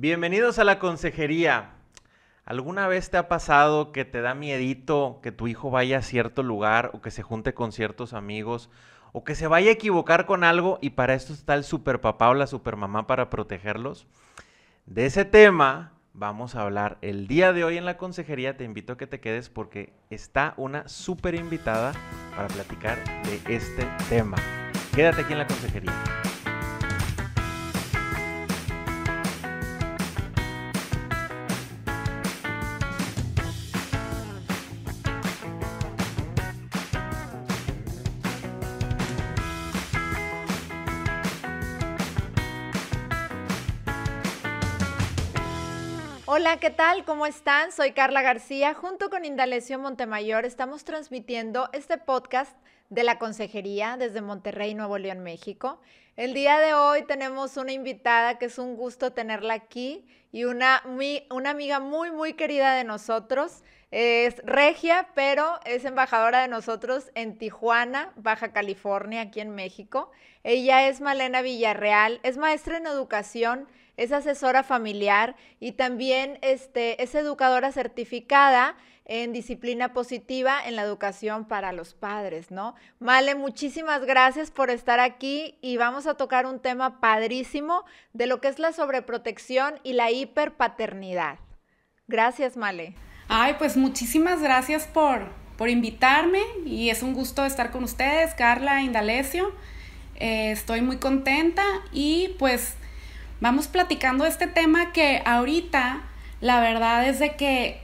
Bienvenidos 0.00 0.60
a 0.60 0.64
la 0.64 0.78
consejería. 0.78 1.70
¿Alguna 2.44 2.86
vez 2.86 3.10
te 3.10 3.16
ha 3.16 3.26
pasado 3.26 3.90
que 3.90 4.04
te 4.04 4.20
da 4.20 4.32
miedito 4.32 5.18
que 5.24 5.32
tu 5.32 5.48
hijo 5.48 5.72
vaya 5.72 5.98
a 5.98 6.02
cierto 6.02 6.44
lugar 6.44 6.92
o 6.94 7.02
que 7.02 7.10
se 7.10 7.24
junte 7.24 7.52
con 7.52 7.72
ciertos 7.72 8.12
amigos 8.12 8.70
o 9.10 9.24
que 9.24 9.34
se 9.34 9.48
vaya 9.48 9.70
a 9.70 9.72
equivocar 9.72 10.24
con 10.24 10.44
algo 10.44 10.78
y 10.80 10.90
para 10.90 11.14
esto 11.14 11.32
está 11.32 11.54
el 11.54 11.64
superpapá 11.64 12.28
o 12.28 12.34
la 12.34 12.46
supermamá 12.46 13.08
para 13.08 13.28
protegerlos? 13.28 14.06
De 14.86 15.04
ese 15.04 15.24
tema 15.24 15.94
vamos 16.12 16.54
a 16.54 16.62
hablar 16.62 16.98
el 17.02 17.26
día 17.26 17.52
de 17.52 17.64
hoy 17.64 17.76
en 17.76 17.84
la 17.84 17.96
consejería. 17.96 18.56
Te 18.56 18.62
invito 18.62 18.92
a 18.92 18.98
que 18.98 19.08
te 19.08 19.18
quedes 19.18 19.48
porque 19.48 19.92
está 20.10 20.54
una 20.58 20.86
super 20.86 21.34
invitada 21.34 21.92
para 22.36 22.46
platicar 22.46 22.98
de 23.24 23.56
este 23.56 23.84
tema. 24.08 24.36
Quédate 24.94 25.22
aquí 25.22 25.32
en 25.32 25.40
la 25.40 25.46
consejería. 25.48 26.17
Hola, 46.48 46.60
¿qué 46.60 46.70
tal? 46.70 47.04
¿Cómo 47.04 47.26
están? 47.26 47.72
Soy 47.72 47.92
Carla 47.92 48.22
García. 48.22 48.72
Junto 48.72 49.10
con 49.10 49.26
Indalecio 49.26 49.78
Montemayor 49.78 50.46
estamos 50.46 50.82
transmitiendo 50.82 51.68
este 51.74 51.98
podcast 51.98 52.56
de 52.88 53.02
la 53.02 53.18
Consejería 53.18 53.98
desde 53.98 54.22
Monterrey, 54.22 54.72
Nuevo 54.72 54.96
León, 54.96 55.18
México. 55.18 55.78
El 56.16 56.32
día 56.32 56.58
de 56.58 56.72
hoy 56.72 57.04
tenemos 57.04 57.58
una 57.58 57.72
invitada 57.72 58.38
que 58.38 58.46
es 58.46 58.58
un 58.58 58.76
gusto 58.76 59.12
tenerla 59.12 59.52
aquí 59.52 60.06
y 60.32 60.44
una, 60.44 60.82
una 61.28 61.50
amiga 61.50 61.80
muy, 61.80 62.12
muy 62.12 62.32
querida 62.32 62.72
de 62.72 62.84
nosotros. 62.84 63.62
Es 63.90 64.38
regia, 64.42 65.08
pero 65.14 65.60
es 65.66 65.84
embajadora 65.84 66.40
de 66.40 66.48
nosotros 66.48 67.10
en 67.14 67.36
Tijuana, 67.36 68.14
Baja 68.16 68.54
California, 68.54 69.20
aquí 69.20 69.40
en 69.40 69.54
México. 69.54 70.12
Ella 70.44 70.88
es 70.88 71.02
Malena 71.02 71.42
Villarreal, 71.42 72.20
es 72.22 72.38
maestra 72.38 72.78
en 72.78 72.86
educación 72.86 73.68
es 73.98 74.12
asesora 74.12 74.62
familiar 74.62 75.36
y 75.60 75.72
también 75.72 76.38
este, 76.40 77.02
es 77.02 77.14
educadora 77.14 77.72
certificada 77.72 78.76
en 79.04 79.32
disciplina 79.32 79.92
positiva 79.92 80.60
en 80.64 80.76
la 80.76 80.82
educación 80.82 81.46
para 81.46 81.72
los 81.72 81.94
padres, 81.94 82.50
¿no? 82.50 82.74
Male, 83.00 83.34
muchísimas 83.34 84.04
gracias 84.04 84.50
por 84.50 84.70
estar 84.70 85.00
aquí 85.00 85.56
y 85.60 85.78
vamos 85.78 86.06
a 86.06 86.14
tocar 86.14 86.46
un 86.46 86.60
tema 86.60 87.00
padrísimo 87.00 87.84
de 88.12 88.26
lo 88.26 88.40
que 88.40 88.48
es 88.48 88.58
la 88.58 88.72
sobreprotección 88.72 89.80
y 89.82 89.94
la 89.94 90.10
hiperpaternidad. 90.10 91.38
Gracias, 92.06 92.56
Male. 92.56 92.94
Ay, 93.28 93.56
pues 93.58 93.76
muchísimas 93.76 94.40
gracias 94.40 94.86
por, 94.86 95.26
por 95.56 95.68
invitarme 95.68 96.40
y 96.64 96.90
es 96.90 97.02
un 97.02 97.14
gusto 97.14 97.44
estar 97.44 97.70
con 97.70 97.84
ustedes, 97.84 98.34
Carla 98.34 98.82
Indalecio. 98.82 99.52
Eh, 100.16 100.50
estoy 100.50 100.82
muy 100.82 100.98
contenta 100.98 101.64
y 101.92 102.34
pues 102.38 102.77
vamos 103.40 103.66
platicando 103.68 104.24
este 104.26 104.46
tema 104.46 104.92
que 104.92 105.22
ahorita 105.24 106.02
la 106.40 106.60
verdad 106.60 107.08
es 107.08 107.18
de 107.18 107.36
que 107.36 107.80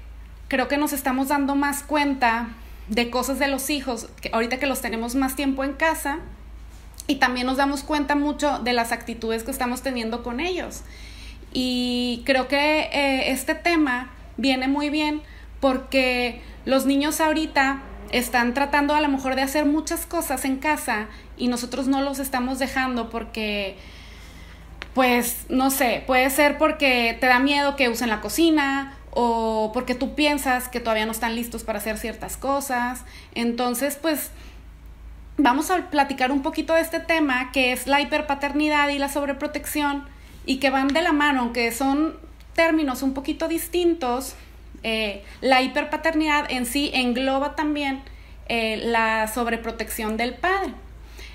creo 0.49 0.69
que 0.69 0.77
nos 0.77 0.93
estamos 0.93 1.29
dando 1.29 1.55
más 1.55 1.83
cuenta 1.83 2.49
de 2.89 3.11
cosas 3.11 3.39
de 3.39 3.49
los 3.49 3.71
hijos, 3.71 4.09
que 4.21 4.31
ahorita 4.33 4.59
que 4.59 4.67
los 4.67 4.81
tenemos 4.81 5.15
más 5.15 5.37
tiempo 5.37 5.65
en 5.65 5.73
casa, 5.73 6.19
y 7.07 7.17
también 7.17 7.47
nos 7.47 7.57
damos 7.57 7.83
cuenta 7.83 8.15
mucho 8.15 8.59
de 8.61 8.73
las 8.73 8.93
actitudes 8.93 9.43
que 9.43 9.51
estamos 9.51 9.83
teniendo 9.83 10.23
con 10.23 10.41
ellos. 10.41 10.83
Y 11.53 12.23
creo 12.25 12.49
que 12.49 12.89
eh, 12.93 13.31
este 13.31 13.55
tema 13.55 14.11
viene 14.37 14.69
muy 14.69 14.91
bien 14.91 15.23
porque 15.61 16.41
los 16.65 16.87
niños 16.87 17.21
ahorita 17.21 17.83
están 18.11 18.55
tratando 18.55 18.95
a 18.95 19.01
lo 19.01 19.09
mejor 19.09 19.35
de 19.35 19.43
hacer 19.43 19.65
muchas 19.65 20.07
cosas 20.07 20.45
en 20.45 20.57
casa 20.59 21.09
y 21.37 21.49
nosotros 21.49 21.89
no 21.89 22.01
los 22.01 22.19
estamos 22.19 22.59
dejando 22.59 23.11
porque 23.11 23.77
pues 24.95 25.47
no 25.49 25.71
sé, 25.71 26.05
puede 26.07 26.31
ser 26.31 26.57
porque 26.57 27.17
te 27.21 27.27
da 27.27 27.41
miedo 27.41 27.77
que 27.77 27.89
usen 27.89 28.09
la 28.09 28.21
cocina 28.21 28.97
o 29.11 29.71
porque 29.73 29.95
tú 29.95 30.15
piensas 30.15 30.69
que 30.69 30.81
todavía 30.81 31.07
no 31.07 31.13
están 31.13 31.35
listos 31.35 31.65
para 31.65 31.79
hacer 31.79 31.99
ciertas 31.99 32.37
cosas. 32.37 33.05
Entonces, 33.35 33.99
pues 34.01 34.31
vamos 35.37 35.71
a 35.71 35.91
platicar 35.91 36.31
un 36.31 36.43
poquito 36.43 36.75
de 36.75 36.81
este 36.81 37.01
tema 37.01 37.51
que 37.53 37.73
es 37.73 37.87
la 37.87 38.01
hiperpaternidad 38.01 38.89
y 38.89 38.99
la 38.99 39.09
sobreprotección 39.09 40.05
y 40.47 40.59
que 40.59 40.71
van 40.71 40.89
de 40.89 41.03
la 41.03 41.13
mano, 41.13 41.41
aunque 41.41 41.73
son 41.73 42.17
términos 42.55 43.03
un 43.03 43.15
poquito 43.15 43.49
distintos. 43.49 44.35
Eh, 44.85 45.25
la 45.41 45.63
hiperpaternidad 45.63 46.51
en 46.51 46.67
sí 46.67 46.91
engloba 46.95 47.57
también 47.57 48.03
eh, 48.49 48.77
la 48.77 49.27
sobreprotección 49.27 50.17
del 50.17 50.35
padre. 50.35 50.75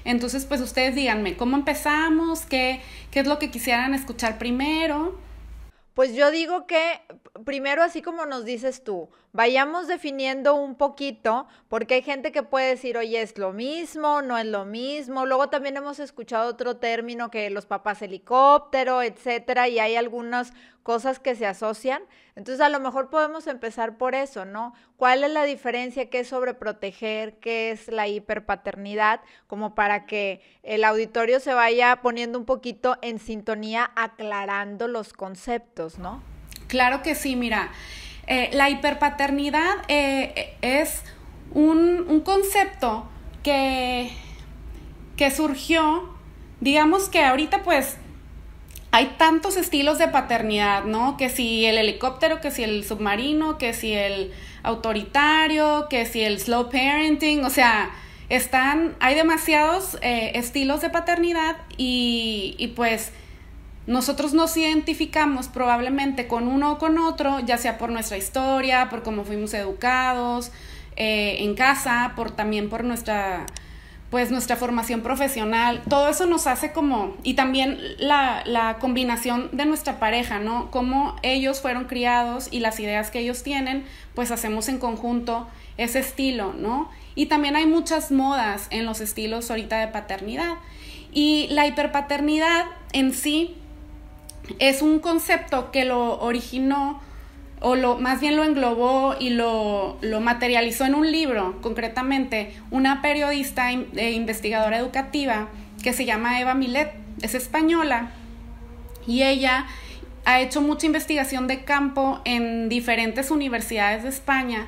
Entonces, 0.09 0.44
pues 0.46 0.59
ustedes 0.59 0.96
díganme, 0.96 1.38
¿cómo 1.38 1.56
empezamos? 1.56 2.44
¿Qué, 2.47 2.81
qué 3.12 3.20
es 3.20 3.28
lo 3.28 3.38
que 3.38 3.52
quisieran 3.52 3.94
escuchar 3.94 4.40
primero? 4.40 5.20
Pues 5.94 6.16
yo 6.16 6.31
digo 6.31 6.66
que 6.66 7.00
primero, 7.46 7.84
así 7.84 8.02
como 8.02 8.25
nos 8.25 8.44
dices 8.44 8.84
tú, 8.84 9.08
vayamos 9.32 9.88
definiendo 9.88 10.56
un 10.56 10.76
poquito, 10.76 11.48
porque 11.68 11.96
hay 11.96 12.02
gente 12.02 12.32
que 12.32 12.44
puede 12.44 12.70
decir, 12.70 12.98
oye, 12.98 13.22
es 13.22 13.38
lo 13.38 13.54
mismo, 13.54 14.22
no 14.22 14.38
es 14.38 14.46
lo 14.46 14.66
mismo. 14.66 15.26
Luego 15.26 15.50
también 15.50 15.78
hemos 15.78 16.00
escuchado 16.00 16.50
otro 16.50 16.78
término 16.78 17.30
que 17.30 17.50
los 17.50 17.66
papás 17.66 18.02
helicóptero, 18.02 19.02
etcétera, 19.02 19.68
y 19.68 19.80
hay 19.80 19.96
algunas 19.96 20.54
cosas 20.84 21.20
que 21.20 21.36
se 21.36 21.46
asocian. 21.46 22.02
Entonces, 22.36 22.62
a 22.62 22.70
lo 22.70 22.80
mejor 22.80 23.10
podemos 23.10 23.48
empezar 23.48 23.98
por 23.98 24.16
eso, 24.16 24.46
¿no? 24.46 24.74
¿Cuál 24.98 25.24
es 25.24 25.32
la 25.32 25.44
diferencia? 25.44 26.10
¿Qué 26.10 26.22
es 26.22 26.30
sobreproteger? 26.30 27.38
¿Qué 27.40 27.72
es 27.72 27.90
la 27.90 28.08
hiperpaternidad? 28.08 29.22
Como 29.46 29.76
para 29.76 30.06
que 30.06 30.42
el 30.64 30.84
auditorio 30.84 31.40
se 31.40 31.54
vaya 31.54 32.02
poniendo 32.02 32.40
un 32.40 32.46
poquito 32.46 32.98
en 33.02 33.20
sintonía, 33.20 33.92
aclarando 33.96 34.88
los 34.88 35.14
conceptos, 35.14 36.00
¿no? 36.00 36.24
Claro 36.68 37.04
que 37.04 37.14
sí, 37.14 37.36
mira. 37.36 37.72
Eh, 38.32 38.52
la 38.54 38.70
hiperpaternidad 38.70 39.76
eh, 39.88 40.56
es 40.62 41.02
un, 41.52 42.06
un, 42.08 42.22
concepto 42.22 43.10
que, 43.42 44.12
que 45.18 45.32
surgió, 45.32 46.08
digamos 46.62 47.10
que 47.10 47.24
ahorita 47.24 47.64
pues 47.64 47.98
hay 48.92 49.16
tantos 49.18 49.58
estilos 49.58 49.98
de 49.98 50.10
paternidad, 50.10 50.84
¿no? 50.84 51.18
Que 51.18 51.30
si 51.30 51.66
el 51.66 51.80
helicóptero, 51.80 52.40
que 52.40 52.52
si 52.52 52.64
el 52.64 52.84
submarino, 52.86 53.58
que 53.58 53.74
si 53.74 53.94
el 53.94 54.32
autoritario, 54.62 55.88
que 55.90 56.06
si 56.06 56.22
el 56.22 56.40
slow 56.40 56.70
parenting, 56.70 57.44
o 57.44 57.50
sea, 57.50 57.90
están, 58.30 58.96
hay 59.00 59.16
demasiados 59.16 59.98
eh, 60.02 60.34
estilos 60.36 60.82
de 60.82 60.92
paternidad 60.92 61.58
y, 61.78 62.56
y, 62.60 62.68
pues 62.70 63.12
nosotros 63.90 64.36
nos 64.36 64.56
identificamos 64.56 65.48
probablemente 65.48 66.28
con 66.28 66.48
uno 66.48 66.74
o 66.74 66.78
con 66.78 67.00
otro, 67.00 67.40
ya 67.40 67.58
sea 67.58 67.80
por 67.80 67.90
nuestra 67.90 68.18
historia, 68.18 68.88
por 68.88 69.02
cómo 69.02 69.24
fuimos 69.26 69.52
educados 69.56 70.52
eh, 70.96 71.38
en 71.40 71.56
casa, 71.56 72.14
por 72.16 72.30
también 72.30 72.70
por 72.70 72.84
nuestra 72.84 73.48
pues 74.12 74.32
nuestra 74.32 74.56
formación 74.56 75.02
profesional, 75.02 75.84
todo 75.88 76.10
eso 76.10 76.26
nos 76.26 76.48
hace 76.48 76.72
como, 76.72 77.16
y 77.22 77.36
también 77.36 77.78
la, 78.00 78.42
la, 78.44 78.80
combinación 78.80 79.50
de 79.52 79.66
nuestra 79.66 80.00
pareja, 80.00 80.40
¿no? 80.40 80.72
Cómo 80.72 81.16
ellos 81.22 81.62
fueron 81.62 81.86
criados 81.86 82.48
y 82.50 82.60
las 82.60 82.80
ideas 82.80 83.12
que 83.12 83.20
ellos 83.20 83.44
tienen, 83.44 83.86
pues 84.16 84.32
hacemos 84.32 84.68
en 84.68 84.80
conjunto 84.80 85.48
ese 85.78 86.00
estilo, 86.00 86.54
¿no? 86.54 86.90
Y 87.14 87.28
también 87.28 87.56
hay 87.56 87.68
muchas 87.68 88.12
modas 88.12 88.66
en 88.72 88.88
los 88.88 89.00
estilos 89.00 89.52
ahorita 89.52 89.78
de 89.78 89.90
paternidad. 89.90 90.56
Y 91.12 91.48
la 91.52 91.68
hiperpaternidad 91.68 92.66
en 92.94 93.13
sí 93.13 93.56
es 94.57 94.81
un 94.81 95.00
concepto 95.00 95.72
que 95.72 95.86
lo 95.86 96.19
originó 96.19 97.01
o 97.62 97.75
lo, 97.75 97.98
más 97.98 98.22
bien 98.22 98.36
lo 98.36 98.44
englobó 98.44 99.16
y 99.19 99.30
lo, 99.31 99.98
lo 100.01 100.22
materializó 100.22 100.86
en 100.86 100.96
un 100.96 101.12
libro, 101.12 101.60
concretamente, 101.62 102.54
una 102.72 103.01
periodista 103.01 103.72
e 103.72 104.12
investigadora 104.12 104.78
educativa 104.78 105.50
que 105.84 105.94
se 105.94 106.06
llama 106.06 106.40
Eva 106.40 106.54
Milet, 106.54 106.94
es 107.22 107.36
española, 107.36 108.12
y 109.06 109.24
ella 109.24 109.66
ha 110.25 110.40
hecho 110.40 110.62
mucha 110.62 110.86
investigación 110.86 111.48
de 111.48 111.63
campo 111.63 112.22
en 112.25 112.69
diferentes 112.69 113.31
universidades 113.31 114.04
de 114.04 114.10
España 114.10 114.68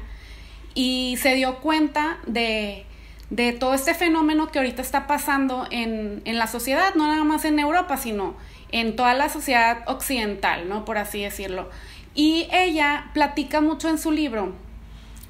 y 0.73 1.17
se 1.21 1.35
dio 1.35 1.59
cuenta 1.59 2.17
de, 2.25 2.85
de 3.29 3.51
todo 3.51 3.73
este 3.73 3.93
fenómeno 3.93 4.51
que 4.51 4.59
ahorita 4.59 4.81
está 4.81 5.07
pasando 5.07 5.67
en, 5.69 6.21
en, 6.25 6.37
la 6.37 6.47
sociedad, 6.47 6.95
no 6.95 7.07
nada 7.07 7.23
más 7.23 7.45
en 7.45 7.59
Europa, 7.59 7.97
sino 7.97 8.35
en 8.71 8.95
toda 8.95 9.13
la 9.13 9.29
sociedad 9.29 9.83
occidental, 9.87 10.67
¿no? 10.69 10.85
Por 10.85 10.97
así 10.97 11.21
decirlo. 11.21 11.69
Y 12.13 12.47
ella 12.51 13.09
platica 13.13 13.61
mucho 13.61 13.89
en 13.89 13.97
su 13.97 14.11
libro 14.11 14.53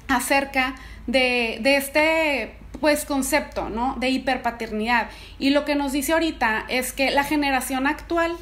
acerca 0.08 0.74
de, 1.06 1.60
este 1.64 2.56
pues 2.80 3.04
concepto, 3.04 3.68
¿no? 3.68 3.96
De 4.00 4.10
hiperpaternidad. 4.10 5.08
Y 5.38 5.50
lo 5.50 5.64
que 5.64 5.74
nos 5.74 5.92
dice 5.92 6.12
ahorita 6.12 6.64
es 6.68 6.92
que 6.92 7.10
la 7.10 7.24
generación 7.24 7.86
actual 7.86 8.36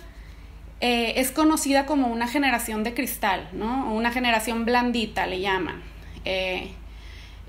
es 0.81 1.31
conocida 1.31 1.85
como 1.85 2.09
una 2.09 2.27
generación 2.27 2.83
de 2.85 2.95
cristal, 2.95 3.49
¿no? 3.53 3.93
Una 3.93 4.11
generación 4.11 4.65
blandita, 4.65 5.27
le 5.27 5.41
llaman. 5.41 5.83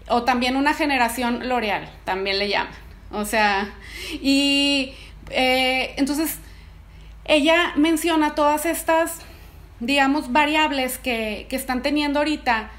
o 0.09 0.23
también 0.23 0.57
una 0.57 0.73
generación 0.73 1.47
L'Oreal, 1.47 1.89
también 2.03 2.39
le 2.39 2.49
llaman. 2.49 2.73
O 3.11 3.23
sea, 3.23 3.73
y 4.21 4.93
entonces 5.29 6.39
ella 7.25 7.73
menciona 7.75 8.35
todas 8.35 8.65
estas, 8.65 9.19
digamos, 9.79 10.31
variables 10.31 10.97
que, 10.97 11.47
están 11.51 11.81
teniendo 11.81 12.19
ahorita, 12.19 12.71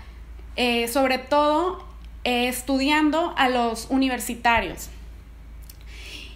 eh, 0.56 0.89
sobre 0.89 1.19
todo 1.19 1.85
eh, 2.25 2.49
estudiando 2.49 3.35
a 3.37 3.49
los 3.49 3.87
universitarios 3.91 4.91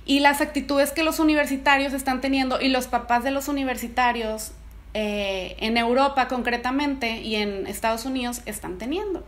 y 0.07 0.21
las 0.21 0.41
actitudes 0.41 0.93
que 0.93 1.03
los 1.03 1.19
universitarios 1.19 1.93
están 1.93 2.21
teniendo 2.21 2.61
y 2.61 2.69
los 2.69 2.87
papás 2.87 3.25
de 3.25 3.33
los 3.33 3.49
universitarios 3.49 4.53
eh, 4.95 5.57
en 5.59 5.77
Europa 5.77 6.29
concretamente 6.29 7.21
y 7.21 7.35
en 7.35 7.67
Estados 7.67 8.05
Unidos 8.05 8.41
están 8.47 8.79
teniendo. 8.79 9.27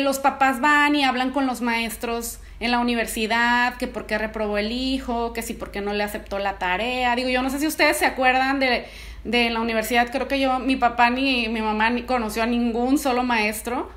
Los 0.00 0.18
papás 0.18 0.60
van 0.60 0.96
y 0.96 1.04
hablan 1.04 1.30
con 1.30 1.46
los 1.46 1.60
maestros 1.60 2.40
en 2.60 2.70
la 2.70 2.78
universidad, 2.78 3.76
que 3.76 3.86
por 3.86 4.06
qué 4.06 4.16
reprobó 4.16 4.56
el 4.56 4.72
hijo, 4.72 5.32
que 5.32 5.42
si 5.42 5.52
por 5.52 5.70
qué 5.70 5.80
no 5.80 5.92
le 5.92 6.02
aceptó 6.02 6.38
la 6.38 6.58
tarea. 6.58 7.14
Digo, 7.16 7.28
yo 7.28 7.42
no 7.42 7.50
sé 7.50 7.58
si 7.58 7.66
ustedes 7.66 7.98
se 7.98 8.06
acuerdan 8.06 8.60
de, 8.60 8.86
de 9.24 9.50
la 9.50 9.60
universidad, 9.60 10.10
creo 10.10 10.28
que 10.28 10.40
yo, 10.40 10.58
mi 10.58 10.76
papá 10.76 11.10
ni 11.10 11.48
mi 11.48 11.60
mamá 11.60 11.90
ni 11.90 12.02
conoció 12.02 12.42
a 12.42 12.46
ningún 12.46 12.98
solo 12.98 13.22
maestro. 13.22 13.90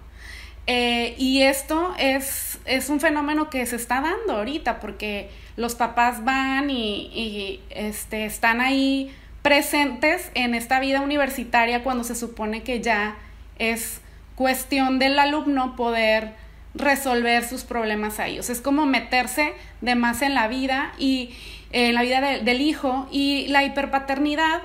Eh, 0.69 1.15
y 1.17 1.43
esto 1.43 1.95
es, 1.97 2.59
es 2.65 2.89
un 2.89 2.99
fenómeno 2.99 3.49
que 3.49 3.65
se 3.65 3.77
está 3.77 4.01
dando 4.01 4.33
ahorita, 4.33 4.81
porque 4.81 5.29
los 5.55 5.75
papás 5.75 6.25
van 6.25 6.69
y, 6.69 7.09
y 7.13 7.61
este, 7.69 8.25
están 8.25 8.59
ahí 8.59 9.15
presentes 9.41 10.29
en 10.33 10.53
esta 10.55 10.81
vida 10.81 10.99
universitaria 10.99 11.83
cuando 11.83 12.03
se 12.03 12.15
supone 12.15 12.63
que 12.63 12.81
ya 12.81 13.15
es 13.59 14.01
cuestión 14.37 14.99
del 14.99 15.17
alumno 15.17 15.75
poder 15.75 16.35
resolver 16.75 17.43
sus 17.43 17.63
problemas 17.63 18.19
a 18.19 18.27
ellos. 18.27 18.49
Es 18.49 18.61
como 18.61 18.85
meterse 18.85 19.53
de 19.81 19.95
más 19.95 20.21
en 20.21 20.35
la 20.35 20.47
vida 20.47 20.93
y 20.99 21.31
en 21.71 21.95
la 21.95 22.03
vida 22.03 22.21
del 22.21 22.61
hijo 22.61 23.07
y 23.11 23.47
la 23.47 23.63
hiperpaternidad 23.63 24.61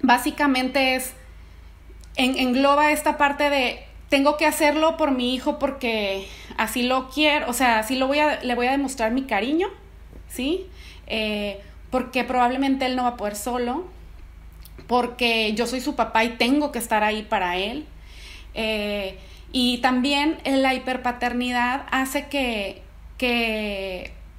básicamente 0.00 0.96
es 0.96 1.12
engloba 2.16 2.90
esta 2.90 3.16
parte 3.16 3.50
de 3.50 3.84
tengo 4.08 4.36
que 4.38 4.46
hacerlo 4.46 4.96
por 4.96 5.12
mi 5.12 5.34
hijo 5.34 5.58
porque 5.58 6.26
así 6.56 6.82
lo 6.82 7.10
quiero, 7.10 7.48
o 7.48 7.52
sea, 7.52 7.78
así 7.78 7.94
lo 7.94 8.06
voy 8.06 8.20
a, 8.20 8.40
le 8.42 8.54
voy 8.54 8.66
a 8.66 8.72
demostrar 8.72 9.12
mi 9.12 9.24
cariño, 9.24 9.68
¿sí? 10.28 10.66
Eh, 11.06 11.60
porque 11.90 12.24
probablemente 12.24 12.86
él 12.86 12.96
no 12.96 13.02
va 13.02 13.10
a 13.10 13.16
poder 13.16 13.36
solo, 13.36 13.84
porque 14.86 15.52
yo 15.52 15.66
soy 15.66 15.80
su 15.80 15.94
papá 15.94 16.24
y 16.24 16.30
tengo 16.30 16.72
que 16.72 16.78
estar 16.78 17.04
ahí 17.04 17.22
para 17.22 17.58
él. 17.58 17.86
Eh, 18.54 19.18
y 19.52 19.78
también 19.78 20.38
la 20.44 20.74
hiperpaternidad 20.74 21.86
hace 21.90 22.26
que, 22.28 22.82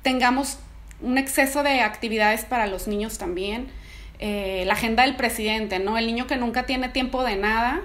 tengamos 0.01 0.59
un 1.01 1.17
exceso 1.17 1.63
de 1.63 1.81
actividades 1.81 2.45
para 2.45 2.67
los 2.67 2.87
niños 2.87 3.17
también. 3.17 3.67
Eh, 4.19 4.63
la 4.65 4.73
agenda 4.73 5.03
del 5.03 5.15
presidente, 5.15 5.79
¿no? 5.79 5.97
El 5.97 6.07
niño 6.07 6.27
que 6.27 6.35
nunca 6.35 6.65
tiene 6.65 6.89
tiempo 6.89 7.23
de 7.23 7.35
nada. 7.35 7.81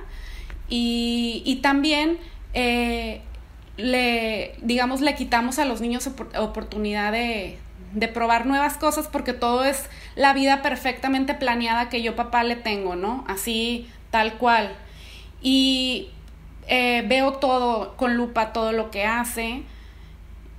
Y, 0.68 1.60
también 1.62 2.18
eh, 2.54 3.20
le, 3.76 4.54
digamos, 4.62 5.00
le 5.00 5.14
quitamos 5.14 5.58
a 5.58 5.64
los 5.64 5.80
niños 5.80 6.08
oportunidad 6.36 7.12
de, 7.12 7.58
de 7.94 8.08
probar 8.08 8.46
nuevas 8.46 8.76
cosas 8.76 9.08
porque 9.08 9.32
todo 9.32 9.64
es 9.64 9.88
la 10.16 10.34
vida 10.34 10.62
perfectamente 10.62 11.34
planeada 11.34 11.88
que 11.88 12.02
yo 12.02 12.16
papá 12.16 12.42
le 12.44 12.56
tengo, 12.56 12.96
¿no? 12.96 13.24
Así, 13.28 13.88
tal 14.10 14.34
cual. 14.34 14.74
Y 15.40 16.08
eh, 16.68 17.04
veo 17.06 17.32
todo 17.34 17.96
con 17.96 18.16
lupa, 18.16 18.52
todo 18.52 18.72
lo 18.72 18.90
que 18.90 19.04
hace. 19.04 19.62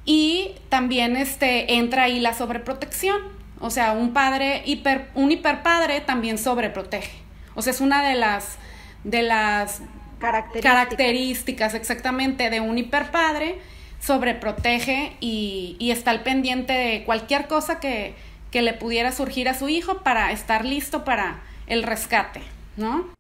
Y 0.06 0.52
también 0.70 1.16
este, 1.16 1.76
entra 1.76 2.04
ahí 2.04 2.20
la 2.20 2.34
sobreprotección. 2.34 3.22
O 3.60 3.70
sea, 3.70 3.94
un 3.94 4.14
padre 4.14 4.62
hiper, 4.66 5.10
un 5.16 5.32
hiperpadre 5.32 6.02
también 6.02 6.38
sobreprotege. 6.38 7.18
O 7.56 7.62
sea, 7.62 7.72
es 7.72 7.82
una 7.82 8.08
de 8.08 8.16
las, 8.16 8.58
de 9.04 9.22
las 9.24 9.82
características. 10.20 11.74
exactamente 11.74 12.50
de 12.50 12.60
un 12.60 12.78
hiperpadre, 12.78 13.60
sobreprotege 14.00 15.14
y, 15.20 15.78
y 15.80 15.92
está 15.92 16.12
al 16.12 16.22
pendiente 16.22 16.74
de 16.74 17.04
cualquier 17.06 17.48
cosa 17.48 17.80
que, 17.80 18.14
que 18.52 18.62
le 18.62 18.74
pudiera 18.74 19.12
surgir 19.12 19.50
a 19.50 19.54
su 19.54 19.70
hijo 19.70 20.04
para 20.04 20.32
estar 20.32 20.66
listo 20.66 21.04
para 21.04 21.42
el 21.68 21.84
rescate, 21.84 22.42
¿no? 22.78 23.15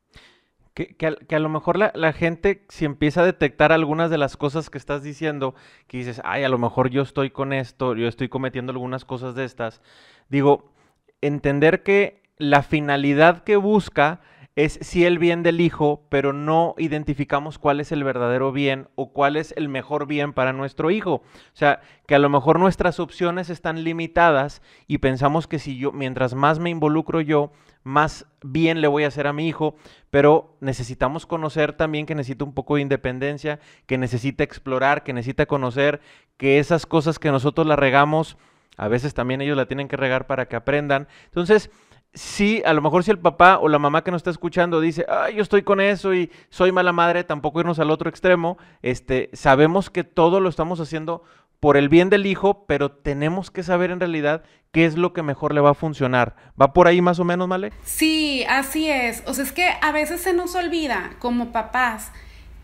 Que, 0.75 0.95
a, 1.07 1.39
lo 1.39 1.47
mejor 1.47 1.77
la, 1.77 2.11
gente, 2.11 2.65
si 2.67 2.83
empieza 2.83 3.21
a 3.21 3.25
detectar 3.25 3.71
algunas 3.71 4.09
de 4.09 4.17
las 4.17 4.35
cosas 4.35 4.69
que 4.69 4.77
estás 4.77 5.03
diciendo, 5.03 5.55
que 5.87 5.99
dices, 5.99 6.21
ay, 6.25 6.43
a 6.43 6.49
lo 6.49 6.57
mejor 6.57 6.89
yo 6.89 7.01
estoy 7.01 7.29
con 7.29 7.53
esto, 7.53 7.95
yo 7.95 8.09
estoy 8.09 8.27
cometiendo 8.27 8.73
algunas 8.73 9.05
cosas 9.05 9.35
de 9.35 9.45
estas, 9.45 9.81
digo, 10.27 10.73
entender 11.21 11.81
que 11.81 12.23
la 12.37 12.61
finalidad 12.61 13.45
que 13.45 13.55
busca 13.55 14.19
es 14.55 14.79
sí 14.81 15.05
el 15.05 15.19
bien 15.19 15.43
del 15.43 15.59
hijo, 15.59 16.05
pero 16.09 16.31
no 16.31 16.75
identificamos 16.77 17.59
cuál 17.59 17.81
es 17.81 17.91
el 17.91 18.03
verdadero 18.03 18.53
bien 18.53 18.87
o 18.95 19.11
cuál 19.11 19.35
es 19.35 19.53
el 19.57 19.67
mejor 19.67 20.07
bien 20.07 20.31
para 20.31 20.53
nuestro 20.53 20.91
hijo. 20.91 21.15
O 21.15 21.23
sea, 21.53 21.81
que 22.07 22.15
a 22.15 22.19
lo 22.19 22.29
mejor 22.29 22.59
nuestras 22.59 23.01
opciones 23.01 23.49
están 23.49 23.83
limitadas 23.83 24.61
y 24.87 24.99
pensamos 24.99 25.47
que 25.47 25.59
si 25.59 25.77
yo, 25.77 25.91
mientras 25.91 26.35
más 26.35 26.59
me 26.59 26.69
involucro 26.69 27.19
yo, 27.19 27.51
más 27.85 28.25
bien 28.41 28.81
le 28.81 28.87
voy 28.87 29.03
a 29.03 29.07
hacer 29.07 29.27
a 29.27 29.33
mi 29.33 29.47
hijo, 29.47 29.75
pero 30.09 30.57
necesitamos 30.59 31.27
conocer 31.27 31.73
también 31.73 32.07
que 32.07 32.15
necesita 32.15 32.43
un 32.43 32.53
poco 32.53 32.75
de 32.75 32.81
independencia, 32.81 33.59
que 33.85 33.99
necesita 33.99 34.43
explorar, 34.43 35.03
que 35.03 35.13
necesita 35.13 35.45
conocer 35.45 36.01
que 36.35 36.57
esas 36.57 36.87
cosas 36.87 37.19
que 37.19 37.29
nosotros 37.29 37.67
la 37.67 37.75
regamos, 37.75 38.37
a 38.75 38.87
veces 38.87 39.13
también 39.13 39.39
ellos 39.39 39.55
la 39.55 39.67
tienen 39.67 39.87
que 39.87 39.97
regar 39.97 40.25
para 40.25 40.47
que 40.47 40.55
aprendan. 40.55 41.07
Entonces, 41.25 41.69
sí, 42.15 42.63
a 42.65 42.73
lo 42.73 42.81
mejor 42.81 43.03
si 43.03 43.11
el 43.11 43.19
papá 43.19 43.59
o 43.59 43.67
la 43.67 43.77
mamá 43.77 44.03
que 44.03 44.09
nos 44.09 44.19
está 44.19 44.31
escuchando 44.31 44.81
dice, 44.81 45.05
ay, 45.07 45.35
yo 45.35 45.43
estoy 45.43 45.61
con 45.61 45.79
eso 45.79 46.15
y 46.15 46.31
soy 46.49 46.71
mala 46.71 46.91
madre, 46.91 47.23
tampoco 47.23 47.59
irnos 47.59 47.77
al 47.77 47.91
otro 47.91 48.09
extremo, 48.09 48.57
este, 48.81 49.29
sabemos 49.33 49.91
que 49.91 50.03
todo 50.03 50.39
lo 50.39 50.49
estamos 50.49 50.79
haciendo 50.79 51.23
por 51.59 51.77
el 51.77 51.89
bien 51.89 52.09
del 52.09 52.25
hijo, 52.25 52.65
pero 52.67 52.91
tenemos 52.91 53.51
que 53.51 53.63
saber 53.63 53.91
en 53.91 53.99
realidad 53.99 54.43
qué 54.71 54.85
es 54.85 54.97
lo 54.97 55.13
que 55.13 55.23
mejor 55.23 55.53
le 55.53 55.61
va 55.61 55.71
a 55.71 55.73
funcionar. 55.73 56.35
¿Va 56.61 56.73
por 56.73 56.87
ahí 56.87 57.01
más 57.01 57.19
o 57.19 57.23
menos, 57.23 57.47
Male? 57.47 57.71
Sí, 57.83 58.43
así 58.49 58.89
es. 58.89 59.23
O 59.25 59.33
sea, 59.33 59.43
es 59.43 59.51
que 59.51 59.69
a 59.81 59.91
veces 59.91 60.21
se 60.21 60.33
nos 60.33 60.55
olvida 60.55 61.11
como 61.19 61.51
papás 61.51 62.11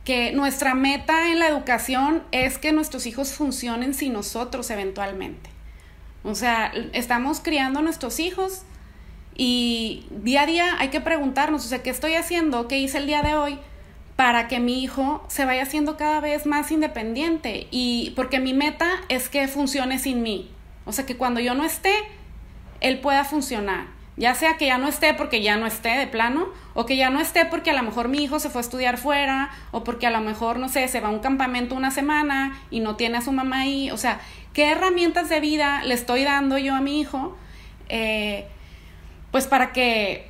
que 0.04 0.32
nuestra 0.32 0.74
meta 0.74 1.32
en 1.32 1.40
la 1.40 1.48
educación 1.48 2.24
es 2.32 2.58
que 2.58 2.72
nuestros 2.72 3.06
hijos 3.06 3.34
funcionen 3.34 3.94
sin 3.94 4.14
nosotros 4.14 4.70
eventualmente. 4.72 5.50
O 6.24 6.36
sea, 6.36 6.72
estamos 6.94 7.40
criando 7.40 7.80
a 7.80 7.82
nuestros 7.82 8.20
hijos 8.20 8.64
y 9.36 10.06
día 10.12 10.42
a 10.42 10.46
día 10.46 10.76
hay 10.80 10.90
que 10.90 11.02
preguntarnos, 11.02 11.66
o 11.66 11.68
sea, 11.68 11.82
¿qué 11.82 11.90
estoy 11.90 12.16
haciendo? 12.16 12.68
¿Qué 12.68 12.78
hice 12.78 12.98
el 12.98 13.08
día 13.08 13.22
de 13.22 13.36
hoy? 13.36 13.60
Para 14.22 14.48
que 14.48 14.60
mi 14.60 14.84
hijo 14.84 15.26
se 15.30 15.46
vaya 15.46 15.64
haciendo 15.64 15.98
cada 15.98 16.20
vez 16.20 16.46
más 16.46 16.70
independiente 16.70 17.66
y 17.72 18.12
porque 18.16 18.40
mi 18.40 18.54
meta 18.54 18.88
es 19.10 19.30
que 19.30 19.48
funcione 19.48 19.98
sin 19.98 20.22
mí. 20.22 20.52
O 20.86 20.92
sea, 20.92 21.08
que 21.08 21.18
cuando 21.18 21.40
yo 21.40 21.56
no 21.56 21.64
esté, 21.64 21.92
él 22.82 23.00
pueda 23.00 23.24
funcionar. 23.24 23.88
Ya 24.18 24.36
sea 24.36 24.58
que 24.58 24.68
ya 24.68 24.78
no 24.78 24.88
esté 24.88 25.16
porque 25.16 25.42
ya 25.42 25.58
no 25.58 25.66
esté 25.66 25.98
de 25.98 26.06
plano, 26.06 26.50
o 26.76 26.86
que 26.86 26.98
ya 26.98 27.10
no 27.10 27.20
esté 27.20 27.46
porque 27.46 27.72
a 27.72 27.74
lo 27.74 27.82
mejor 27.82 28.10
mi 28.10 28.24
hijo 28.24 28.40
se 28.40 28.52
fue 28.52 28.60
a 28.60 28.62
estudiar 28.62 29.00
fuera, 29.00 29.50
o 29.72 29.84
porque 29.84 30.06
a 30.06 30.12
lo 30.12 30.22
mejor, 30.22 30.60
no 30.60 30.70
sé, 30.70 30.88
se 30.88 31.02
va 31.02 31.08
a 31.08 31.12
un 31.12 31.18
campamento 31.18 31.74
una 31.74 31.90
semana 31.90 32.62
y 32.70 32.80
no 32.80 32.98
tiene 32.98 33.18
a 33.18 33.22
su 33.22 33.32
mamá 33.32 33.62
ahí. 33.62 33.90
O 33.90 33.98
sea, 33.98 34.20
¿qué 34.54 34.70
herramientas 34.70 35.30
de 35.30 35.40
vida 35.40 35.82
le 35.84 35.96
estoy 35.96 36.26
dando 36.26 36.60
yo 36.60 36.76
a 36.76 36.80
mi 36.80 37.02
hijo? 37.02 37.36
Eh, 37.90 38.46
pues 39.32 39.48
para 39.48 39.74
que 39.74 40.30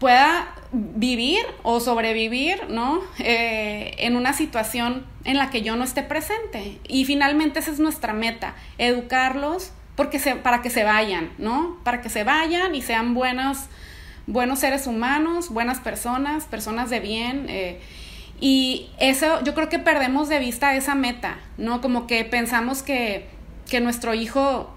pueda 0.00 0.52
vivir 0.72 1.40
o 1.62 1.80
sobrevivir, 1.80 2.68
¿no? 2.68 3.00
Eh, 3.18 3.94
en 3.98 4.16
una 4.16 4.32
situación 4.32 5.06
en 5.24 5.38
la 5.38 5.50
que 5.50 5.62
yo 5.62 5.76
no 5.76 5.84
esté 5.84 6.02
presente. 6.02 6.78
Y 6.86 7.04
finalmente 7.04 7.58
esa 7.60 7.70
es 7.70 7.78
nuestra 7.78 8.12
meta, 8.12 8.54
educarlos 8.76 9.72
porque 9.96 10.18
se, 10.18 10.36
para 10.36 10.62
que 10.62 10.70
se 10.70 10.84
vayan, 10.84 11.30
¿no? 11.38 11.78
Para 11.84 12.00
que 12.00 12.08
se 12.08 12.22
vayan 12.22 12.74
y 12.74 12.82
sean 12.82 13.14
buenos, 13.14 13.66
buenos 14.26 14.60
seres 14.60 14.86
humanos, 14.86 15.48
buenas 15.48 15.80
personas, 15.80 16.44
personas 16.44 16.90
de 16.90 17.00
bien. 17.00 17.46
Eh, 17.48 17.80
y 18.40 18.90
eso, 19.00 19.42
yo 19.42 19.54
creo 19.54 19.68
que 19.68 19.78
perdemos 19.78 20.28
de 20.28 20.38
vista 20.38 20.76
esa 20.76 20.94
meta, 20.94 21.38
¿no? 21.56 21.80
Como 21.80 22.06
que 22.06 22.24
pensamos 22.24 22.82
que, 22.82 23.26
que 23.68 23.80
nuestro 23.80 24.14
hijo 24.14 24.72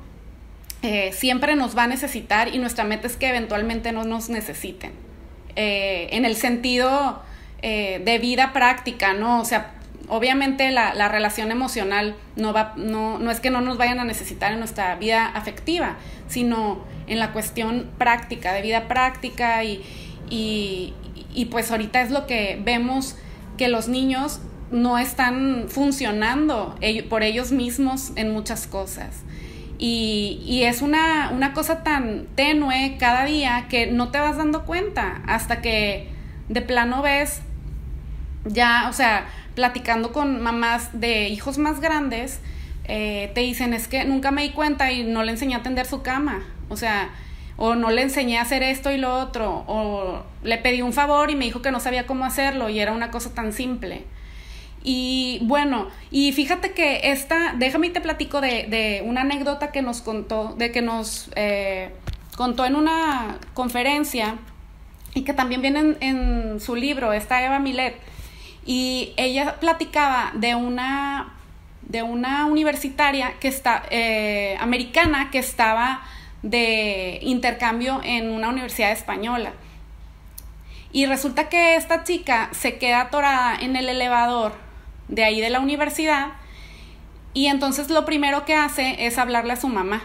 eh, 0.81 1.12
siempre 1.13 1.55
nos 1.55 1.77
va 1.77 1.83
a 1.83 1.88
necesitar 1.88 2.48
y 2.55 2.57
nuestra 2.57 2.86
meta 2.86 3.05
es 3.05 3.15
que 3.15 3.29
eventualmente 3.29 3.91
no 3.91 4.03
nos 4.03 4.29
necesiten. 4.29 5.10
Eh, 5.55 6.08
en 6.12 6.25
el 6.25 6.36
sentido 6.36 7.22
eh, 7.62 8.01
de 8.03 8.20
vida 8.20 8.53
práctica, 8.53 9.13
¿no? 9.13 9.41
O 9.41 9.46
sea, 9.46 9.74
obviamente 10.08 10.72
la, 10.72 10.93
la, 10.93 11.10
relación 11.10 11.51
emocional 11.51 12.15
no, 12.36 12.53
va, 12.53 12.74
no, 12.77 13.20
no 13.20 13.31
es 13.31 13.39
que 13.39 13.50
no 13.50 13.62
nos 13.62 13.77
vayan 13.77 14.00
a 14.00 14.05
necesitar 14.05 14.53
en 14.53 14.60
nuestra 14.60 14.96
vida 14.96 15.27
afectiva, 15.27 15.98
sino 16.27 16.84
en 17.08 17.20
la 17.20 17.34
cuestión 17.34 17.89
práctica, 17.98 18.53
de 18.53 18.62
vida 18.62 18.88
práctica 18.88 19.63
y, 19.63 19.84
y, 20.29 20.93
y 21.34 21.46
pues 21.46 21.70
ahorita 21.72 22.01
es 22.01 22.12
lo 22.12 22.27
que 22.27 22.60
vemos 22.63 23.17
que 23.58 23.67
los 23.67 23.88
niños 23.88 24.39
no 24.72 24.98
están 24.98 25.65
funcionando 25.67 26.75
por 27.10 27.24
ellos 27.24 27.51
mismos 27.51 28.12
en 28.15 28.31
muchas 28.31 28.67
cosas. 28.67 29.24
Y, 29.83 30.43
y, 30.45 30.63
es 30.65 30.83
una, 30.83 31.31
una 31.33 31.53
cosa 31.53 31.81
tan 31.81 32.27
tenue 32.35 32.97
cada 33.00 33.25
día 33.25 33.65
que 33.67 33.88
no 33.88 34.09
te 34.09 34.19
vas 34.19 34.38
dando 34.38 34.63
cuenta 34.63 35.23
hasta 35.25 35.59
que 35.61 36.07
de 36.50 36.61
plano 36.61 37.01
ves 37.01 37.41
ya, 38.45 38.88
o 38.89 38.93
sea, 38.93 39.25
platicando 39.55 40.11
con 40.11 40.39
mamás 40.39 41.00
de 41.00 41.29
hijos 41.29 41.57
más 41.57 41.79
grandes, 41.79 42.41
eh, 42.85 43.31
te 43.33 43.41
dicen, 43.41 43.73
es 43.73 43.88
que 43.88 44.03
nunca 44.05 44.31
me 44.31 44.43
di 44.43 44.50
cuenta 44.50 44.91
y 44.91 45.03
no 45.03 45.23
le 45.23 45.31
enseñé 45.31 45.55
a 45.55 45.63
tender 45.63 45.85
su 45.85 46.01
cama. 46.01 46.43
O 46.69 46.77
sea, 46.77 47.09
o 47.57 47.75
no 47.75 47.91
le 47.91 48.01
enseñé 48.01 48.38
a 48.38 48.41
hacer 48.41 48.63
esto 48.63 48.91
y 48.91 48.97
lo 48.97 49.13
otro, 49.13 49.63
o 49.67 50.23
le 50.43 50.57
pedí 50.57 50.81
un 50.81 50.93
favor 50.93 51.29
y 51.29 51.35
me 51.35 51.45
dijo 51.45 51.61
que 51.61 51.71
no 51.71 51.79
sabía 51.79 52.07
cómo 52.07 52.25
hacerlo 52.25 52.69
y 52.69 52.79
era 52.79 52.91
una 52.91 53.11
cosa 53.11 53.33
tan 53.33 53.53
simple. 53.53 54.05
Y 54.83 55.39
bueno, 55.43 55.89
y 56.09 56.31
fíjate 56.31 56.71
que 56.71 57.11
esta, 57.11 57.53
déjame 57.55 57.88
y 57.88 57.89
te 57.91 58.01
platico 58.01 58.41
de, 58.41 58.65
de 58.67 59.03
una 59.05 59.21
anécdota 59.21 59.71
que 59.71 59.81
nos 59.81 60.01
contó, 60.01 60.55
de 60.57 60.71
que 60.71 60.81
nos 60.81 61.29
eh, 61.35 61.91
contó 62.35 62.65
en 62.65 62.75
una 62.75 63.38
conferencia 63.53 64.38
y 65.13 65.21
que 65.21 65.33
también 65.33 65.61
viene 65.61 65.97
en, 66.00 66.59
su 66.59 66.75
libro, 66.75 67.13
está 67.13 67.43
Eva 67.45 67.59
Milet 67.59 67.95
y 68.65 69.13
ella 69.17 69.59
platicaba 69.59 70.31
de 70.33 70.55
una, 70.55 71.33
de 71.83 72.01
una 72.01 72.47
universitaria 72.47 73.33
que 73.39 73.47
está, 73.47 73.83
eh, 73.91 74.57
americana 74.59 75.29
que 75.31 75.39
estaba 75.39 76.01
de 76.41 77.19
intercambio 77.21 78.01
en 78.03 78.31
una 78.31 78.50
universidad 78.50 78.91
española. 78.91 79.53
Y 80.91 81.05
resulta 81.05 81.47
que 81.47 81.75
esta 81.75 82.03
chica 82.03 82.50
se 82.51 82.77
queda 82.77 83.01
atorada 83.01 83.55
en 83.55 83.75
el 83.75 83.88
elevador 83.88 84.70
de 85.11 85.23
ahí 85.23 85.39
de 85.39 85.51
la 85.51 85.59
universidad 85.59 86.29
y 87.33 87.47
entonces 87.47 87.89
lo 87.89 88.03
primero 88.03 88.43
que 88.43 88.55
hace 88.55 89.05
es 89.05 89.19
hablarle 89.19 89.53
a 89.53 89.57
su 89.57 89.67
mamá 89.67 90.01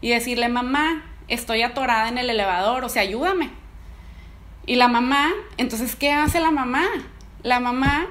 y 0.00 0.10
decirle, 0.10 0.48
mamá, 0.48 1.04
estoy 1.28 1.62
atorada 1.62 2.08
en 2.08 2.18
el 2.18 2.30
elevador, 2.30 2.84
o 2.84 2.88
sea, 2.88 3.02
ayúdame. 3.02 3.50
Y 4.64 4.76
la 4.76 4.88
mamá, 4.88 5.30
entonces, 5.56 5.96
¿qué 5.96 6.12
hace 6.12 6.40
la 6.40 6.50
mamá? 6.50 6.86
la 7.42 7.60
mamá 7.60 8.06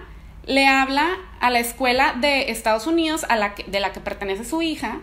le 0.46 0.67
habla 0.67 1.08
a 1.39 1.50
la 1.50 1.60
escuela 1.60 2.13
de 2.20 2.51
Estados 2.51 2.88
Unidos 2.88 3.25
a 3.29 3.36
la 3.36 3.53
de 3.67 3.79
la 3.79 3.91
que 3.91 4.00
pertenece 4.00 4.43
su 4.43 4.62
hija, 4.62 5.00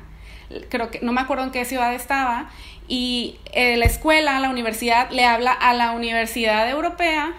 creo 0.68 0.90
que 0.90 1.00
no 1.00 1.12
me 1.12 1.20
acuerdo 1.20 1.44
en 1.44 1.50
qué 1.50 1.64
ciudad 1.64 1.94
estaba, 1.94 2.50
y 2.88 3.38
eh, 3.52 3.76
la 3.76 3.84
escuela, 3.84 4.38
la 4.40 4.50
universidad, 4.50 5.10
le 5.10 5.24
habla 5.24 5.52
a 5.52 5.74
la 5.74 5.92
Universidad 5.92 6.68
Europea 6.68 7.34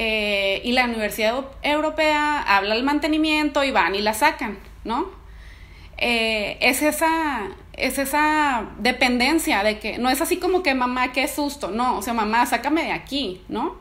eh, 0.00 0.60
y 0.64 0.72
la 0.72 0.84
Universidad 0.84 1.44
Europea 1.62 2.40
habla 2.40 2.74
al 2.74 2.84
mantenimiento 2.84 3.64
y 3.64 3.72
van 3.72 3.94
y 3.94 4.00
la 4.00 4.14
sacan, 4.14 4.58
¿no? 4.84 5.10
Eh, 5.96 6.56
es, 6.60 6.82
esa, 6.82 7.48
es 7.72 7.98
esa 7.98 8.70
dependencia 8.78 9.64
de 9.64 9.80
que 9.80 9.98
no 9.98 10.08
es 10.08 10.20
así 10.20 10.36
como 10.36 10.62
que 10.62 10.74
mamá, 10.74 11.12
qué 11.12 11.26
susto, 11.26 11.72
no, 11.72 11.98
o 11.98 12.02
sea, 12.02 12.14
mamá, 12.14 12.46
sácame 12.46 12.84
de 12.84 12.92
aquí, 12.92 13.42
¿no? 13.48 13.76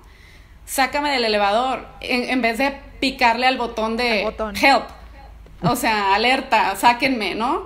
sácame 0.68 1.12
del 1.12 1.24
elevador, 1.24 1.88
en, 2.02 2.42
vez 2.42 2.58
de 2.60 2.78
picarle 3.00 3.48
al 3.48 3.58
botón 3.58 3.98
de 3.98 4.22
help. 4.62 4.84
O 5.64 5.76
sea, 5.76 6.14
alerta, 6.14 6.76
sáquenme, 6.76 7.34
¿no? 7.34 7.66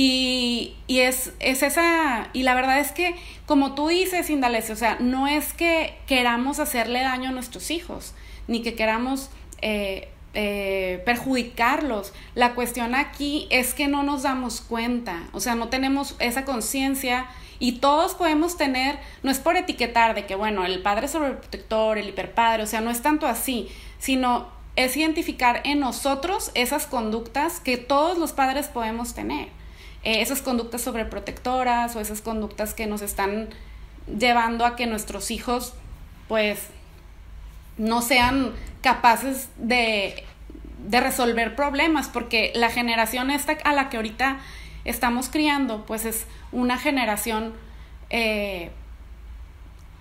Y, 0.00 0.76
es, 0.86 1.32
es, 1.40 1.64
esa, 1.64 2.28
y 2.32 2.44
la 2.44 2.54
verdad 2.54 2.78
es 2.78 2.92
que, 2.92 3.16
como 3.46 3.74
tú 3.74 3.88
dices, 3.88 4.30
Indalecio, 4.30 4.74
o 4.74 4.78
sea, 4.78 4.96
no 5.00 5.26
es 5.26 5.52
que 5.54 5.98
queramos 6.06 6.60
hacerle 6.60 7.00
daño 7.00 7.30
a 7.30 7.32
nuestros 7.32 7.72
hijos, 7.72 8.14
ni 8.46 8.62
que 8.62 8.76
queramos 8.76 9.28
eh, 9.60 10.08
eh, 10.34 11.02
perjudicarlos. 11.04 12.12
La 12.36 12.54
cuestión 12.54 12.94
aquí 12.94 13.48
es 13.50 13.74
que 13.74 13.88
no 13.88 14.04
nos 14.04 14.22
damos 14.22 14.60
cuenta, 14.60 15.24
o 15.32 15.40
sea, 15.40 15.56
no 15.56 15.66
tenemos 15.66 16.14
esa 16.20 16.44
conciencia 16.44 17.26
y 17.58 17.80
todos 17.80 18.14
podemos 18.14 18.56
tener, 18.56 19.00
no 19.24 19.32
es 19.32 19.40
por 19.40 19.56
etiquetar 19.56 20.14
de 20.14 20.26
que, 20.26 20.36
bueno, 20.36 20.64
el 20.64 20.80
padre 20.80 21.08
sobreprotector, 21.08 21.98
el 21.98 22.10
hiperpadre, 22.10 22.62
o 22.62 22.68
sea, 22.68 22.80
no 22.80 22.92
es 22.92 23.02
tanto 23.02 23.26
así, 23.26 23.68
sino 23.98 24.46
es 24.76 24.96
identificar 24.96 25.60
en 25.64 25.80
nosotros 25.80 26.52
esas 26.54 26.86
conductas 26.86 27.58
que 27.58 27.78
todos 27.78 28.16
los 28.16 28.32
padres 28.32 28.68
podemos 28.68 29.12
tener. 29.12 29.57
Eh, 30.04 30.22
esas 30.22 30.42
conductas 30.42 30.82
sobreprotectoras 30.82 31.96
o 31.96 32.00
esas 32.00 32.20
conductas 32.20 32.74
que 32.74 32.86
nos 32.86 33.02
están 33.02 33.48
llevando 34.06 34.64
a 34.64 34.76
que 34.76 34.86
nuestros 34.86 35.30
hijos, 35.30 35.74
pues, 36.28 36.68
no 37.76 38.02
sean 38.02 38.52
capaces 38.80 39.48
de, 39.56 40.24
de 40.78 41.00
resolver 41.00 41.54
problemas, 41.54 42.08
porque 42.08 42.52
la 42.54 42.70
generación 42.70 43.30
esta 43.30 43.52
a 43.64 43.72
la 43.72 43.88
que 43.88 43.96
ahorita 43.96 44.38
estamos 44.84 45.28
criando, 45.28 45.84
pues 45.84 46.04
es 46.04 46.26
una 46.52 46.78
generación 46.78 47.52
eh, 48.10 48.70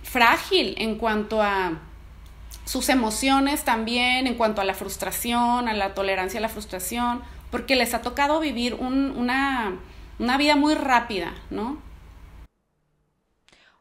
frágil 0.04 0.76
en 0.78 0.98
cuanto 0.98 1.42
a 1.42 1.74
sus 2.66 2.90
emociones 2.90 3.64
también, 3.64 4.28
en 4.28 4.36
cuanto 4.36 4.62
a 4.62 4.66
la 4.66 4.74
frustración, 4.74 5.68
a 5.68 5.74
la 5.74 5.94
tolerancia 5.94 6.40
a 6.40 6.42
la 6.42 6.50
frustración, 6.50 7.22
porque 7.52 7.76
les 7.76 7.94
ha 7.94 8.02
tocado 8.02 8.40
vivir 8.40 8.76
una, 8.76 9.76
una 10.20 10.38
vida 10.38 10.56
muy 10.56 10.76
rápida, 10.76 11.34
¿no? 11.50 11.82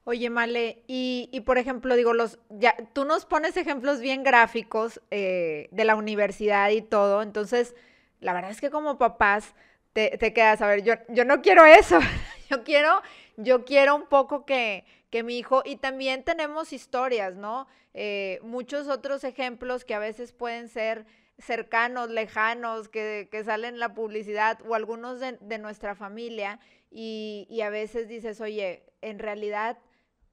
Oye, 0.04 0.30
Male, 0.30 0.84
y, 0.86 1.28
y, 1.32 1.40
por 1.40 1.58
ejemplo, 1.58 1.96
digo, 1.96 2.14
los, 2.14 2.38
ya, 2.48 2.76
tú 2.92 3.04
nos 3.04 3.24
pones 3.26 3.56
ejemplos 3.56 4.00
bien 4.00 4.22
gráficos 4.22 5.00
eh, 5.10 5.68
de 5.72 5.84
la 5.84 5.96
universidad 5.96 6.70
y 6.70 6.80
todo, 6.80 7.22
entonces, 7.22 7.74
la 8.20 8.32
verdad 8.32 8.52
es 8.52 8.60
que 8.60 8.70
como 8.70 8.98
papás, 8.98 9.54
te, 9.92 10.32
quedas, 10.32 10.60
a 10.60 10.68
ver, 10.68 10.84
yo, 10.84 10.94
yo 11.08 11.24
no 11.24 11.42
quiero 11.42 11.64
eso, 11.64 11.98
yo 12.50 12.62
quiero, 12.62 13.02
yo 13.36 13.64
quiero 13.64 13.96
un 13.96 14.06
poco 14.06 14.44
que, 14.44 14.84
que 15.10 15.24
mi 15.24 15.38
hijo, 15.38 15.62
y 15.64 15.76
también 15.76 16.22
tenemos 16.22 16.72
historias, 16.72 17.34
¿no? 17.34 17.66
Eh, 17.92 18.38
muchos 18.42 18.86
otros 18.88 19.24
ejemplos 19.24 19.84
que 19.84 19.94
a 19.94 19.98
veces 19.98 20.32
pueden 20.32 20.68
ser 20.68 21.06
cercanos, 21.38 22.10
lejanos, 22.10 22.88
que, 22.88 23.28
que 23.30 23.44
salen 23.44 23.74
en 23.74 23.80
la 23.80 23.94
publicidad 23.94 24.58
o 24.66 24.74
algunos 24.74 25.20
de, 25.20 25.38
de 25.40 25.58
nuestra 25.58 25.94
familia 25.94 26.60
y, 26.90 27.46
y, 27.50 27.60
a 27.60 27.70
veces 27.70 28.08
dices, 28.08 28.40
oye, 28.40 28.84
en 29.02 29.18
realidad 29.18 29.78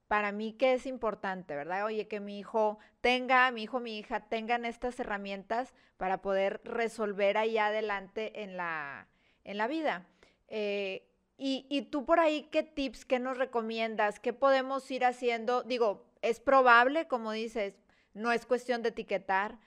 para 0.07 0.31
mí 0.31 0.53
qué 0.53 0.73
es 0.73 0.85
importante, 0.85 1.55
¿verdad? 1.55 1.85
Oye, 1.85 2.07
que 2.07 2.19
mi 2.19 2.39
hijo 2.39 2.77
tenga, 3.01 3.49
mi 3.51 3.63
hijo, 3.63 3.79
mi 3.79 3.97
hija 3.97 4.21
tengan 4.21 4.63
estas 4.63 4.99
herramientas 4.99 5.73
para 5.97 6.21
poder 6.21 6.61
resolver 6.63 7.37
ahí 7.37 7.57
adelante 7.57 8.43
en 8.43 8.55
la, 8.55 9.07
en 9.43 9.57
la 9.57 9.67
vida. 9.67 10.05
Eh, 10.47 11.09
y, 11.37 11.65
y, 11.69 11.83
tú 11.83 12.05
por 12.05 12.19
ahí, 12.19 12.43
¿qué 12.51 12.61
tips, 12.61 13.05
qué 13.05 13.19
nos 13.19 13.37
recomiendas? 13.37 14.19
¿Qué 14.19 14.33
podemos 14.33 14.89
ir 14.91 15.03
haciendo? 15.03 15.63
Digo, 15.63 16.05
es 16.21 16.39
probable, 16.39 17.07
como 17.07 17.31
dices, 17.31 17.75
no 18.13 18.31
es 18.31 18.45
cuestión 18.45 18.83
de 18.83 18.89
etiquetar. 18.89 19.57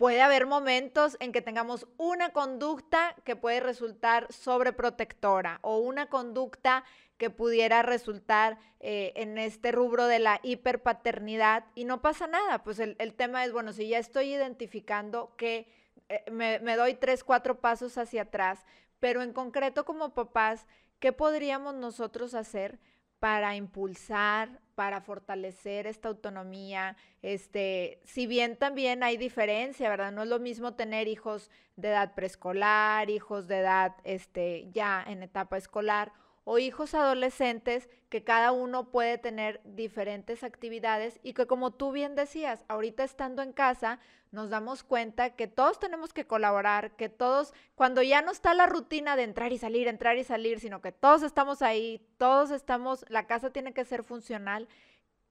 Puede 0.00 0.22
haber 0.22 0.46
momentos 0.46 1.18
en 1.20 1.30
que 1.30 1.42
tengamos 1.42 1.86
una 1.98 2.30
conducta 2.30 3.14
que 3.22 3.36
puede 3.36 3.60
resultar 3.60 4.32
sobreprotectora 4.32 5.58
o 5.60 5.76
una 5.76 6.06
conducta 6.06 6.84
que 7.18 7.28
pudiera 7.28 7.82
resultar 7.82 8.56
eh, 8.80 9.12
en 9.16 9.36
este 9.36 9.72
rubro 9.72 10.06
de 10.06 10.18
la 10.18 10.40
hiperpaternidad 10.42 11.66
y 11.74 11.84
no 11.84 12.00
pasa 12.00 12.26
nada. 12.26 12.64
Pues 12.64 12.78
el, 12.78 12.96
tema 13.12 13.44
es, 13.44 13.52
bueno, 13.52 13.74
si 13.74 13.88
ya 13.88 13.98
estoy 13.98 14.32
identificando 14.32 15.36
que 15.36 15.70
eh, 16.08 16.24
me, 16.30 16.60
me, 16.60 16.76
doy 16.76 16.94
tres, 16.94 17.22
cuatro 17.22 17.60
pasos 17.60 17.98
hacia 17.98 18.22
atrás, 18.22 18.64
pero 19.00 19.20
en 19.20 19.34
concreto 19.34 19.84
como 19.84 20.14
papás, 20.14 20.66
¿qué 20.98 21.12
podríamos 21.12 21.74
nosotros 21.74 22.32
hacer 22.32 22.78
para 23.20 23.54
impulsar, 23.54 24.60
para 24.74 25.00
fortalecer 25.00 25.86
esta 25.86 26.08
autonomía? 26.08 26.96
Este, 27.22 28.00
si 28.04 28.26
bien 28.26 28.56
también 28.56 29.02
hay 29.02 29.16
diferencia, 29.16 29.88
¿verdad? 29.88 30.10
No 30.10 30.22
es 30.24 30.28
lo 30.28 30.40
mismo 30.40 30.74
tener 30.74 31.06
hijos 31.06 31.50
de 31.76 31.88
edad 31.88 32.14
preescolar, 32.14 33.08
hijos 33.10 33.46
de 33.46 33.58
edad 33.58 33.94
este, 34.02 34.68
ya 34.72 35.04
en 35.06 35.22
etapa 35.22 35.56
escolar 35.56 36.12
o 36.44 36.58
hijos 36.58 36.94
adolescentes 36.94 37.88
que 38.08 38.24
cada 38.24 38.52
uno 38.52 38.90
puede 38.90 39.18
tener 39.18 39.60
diferentes 39.64 40.42
actividades 40.42 41.20
y 41.22 41.32
que 41.34 41.46
como 41.46 41.70
tú 41.70 41.92
bien 41.92 42.14
decías, 42.14 42.64
ahorita 42.68 43.04
estando 43.04 43.42
en 43.42 43.52
casa, 43.52 44.00
nos 44.32 44.50
damos 44.50 44.82
cuenta 44.82 45.30
que 45.30 45.46
todos 45.46 45.78
tenemos 45.78 46.12
que 46.12 46.26
colaborar, 46.26 46.96
que 46.96 47.08
todos, 47.08 47.52
cuando 47.74 48.02
ya 48.02 48.22
no 48.22 48.30
está 48.30 48.54
la 48.54 48.66
rutina 48.66 49.16
de 49.16 49.24
entrar 49.24 49.52
y 49.52 49.58
salir, 49.58 49.88
entrar 49.88 50.16
y 50.18 50.24
salir, 50.24 50.60
sino 50.60 50.80
que 50.80 50.92
todos 50.92 51.22
estamos 51.22 51.62
ahí, 51.62 52.06
todos 52.16 52.50
estamos, 52.50 53.04
la 53.08 53.26
casa 53.26 53.50
tiene 53.50 53.72
que 53.72 53.84
ser 53.84 54.04
funcional, 54.04 54.68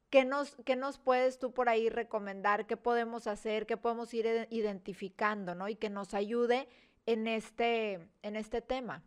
¿qué 0.10 0.26
nos, 0.26 0.56
¿qué 0.66 0.76
nos 0.76 1.00
puedes 1.00 1.40
tú 1.40 1.54
por 1.54 1.70
ahí 1.70 1.90
recomendar? 1.90 2.66
¿Qué 2.66 2.78
podemos 2.78 3.28
hacer? 3.28 3.66
¿Qué 3.66 3.78
podemos 3.78 4.14
ir 4.14 4.48
identificando, 4.50 5.56
¿no? 5.56 5.70
Y 5.70 5.76
que 5.76 5.90
nos 5.90 6.14
ayude 6.14 6.68
en 7.06 7.28
este, 7.28 8.08
en 8.22 8.36
este 8.36 8.62
tema. 8.62 9.04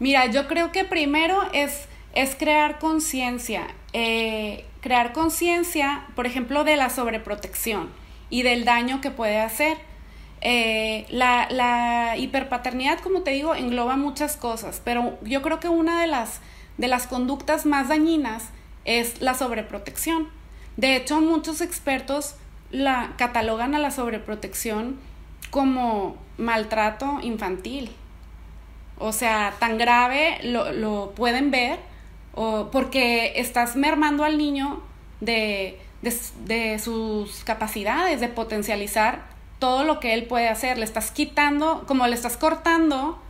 Mira, 0.00 0.26
yo 0.26 0.46
creo 0.46 0.70
que 0.72 0.84
primero 0.84 1.40
es, 1.52 1.86
es 2.14 2.34
crear 2.36 2.78
conciencia. 2.78 3.66
Eh, 3.92 4.64
crear 4.80 5.12
conciencia, 5.12 6.06
por 6.14 6.26
ejemplo, 6.26 6.64
de 6.64 6.76
la 6.76 6.90
sobreprotección 6.90 7.88
y 8.30 8.42
del 8.42 8.64
daño 8.64 9.00
que 9.00 9.10
puede 9.10 9.40
hacer. 9.40 9.78
Eh, 10.40 11.06
la, 11.10 11.48
la, 11.50 12.16
hiperpaternidad, 12.16 13.00
como 13.00 13.22
te 13.22 13.32
digo, 13.32 13.56
engloba 13.56 13.96
muchas 13.96 14.36
cosas, 14.36 14.80
pero 14.84 15.18
yo 15.22 15.42
creo 15.42 15.58
que 15.58 15.68
una 15.68 16.00
de 16.00 16.06
las, 16.06 16.40
de 16.76 16.86
las 16.86 17.08
conductas 17.08 17.66
más 17.66 17.88
dañinas 17.88 18.50
es 18.84 19.20
la 19.20 19.34
sobreprotección. 19.34 20.28
De 20.76 20.94
hecho, 20.94 21.20
muchos 21.20 21.60
expertos 21.60 22.36
la 22.70 23.14
catalogan 23.16 23.74
a 23.74 23.80
la 23.80 23.90
sobreprotección 23.90 25.00
como 25.50 26.16
maltrato 26.36 27.18
infantil. 27.22 27.90
O 28.98 29.12
sea, 29.12 29.54
tan 29.58 29.78
grave 29.78 30.38
lo, 30.42 30.72
lo 30.72 31.12
pueden 31.14 31.50
ver 31.50 31.78
o 32.40 32.70
porque 32.70 33.32
estás 33.36 33.74
mermando 33.74 34.22
al 34.22 34.38
niño 34.38 34.80
de, 35.20 35.78
de, 36.02 36.78
sus 36.78 37.42
capacidades, 37.42 38.20
de 38.20 38.28
potencializar 38.28 39.26
todo 39.58 39.82
lo 39.82 39.98
que 39.98 40.14
él 40.14 40.26
puede 40.26 40.48
hacer. 40.48 40.78
Le 40.78 40.84
estás 40.84 41.10
quitando, 41.10 41.84
como 41.86 42.06
le 42.06 42.14
estás 42.14 42.36
cortando 42.36 43.20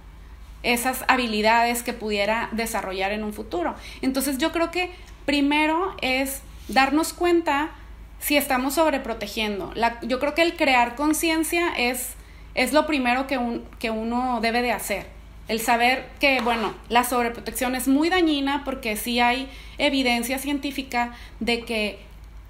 esas 0.63 1.05
habilidades 1.09 1.83
que 1.83 1.95
pudiera 1.95 2.51
desarrollar 2.53 3.13
en 3.13 3.25
un 3.25 3.33
futuro. 3.33 3.75
Entonces 4.03 4.37
yo 4.39 4.53
creo 4.53 4.71
que 4.71 4.91
primero 5.25 5.95
es 6.03 6.43
darnos 6.69 7.13
cuenta 7.15 7.71
si 8.19 8.37
estamos 8.37 8.75
sobreprotegiendo. 8.75 9.73
La, 9.75 10.01
yo 10.03 10.19
creo 10.19 10.35
que 10.35 10.43
el 10.43 10.57
crear 10.57 10.97
conciencia 10.97 11.73
es, 11.77 12.15
es 12.55 12.73
lo 12.73 12.87
primero 12.87 13.27
que, 13.27 13.39
un, 13.39 13.65
que 13.79 13.91
uno 13.91 14.41
debe 14.43 14.61
de 14.61 14.73
hacer. 14.73 15.18
El 15.49 15.61
saber 15.61 16.07
que, 16.21 16.43
bueno, 16.43 16.75
la 16.91 17.05
sobreprotección 17.05 17.75
es 17.75 17.89
muy 17.89 18.11
dañina 18.11 18.63
porque 18.65 18.97
sí 18.97 19.19
hay 19.19 19.49
evidencia 19.79 20.39
científica 20.39 21.15
de 21.41 21.65
que 21.65 21.99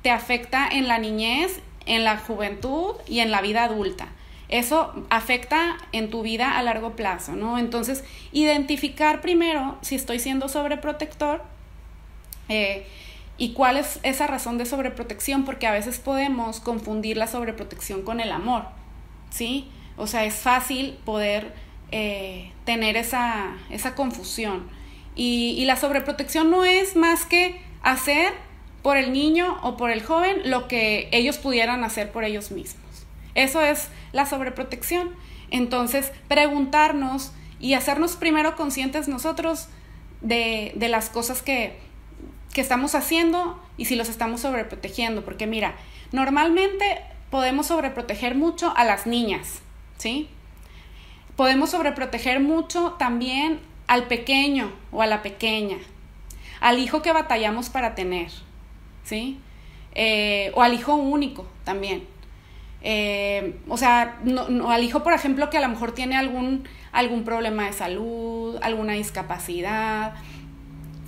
te 0.02 0.10
afecta 0.10 0.68
en 0.68 0.88
la 0.88 0.98
niñez, 0.98 1.60
en 1.86 2.04
la 2.04 2.18
juventud 2.18 2.96
y 3.06 3.20
en 3.20 3.30
la 3.30 3.40
vida 3.40 3.64
adulta. 3.64 4.08
Eso 4.48 5.06
afecta 5.10 5.76
en 5.92 6.10
tu 6.10 6.22
vida 6.22 6.58
a 6.58 6.62
largo 6.62 6.96
plazo, 6.96 7.32
¿no? 7.32 7.58
Entonces, 7.58 8.02
identificar 8.32 9.20
primero 9.20 9.76
si 9.82 9.94
estoy 9.94 10.18
siendo 10.18 10.48
sobreprotector 10.48 11.42
eh, 12.48 12.86
y 13.36 13.52
cuál 13.52 13.76
es 13.76 14.00
esa 14.02 14.26
razón 14.26 14.56
de 14.58 14.64
sobreprotección, 14.64 15.44
porque 15.44 15.66
a 15.66 15.72
veces 15.72 15.98
podemos 15.98 16.60
confundir 16.60 17.16
la 17.16 17.26
sobreprotección 17.26 18.02
con 18.02 18.20
el 18.20 18.32
amor, 18.32 18.64
¿sí? 19.30 19.68
O 19.96 20.06
sea, 20.06 20.24
es 20.24 20.34
fácil 20.34 20.98
poder 21.04 21.52
eh, 21.92 22.52
tener 22.64 22.96
esa, 22.96 23.56
esa 23.70 23.94
confusión. 23.94 24.68
Y, 25.14 25.56
y 25.58 25.64
la 25.64 25.76
sobreprotección 25.76 26.50
no 26.50 26.64
es 26.64 26.96
más 26.96 27.24
que 27.24 27.60
hacer 27.82 28.32
por 28.82 28.96
el 28.96 29.12
niño 29.12 29.58
o 29.62 29.76
por 29.76 29.90
el 29.90 30.02
joven 30.02 30.42
lo 30.44 30.68
que 30.68 31.08
ellos 31.12 31.38
pudieran 31.38 31.84
hacer 31.84 32.12
por 32.12 32.24
ellos 32.24 32.50
mismos. 32.50 32.84
Eso 33.34 33.60
es 33.62 33.88
la 34.12 34.26
sobreprotección. 34.26 35.14
Entonces, 35.50 36.12
preguntarnos 36.28 37.32
y 37.60 37.74
hacernos 37.74 38.16
primero 38.16 38.56
conscientes 38.56 39.08
nosotros 39.08 39.68
de, 40.20 40.72
de 40.76 40.88
las 40.88 41.10
cosas 41.10 41.42
que, 41.42 41.76
que 42.52 42.60
estamos 42.60 42.94
haciendo 42.94 43.60
y 43.76 43.86
si 43.86 43.96
los 43.96 44.08
estamos 44.08 44.40
sobreprotegiendo. 44.40 45.24
Porque 45.24 45.46
mira, 45.46 45.74
normalmente 46.12 47.00
podemos 47.30 47.66
sobreproteger 47.66 48.34
mucho 48.34 48.72
a 48.76 48.84
las 48.84 49.06
niñas, 49.06 49.60
¿sí? 49.98 50.28
Podemos 51.38 51.70
sobreproteger 51.70 52.40
mucho 52.40 52.96
también 52.98 53.60
al 53.86 54.08
pequeño 54.08 54.72
o 54.90 55.02
a 55.02 55.06
la 55.06 55.22
pequeña, 55.22 55.76
al 56.60 56.80
hijo 56.80 57.00
que 57.00 57.12
batallamos 57.12 57.70
para 57.70 57.94
tener. 57.94 58.32
¿sí? 59.04 59.38
Eh, 59.94 60.50
o 60.56 60.62
al 60.62 60.74
hijo 60.74 60.96
único 60.96 61.46
también. 61.62 62.02
Eh, 62.82 63.56
o 63.68 63.76
sea, 63.76 64.18
no, 64.24 64.68
al 64.68 64.82
hijo, 64.82 65.04
por 65.04 65.12
ejemplo, 65.12 65.48
que 65.48 65.58
a 65.58 65.60
lo 65.60 65.68
mejor 65.68 65.92
tiene 65.92 66.16
algún, 66.16 66.66
algún 66.90 67.22
problema 67.22 67.66
de 67.66 67.72
salud, 67.72 68.58
alguna 68.60 68.94
discapacidad. 68.94 70.14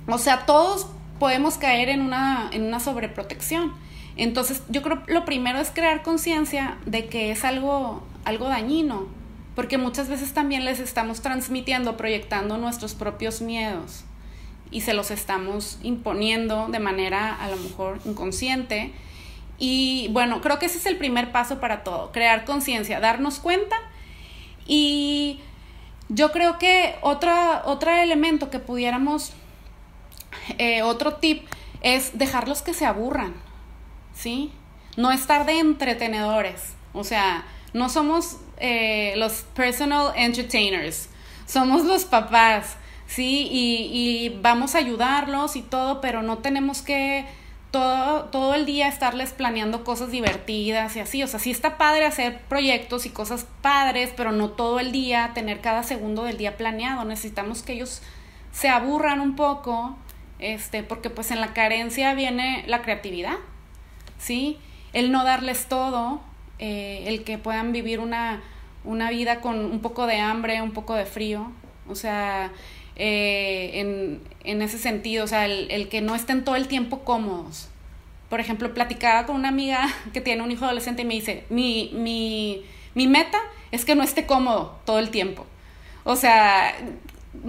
O 0.07 0.17
sea, 0.17 0.45
todos 0.45 0.87
podemos 1.19 1.57
caer 1.57 1.89
en 1.89 1.99
una, 1.99 2.49
en 2.53 2.63
una 2.63 2.79
sobreprotección. 2.79 3.73
Entonces, 4.15 4.63
yo 4.69 4.81
creo 4.81 5.03
lo 5.07 5.25
primero 5.25 5.59
es 5.59 5.71
crear 5.71 6.03
conciencia 6.03 6.77
de 6.85 7.07
que 7.07 7.31
es 7.31 7.43
algo, 7.43 8.07
algo 8.23 8.47
dañino, 8.47 9.07
porque 9.55 9.77
muchas 9.77 10.07
veces 10.07 10.33
también 10.33 10.65
les 10.65 10.79
estamos 10.79 11.21
transmitiendo, 11.21 11.97
proyectando 11.97 12.57
nuestros 12.57 12.93
propios 12.93 13.41
miedos 13.41 14.05
y 14.71 14.81
se 14.81 14.93
los 14.93 15.11
estamos 15.11 15.77
imponiendo 15.83 16.67
de 16.69 16.79
manera 16.79 17.35
a 17.35 17.49
lo 17.49 17.57
mejor 17.57 17.99
inconsciente. 18.05 18.93
Y 19.59 20.07
bueno, 20.11 20.41
creo 20.41 20.57
que 20.57 20.67
ese 20.67 20.77
es 20.77 20.85
el 20.85 20.97
primer 20.97 21.31
paso 21.31 21.59
para 21.59 21.83
todo, 21.83 22.11
crear 22.11 22.45
conciencia, 22.45 22.99
darnos 22.99 23.39
cuenta. 23.39 23.75
Y 24.65 25.41
yo 26.07 26.31
creo 26.31 26.57
que 26.57 26.95
otra, 27.01 27.63
otro 27.65 27.91
elemento 27.91 28.49
que 28.49 28.59
pudiéramos, 28.59 29.33
eh, 30.57 30.81
otro 30.81 31.15
tip, 31.15 31.45
es 31.81 32.17
dejarlos 32.17 32.61
que 32.61 32.73
se 32.73 32.85
aburran, 32.85 33.33
¿sí? 34.13 34.51
No 34.97 35.11
estar 35.11 35.45
de 35.45 35.59
entretenedores, 35.59 36.73
o 36.93 37.03
sea, 37.03 37.43
no 37.73 37.89
somos 37.89 38.37
eh, 38.61 39.13
los 39.17 39.41
personal 39.53 40.13
entertainers, 40.15 41.09
somos 41.45 41.83
los 41.83 42.05
papás 42.05 42.77
¿sí? 43.11 43.47
Y, 43.51 44.39
vamos 44.41 44.75
a 44.75 44.79
ayudarlos 44.79 45.55
y 45.55 45.61
todo, 45.61 46.01
pero 46.01 46.21
no 46.21 46.37
tenemos 46.37 46.81
que 46.81 47.25
todo, 47.69 48.25
todo 48.25 48.53
el 48.55 48.65
día 48.65 48.87
estarles 48.87 49.33
planeando 49.33 49.83
cosas 49.83 50.11
divertidas 50.11 50.95
y 50.95 51.01
así. 51.01 51.21
O 51.23 51.27
sea, 51.27 51.39
sí 51.39 51.51
está 51.51 51.77
padre 51.77 52.05
hacer 52.05 52.39
proyectos 52.47 53.05
y 53.05 53.09
cosas 53.09 53.45
padres, 53.61 54.13
pero 54.15 54.31
no 54.31 54.49
todo 54.51 54.79
el 54.79 54.91
día 54.91 55.31
tener 55.33 55.59
cada 55.59 55.83
segundo 55.83 56.23
del 56.23 56.37
día 56.37 56.57
planeado. 56.57 57.03
Necesitamos 57.03 57.63
que 57.63 57.73
ellos 57.73 58.01
se 58.53 58.69
aburran 58.69 59.19
un 59.19 59.35
poco, 59.35 59.97
este, 60.39 60.83
porque 60.83 61.09
pues 61.09 61.31
en 61.31 61.41
la 61.41 61.53
carencia 61.53 62.13
viene 62.13 62.63
la 62.67 62.81
creatividad, 62.81 63.37
¿sí? 64.17 64.57
El 64.93 65.11
no 65.11 65.23
darles 65.25 65.67
todo, 65.67 66.21
eh, 66.61 67.05
el 67.07 67.23
que 67.23 67.39
puedan 67.39 67.71
vivir 67.71 67.99
una, 67.99 68.41
una 68.83 69.09
vida 69.09 69.41
con 69.41 69.59
un 69.59 69.79
poco 69.79 70.05
de 70.05 70.17
hambre, 70.17 70.61
un 70.61 70.71
poco 70.71 70.93
de 70.93 71.05
frío. 71.05 71.51
O 71.89 71.95
sea, 71.95 72.51
eh, 72.95 73.71
en, 73.73 74.21
en, 74.43 74.61
ese 74.61 74.77
sentido, 74.77 75.23
o 75.23 75.27
sea, 75.27 75.45
el, 75.45 75.71
el, 75.71 75.89
que 75.89 76.01
no 76.01 76.13
estén 76.13 76.43
todo 76.43 76.55
el 76.55 76.67
tiempo 76.67 76.99
cómodos. 76.99 77.67
Por 78.29 78.39
ejemplo, 78.39 78.73
platicaba 78.75 79.25
con 79.25 79.37
una 79.37 79.49
amiga 79.49 79.89
que 80.13 80.21
tiene 80.21 80.43
un 80.43 80.51
hijo 80.51 80.65
adolescente 80.65 81.01
y 81.01 81.05
me 81.05 81.15
dice, 81.15 81.45
mi, 81.49 81.89
mi, 81.93 82.61
mi 82.93 83.07
meta 83.07 83.39
es 83.71 83.83
que 83.83 83.95
no 83.95 84.03
esté 84.03 84.27
cómodo 84.27 84.79
todo 84.85 84.99
el 84.99 85.09
tiempo. 85.09 85.47
O 86.03 86.15
sea, 86.15 86.75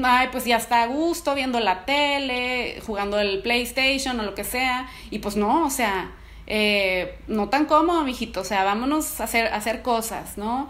ay, 0.03 0.29
pues 0.33 0.47
ya 0.47 0.57
está 0.57 0.85
a 0.85 0.87
gusto 0.87 1.35
viendo 1.35 1.61
la 1.61 1.85
tele, 1.85 2.81
jugando 2.87 3.21
el 3.21 3.43
PlayStation 3.43 4.19
o 4.21 4.23
lo 4.23 4.35
que 4.35 4.45
sea. 4.45 4.89
Y 5.11 5.19
pues 5.19 5.37
no, 5.37 5.67
o 5.67 5.71
sea, 5.71 6.13
eh, 6.47 7.19
no 7.29 7.49
tan 7.49 7.67
cómodo, 7.67 8.05
mijito. 8.05 8.41
O 8.41 8.45
sea, 8.45 8.65
vámonos 8.65 9.21
a 9.21 9.25
hacer, 9.25 9.47
a 9.47 9.57
hacer 9.57 9.83
cosas, 9.83 10.39
¿no? 10.39 10.69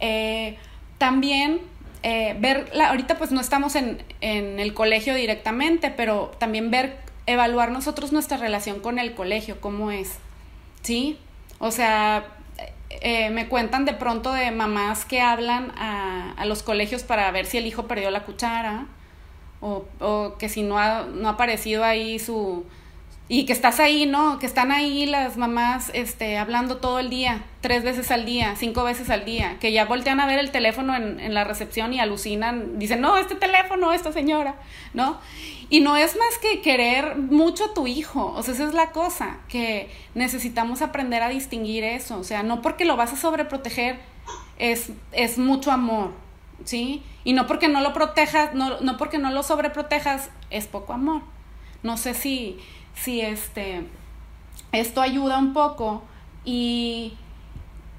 Eh, 0.00 0.56
también 0.98 1.60
eh, 2.02 2.34
ver, 2.38 2.70
la, 2.72 2.88
ahorita 2.90 3.18
pues 3.18 3.30
no 3.30 3.40
estamos 3.40 3.76
en, 3.76 4.02
en, 4.20 4.58
el 4.58 4.72
colegio 4.72 5.14
directamente, 5.14 5.90
pero 5.90 6.30
también 6.38 6.70
ver, 6.70 6.96
evaluar 7.26 7.70
nosotros 7.70 8.12
nuestra 8.12 8.38
relación 8.38 8.80
con 8.80 8.98
el 8.98 9.14
colegio, 9.14 9.60
cómo 9.60 9.90
es, 9.90 10.18
¿sí? 10.82 11.18
O 11.58 11.70
sea, 11.70 12.24
eh, 12.88 13.28
me 13.30 13.48
cuentan 13.48 13.84
de 13.84 13.92
pronto 13.92 14.32
de 14.32 14.50
mamás 14.50 15.04
que 15.04 15.20
hablan 15.20 15.72
a, 15.76 16.32
a, 16.38 16.46
los 16.46 16.62
colegios 16.62 17.02
para 17.02 17.30
ver 17.32 17.44
si 17.44 17.58
el 17.58 17.66
hijo 17.66 17.86
perdió 17.86 18.10
la 18.10 18.24
cuchara 18.24 18.86
o, 19.60 19.84
o 20.00 20.36
que 20.38 20.48
si 20.48 20.62
no 20.62 20.78
ha, 20.78 21.04
no 21.04 21.28
ha 21.28 21.32
aparecido 21.32 21.84
ahí 21.84 22.18
su, 22.18 22.64
y 23.32 23.46
que 23.46 23.52
estás 23.52 23.78
ahí, 23.78 24.06
¿no? 24.06 24.40
Que 24.40 24.46
están 24.46 24.72
ahí 24.72 25.06
las 25.06 25.36
mamás 25.36 25.92
este, 25.94 26.36
hablando 26.36 26.78
todo 26.78 26.98
el 26.98 27.10
día, 27.10 27.44
tres 27.60 27.84
veces 27.84 28.10
al 28.10 28.24
día, 28.24 28.56
cinco 28.56 28.82
veces 28.82 29.08
al 29.08 29.24
día, 29.24 29.56
que 29.60 29.70
ya 29.70 29.84
voltean 29.84 30.18
a 30.18 30.26
ver 30.26 30.40
el 30.40 30.50
teléfono 30.50 30.96
en, 30.96 31.20
en 31.20 31.32
la 31.32 31.44
recepción 31.44 31.94
y 31.94 32.00
alucinan, 32.00 32.80
dicen, 32.80 33.00
no, 33.00 33.16
este 33.18 33.36
teléfono, 33.36 33.92
esta 33.92 34.10
señora, 34.10 34.56
¿no? 34.94 35.20
Y 35.68 35.78
no 35.78 35.96
es 35.96 36.16
más 36.16 36.38
que 36.38 36.60
querer 36.60 37.18
mucho 37.18 37.66
a 37.66 37.72
tu 37.72 37.86
hijo, 37.86 38.34
o 38.36 38.42
sea, 38.42 38.52
esa 38.52 38.64
es 38.64 38.74
la 38.74 38.90
cosa, 38.90 39.38
que 39.48 39.88
necesitamos 40.16 40.82
aprender 40.82 41.22
a 41.22 41.28
distinguir 41.28 41.84
eso, 41.84 42.18
o 42.18 42.24
sea, 42.24 42.42
no 42.42 42.60
porque 42.60 42.84
lo 42.84 42.96
vas 42.96 43.12
a 43.12 43.16
sobreproteger 43.16 44.00
es, 44.58 44.90
es 45.12 45.38
mucho 45.38 45.70
amor, 45.70 46.10
¿sí? 46.64 47.04
Y 47.22 47.34
no 47.34 47.46
porque 47.46 47.68
no 47.68 47.80
lo 47.80 47.92
protejas, 47.92 48.54
no, 48.54 48.80
no 48.80 48.96
porque 48.96 49.18
no 49.18 49.30
lo 49.30 49.44
sobreprotejas, 49.44 50.30
es 50.50 50.66
poco 50.66 50.94
amor. 50.94 51.22
No 51.82 51.96
sé 51.96 52.12
si 52.12 52.58
si 53.02 53.20
este 53.20 53.86
esto 54.72 55.00
ayuda 55.00 55.38
un 55.38 55.52
poco 55.52 56.02
y, 56.44 57.14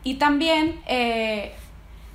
y 0.04 0.16
también 0.16 0.82
eh, 0.88 1.54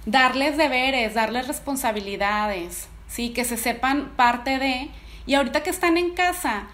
darles 0.06 0.56
deberes, 0.56 1.14
darles 1.14 1.46
responsabilidades, 1.46 2.88
¿sí? 3.08 3.30
Que 3.30 3.44
se 3.44 3.56
sepan 3.56 4.12
parte 4.16 4.58
de... 4.58 4.90
Y 5.26 5.34
ahorita 5.34 5.62
que 5.62 5.70
están 5.70 5.96
en 5.96 6.14
casa, 6.14 6.68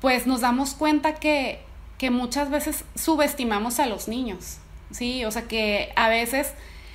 pues 0.00 0.26
nos 0.26 0.40
damos 0.40 0.74
cuenta 0.74 1.14
que, 1.14 1.60
que 1.98 2.10
muchas 2.10 2.50
veces 2.50 2.84
subestimamos 2.94 3.80
a 3.80 3.86
los 3.86 4.08
niños, 4.08 4.58
¿sí? 4.90 5.24
O 5.24 5.30
sea 5.30 5.42
que 5.42 5.92
a 5.96 6.08
veces 6.08 6.52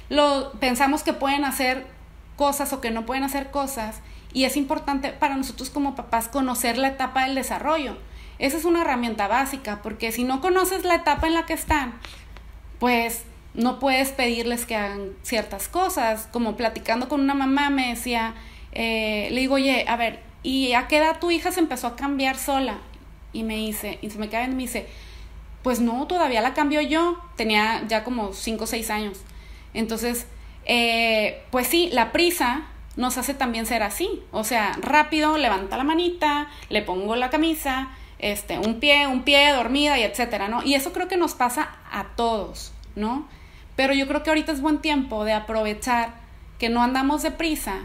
lo, 0.09 0.51
pensamos 0.59 1.03
que 1.03 1.13
pueden 1.13 1.45
hacer 1.45 1.87
cosas 2.35 2.73
o 2.73 2.81
que 2.81 2.91
no 2.91 3.05
pueden 3.05 3.23
hacer 3.23 3.51
cosas 3.51 4.01
y 4.33 4.45
es 4.45 4.57
importante 4.57 5.11
para 5.11 5.35
nosotros 5.35 5.69
como 5.69 5.95
papás 5.95 6.27
conocer 6.27 6.77
la 6.77 6.89
etapa 6.89 7.25
del 7.25 7.35
desarrollo. 7.35 7.97
Esa 8.41 8.58
es 8.58 8.65
una 8.65 8.82
herramienta 8.82 9.27
básica 9.27 9.82
porque 9.84 10.12
si 10.12 10.23
no 10.23 10.41
conoces 10.41 10.84
la 10.84 10.95
etapa 10.95 11.27
en 11.27 11.36
la 11.36 11.45
que 11.45 11.54
están, 11.54 11.93
pues 12.80 13.21
no 13.54 13.77
puedes 13.80 14.10
pedirles 14.10 14.65
que 14.65 14.75
hagan 14.75 15.12
ciertas 15.21 15.67
cosas. 15.67 16.27
Como 16.32 16.58
platicando 16.58 17.08
con 17.08 17.21
una 17.21 17.36
mamá 17.36 17.69
me 17.69 17.89
decía, 17.89 18.34
eh, 18.71 19.30
le 19.32 19.41
digo, 19.41 19.56
oye, 19.56 19.86
a 19.88 19.95
ver, 19.95 20.21
¿y 20.41 20.73
a 20.73 20.88
qué 20.88 20.97
edad 20.97 21.19
tu 21.19 21.30
hija 21.30 21.51
se 21.51 21.60
empezó 21.60 21.86
a 21.86 21.95
cambiar 21.95 22.36
sola? 22.36 22.80
Y 23.32 23.43
me 23.43 23.58
dice, 23.58 23.99
y 24.01 24.10
se 24.10 24.17
me 24.17 24.27
cae 24.27 24.45
y 24.45 24.49
me 24.56 24.63
dice, 24.63 24.88
pues 25.62 25.80
no, 25.80 26.08
todavía 26.08 26.41
la 26.41 26.56
cambió 26.56 26.82
yo. 26.82 27.21
Tenía 27.36 27.84
ya 27.88 28.04
como 28.04 28.34
5 28.34 28.63
o 28.63 28.67
6 28.67 28.89
años. 28.89 29.19
Entonces, 29.75 30.25
eh, 30.65 31.43
pues 31.51 31.67
sí, 31.67 31.91
la 31.93 32.12
prisa 32.12 32.63
nos 32.95 33.19
hace 33.19 33.36
también 33.36 33.67
ser 33.67 33.84
así. 33.84 34.23
O 34.32 34.43
sea, 34.43 34.71
rápido, 34.82 35.38
levanta 35.38 35.77
la 35.77 35.84
manita, 35.84 36.49
le 36.69 36.82
pongo 36.82 37.15
la 37.15 37.30
camisa, 37.30 37.89
este, 38.21 38.57
un 38.60 38.79
pie, 38.79 39.07
un 39.07 39.23
pie, 39.23 39.51
dormida 39.51 39.99
y 39.99 40.03
etcétera, 40.03 40.47
¿no? 40.47 40.63
Y 40.63 40.75
eso 40.75 40.93
creo 40.93 41.07
que 41.07 41.17
nos 41.17 41.34
pasa 41.34 41.75
a 41.91 42.15
todos, 42.15 42.71
¿no? 42.95 43.27
Pero 43.75 43.93
yo 43.93 44.07
creo 44.07 44.23
que 44.23 44.29
ahorita 44.29 44.51
es 44.51 44.62
buen 44.62 44.79
tiempo 44.79 45.25
de 45.25 45.34
aprovechar 45.34 46.13
que 46.60 46.69
no 46.69 46.84
andamos 46.84 47.23
deprisa 47.23 47.79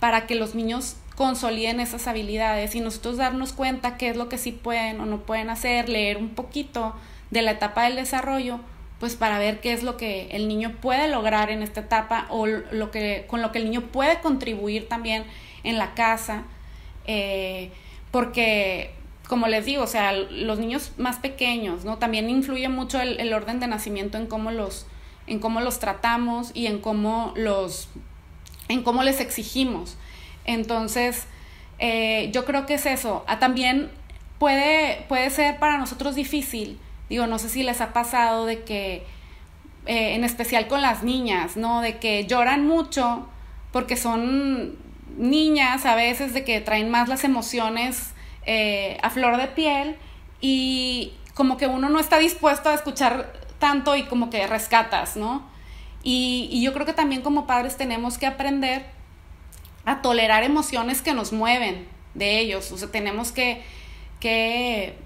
para 0.00 0.26
que 0.26 0.34
los 0.34 0.54
niños 0.54 0.96
consoliden 1.14 1.80
esas 1.80 2.06
habilidades 2.08 2.74
y 2.74 2.80
nosotros 2.80 3.16
darnos 3.18 3.52
cuenta 3.52 3.96
qué 3.96 4.08
es 4.08 4.16
lo 4.16 4.28
que 4.28 4.38
sí 4.38 4.52
pueden 4.52 5.00
o 5.00 5.06
no 5.06 5.18
pueden 5.20 5.50
hacer, 5.50 5.88
leer 5.88 6.16
un 6.16 6.30
poquito 6.30 6.94
de 7.30 7.42
la 7.42 7.52
etapa 7.52 7.84
del 7.84 7.96
desarrollo, 7.96 8.60
pues 8.98 9.14
para 9.14 9.38
ver 9.38 9.60
qué 9.60 9.72
es 9.72 9.82
lo 9.82 9.96
que 9.96 10.28
el 10.30 10.48
niño 10.48 10.76
puede 10.80 11.08
lograr 11.08 11.50
en 11.50 11.62
esta 11.62 11.80
etapa 11.80 12.26
o 12.30 12.46
lo 12.46 12.90
que, 12.90 13.24
con 13.28 13.42
lo 13.42 13.52
que 13.52 13.58
el 13.58 13.64
niño 13.64 13.82
puede 13.82 14.20
contribuir 14.20 14.88
también 14.88 15.24
en 15.64 15.76
la 15.76 15.94
casa. 15.94 16.44
Eh, 17.06 17.70
porque, 18.10 18.94
como 19.28 19.48
les 19.48 19.64
digo, 19.64 19.82
o 19.82 19.88
sea, 19.88 20.12
los 20.12 20.58
niños 20.58 20.92
más 20.98 21.16
pequeños, 21.18 21.84
¿no? 21.84 21.98
También 21.98 22.30
influye 22.30 22.68
mucho 22.68 23.00
el, 23.00 23.18
el 23.20 23.32
orden 23.32 23.60
de 23.60 23.66
nacimiento 23.66 24.18
en 24.18 24.26
cómo 24.26 24.50
los, 24.50 24.86
en 25.26 25.40
cómo 25.40 25.60
los 25.60 25.78
tratamos 25.78 26.50
y 26.54 26.66
en 26.66 26.78
cómo 26.80 27.32
los, 27.36 27.88
en 28.68 28.82
cómo 28.82 29.02
les 29.02 29.20
exigimos. 29.20 29.96
Entonces, 30.44 31.26
eh, 31.78 32.30
yo 32.32 32.44
creo 32.44 32.66
que 32.66 32.74
es 32.74 32.86
eso. 32.86 33.24
Ah, 33.26 33.38
también 33.38 33.90
puede, 34.38 35.04
puede 35.08 35.30
ser 35.30 35.58
para 35.58 35.78
nosotros 35.78 36.14
difícil, 36.14 36.78
digo, 37.08 37.26
no 37.26 37.38
sé 37.38 37.48
si 37.48 37.62
les 37.62 37.80
ha 37.80 37.92
pasado 37.92 38.46
de 38.46 38.62
que, 38.62 39.04
eh, 39.86 40.14
en 40.14 40.24
especial 40.24 40.68
con 40.68 40.82
las 40.82 41.02
niñas, 41.02 41.56
¿no? 41.56 41.80
De 41.80 41.98
que 41.98 42.26
lloran 42.26 42.66
mucho 42.66 43.28
porque 43.72 43.96
son 43.96 44.76
niñas 45.18 45.86
a 45.86 45.94
veces 45.94 46.34
de 46.34 46.44
que 46.44 46.60
traen 46.60 46.90
más 46.90 47.08
las 47.08 47.24
emociones 47.24 48.12
eh, 48.46 48.98
a 49.02 49.10
flor 49.10 49.36
de 49.36 49.48
piel 49.48 49.96
y 50.40 51.12
como 51.34 51.56
que 51.56 51.66
uno 51.66 51.88
no 51.88 51.98
está 51.98 52.18
dispuesto 52.18 52.70
a 52.70 52.74
escuchar 52.74 53.32
tanto 53.58 53.96
y 53.96 54.04
como 54.04 54.30
que 54.30 54.46
rescatas, 54.46 55.16
¿no? 55.16 55.44
Y, 56.02 56.62
yo 56.62 56.72
creo 56.72 56.86
que 56.86 56.92
también 56.92 57.22
como 57.22 57.48
padres 57.48 57.76
tenemos 57.76 58.16
que 58.16 58.26
aprender 58.26 58.86
a 59.84 60.02
tolerar 60.02 60.44
emociones 60.44 61.02
que 61.02 61.14
nos 61.14 61.32
mueven 61.32 61.88
de 62.14 62.38
ellos. 62.38 62.70
O 62.70 62.78
sea, 62.78 62.92
tenemos 62.92 63.32
que, 63.32 63.62
que, 64.20 64.96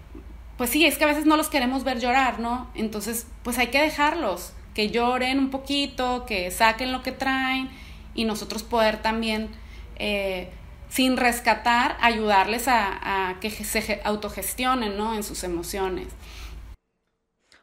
pues 0.58 0.68
sí, 0.68 0.84
es 0.84 0.98
que 0.98 1.04
a 1.04 1.06
veces 1.06 1.24
no 1.24 1.38
los 1.38 1.48
queremos 1.48 1.84
ver 1.84 2.00
llorar, 2.00 2.38
¿no? 2.38 2.68
Entonces, 2.74 3.26
pues 3.42 3.56
hay 3.56 3.68
que 3.68 3.80
dejarlos, 3.80 4.52
que 4.74 4.90
lloren 4.90 5.38
un 5.38 5.50
poquito, 5.50 6.26
que 6.26 6.50
saquen 6.50 6.92
lo 6.92 7.02
que 7.02 7.12
traen 7.12 7.70
y 8.14 8.24
nosotros 8.24 8.62
poder 8.62 9.00
también, 9.00 9.48
eh, 9.96 10.50
sin 10.90 11.16
rescatar, 11.16 11.96
ayudarles 12.00 12.66
a, 12.68 13.38
que 13.40 13.48
se 13.48 14.00
autogestionen, 14.04 14.98
¿no? 14.98 15.14
En 15.14 15.22
sus 15.22 15.44
emociones. 15.44 16.08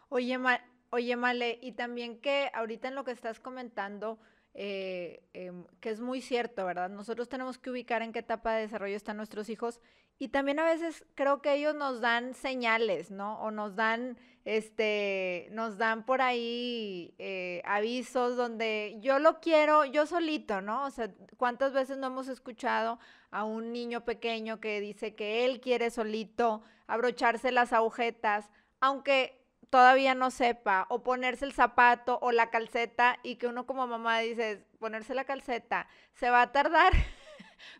Oye, 0.10 0.40
oye, 0.90 1.16
Male, 1.18 1.60
y 1.62 1.74
también 1.74 2.20
que 2.20 2.50
ahorita 2.54 2.88
en 2.88 2.96
lo 2.96 3.04
que 3.04 3.12
estás 3.12 3.40
comentando, 3.40 4.18
eh, 4.54 5.22
em, 5.34 5.66
que 5.82 5.90
es 5.90 6.00
muy 6.00 6.22
cierto, 6.22 6.66
¿verdad? 6.66 6.90
Nosotros 6.90 7.28
tenemos 7.28 7.58
que 7.58 7.70
ubicar 7.70 8.02
en 8.02 8.14
qué 8.14 8.20
etapa 8.20 8.56
de 8.56 8.62
desarrollo 8.62 8.96
están 8.96 9.18
nuestros 9.18 9.50
hijos 9.50 9.82
y 10.18 10.30
también 10.30 10.60
a 10.60 10.66
veces 10.66 11.06
creo 11.14 11.42
que 11.42 11.54
ellos 11.54 11.76
nos 11.76 12.02
dan 12.02 12.34
señales, 12.34 13.12
¿no? 13.12 13.40
O 13.42 13.52
nos 13.52 13.76
dan, 13.76 14.18
este, 14.48 15.50
nos 15.52 15.78
dan 15.78 16.06
por 16.06 16.22
ahí 16.22 17.14
eh, 17.18 17.62
avisos 17.66 18.38
donde 18.38 18.96
yo 19.02 19.20
lo 19.20 19.42
quiero 19.42 19.84
yo 19.84 20.06
solito, 20.06 20.62
¿no? 20.62 20.86
O 20.86 20.90
sea, 20.90 21.12
¿cuántas 21.36 21.74
veces 21.74 21.98
no 21.98 22.08
hemos 22.08 22.30
escuchado 22.30 22.98
a 23.30 23.44
un 23.44 23.74
niño 23.74 24.06
pequeño 24.06 24.62
que 24.62 24.80
dice 24.80 25.16
que 25.16 25.44
él 25.44 25.60
quiere 25.60 25.92
solito 25.92 26.62
abrocharse 26.88 27.52
las 27.52 27.74
agujetas, 27.74 28.50
aunque 28.80 29.46
todavía 29.70 30.16
no 30.16 30.32
sepa, 30.32 30.86
o 30.88 31.04
ponerse 31.04 31.44
el 31.44 31.52
zapato 31.52 32.18
o 32.22 32.32
la 32.32 32.50
calceta 32.50 33.20
y 33.24 33.36
que 33.36 33.48
uno 33.48 33.66
como 33.66 33.86
mamá 33.86 34.20
dice, 34.20 34.66
ponerse 34.80 35.14
la 35.14 35.26
calceta, 35.26 35.90
se 36.14 36.30
va 36.30 36.42
a 36.44 36.54
tardar 36.54 36.94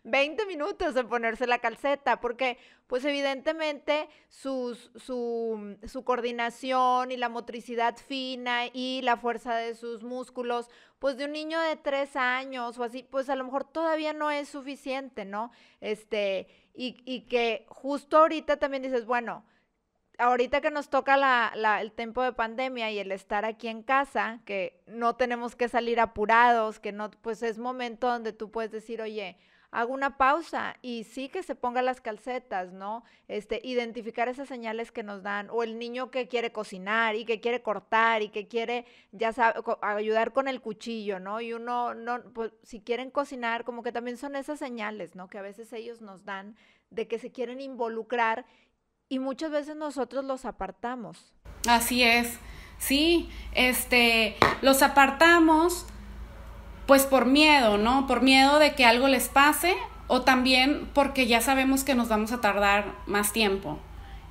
20 0.04 0.46
minutos 0.46 0.96
en 0.96 1.08
ponerse 1.08 1.46
la 1.46 1.58
calceta, 1.58 2.20
porque 2.20 2.58
pues 2.86 3.04
evidentemente 3.04 4.08
su, 4.28 4.74
su, 4.96 6.04
coordinación 6.04 7.10
y 7.10 7.16
la 7.16 7.28
motricidad 7.28 7.96
fina 7.96 8.66
y 8.72 9.02
la 9.02 9.16
fuerza 9.16 9.56
de 9.56 9.74
sus 9.74 10.02
músculos, 10.02 10.70
pues 10.98 11.16
de 11.16 11.26
un 11.26 11.32
niño 11.32 11.60
de 11.60 11.76
3 11.76 12.16
años 12.16 12.78
o 12.78 12.84
así, 12.84 13.02
pues 13.02 13.28
a 13.28 13.36
lo 13.36 13.44
mejor 13.44 13.64
todavía 13.64 14.12
no 14.12 14.30
es 14.30 14.48
suficiente, 14.48 15.24
¿no? 15.24 15.50
Este, 15.80 16.48
y, 16.74 16.96
y 17.04 17.22
que 17.22 17.66
justo 17.68 18.18
ahorita 18.18 18.58
también 18.58 18.82
dices, 18.82 19.04
bueno, 19.04 19.44
ahorita 20.18 20.60
que 20.60 20.70
nos 20.70 20.90
toca 20.90 21.16
la, 21.16 21.80
el 21.80 21.92
tiempo 21.92 22.22
de 22.22 22.32
pandemia 22.32 22.90
y 22.90 22.98
el 22.98 23.12
estar 23.12 23.44
aquí 23.44 23.68
en 23.68 23.82
casa, 23.82 24.40
que 24.44 24.82
no 24.86 25.16
tenemos 25.16 25.56
que 25.56 25.68
salir 25.68 26.00
apurados, 26.00 26.80
que 26.80 26.92
no, 26.92 27.10
pues 27.10 27.42
es 27.42 27.58
momento 27.58 28.08
donde 28.08 28.32
tú 28.32 28.50
puedes 28.50 28.70
decir, 28.70 29.00
oye, 29.00 29.38
hago 29.70 29.92
una 29.92 30.16
pausa 30.16 30.76
y 30.80 31.04
sí 31.04 31.28
que 31.28 31.42
se 31.42 31.54
ponga 31.54 31.82
las 31.82 32.00
calcetas, 32.00 32.72
¿no? 32.72 33.04
Este, 33.28 33.60
identificar 33.62 34.28
esas 34.28 34.48
señales 34.48 34.90
que 34.90 35.02
nos 35.02 35.22
dan, 35.22 35.48
o 35.50 35.62
el 35.62 35.78
niño 35.78 36.10
que 36.10 36.28
quiere 36.28 36.52
cocinar 36.52 37.16
y 37.16 37.24
que 37.24 37.40
quiere 37.40 37.62
cortar 37.62 38.22
y 38.22 38.30
que 38.30 38.48
quiere, 38.48 38.86
ya 39.12 39.32
sabe, 39.32 39.60
ayudar 39.82 40.32
con 40.32 40.48
el 40.48 40.60
cuchillo, 40.60 41.20
¿no? 41.20 41.40
Y 41.40 41.52
uno, 41.52 41.94
no, 41.94 42.22
pues 42.32 42.52
si 42.62 42.80
quieren 42.80 43.10
cocinar, 43.10 43.64
como 43.64 43.82
que 43.82 43.92
también 43.92 44.16
son 44.16 44.36
esas 44.36 44.58
señales, 44.58 45.14
¿no? 45.14 45.28
Que 45.28 45.38
a 45.38 45.42
veces 45.42 45.72
ellos 45.72 46.00
nos 46.00 46.24
dan 46.24 46.56
de 46.90 47.06
que 47.06 47.18
se 47.18 47.30
quieren 47.30 47.60
involucrar 47.60 48.46
y 49.08 49.18
muchas 49.18 49.50
veces 49.50 49.76
nosotros 49.76 50.24
los 50.24 50.44
apartamos. 50.44 51.34
Así 51.66 52.02
es, 52.02 52.38
sí, 52.78 53.28
este, 53.52 54.36
los 54.62 54.82
apartamos 54.82 55.86
pues 56.88 57.04
por 57.04 57.26
miedo, 57.26 57.76
¿no? 57.76 58.06
Por 58.06 58.22
miedo 58.22 58.58
de 58.58 58.74
que 58.74 58.86
algo 58.86 59.08
les 59.08 59.28
pase 59.28 59.76
o 60.06 60.22
también 60.22 60.88
porque 60.94 61.26
ya 61.26 61.42
sabemos 61.42 61.84
que 61.84 61.94
nos 61.94 62.08
vamos 62.08 62.32
a 62.32 62.40
tardar 62.40 62.94
más 63.06 63.34
tiempo. 63.34 63.78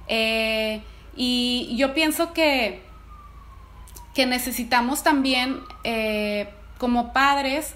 Eh, 0.08 0.82
y 1.16 1.76
yo 1.78 1.94
pienso 1.94 2.34
que, 2.34 2.82
que 4.16 4.26
necesitamos 4.26 5.04
también 5.04 5.60
eh, 5.84 6.50
como 6.80 7.14
padres 7.14 7.76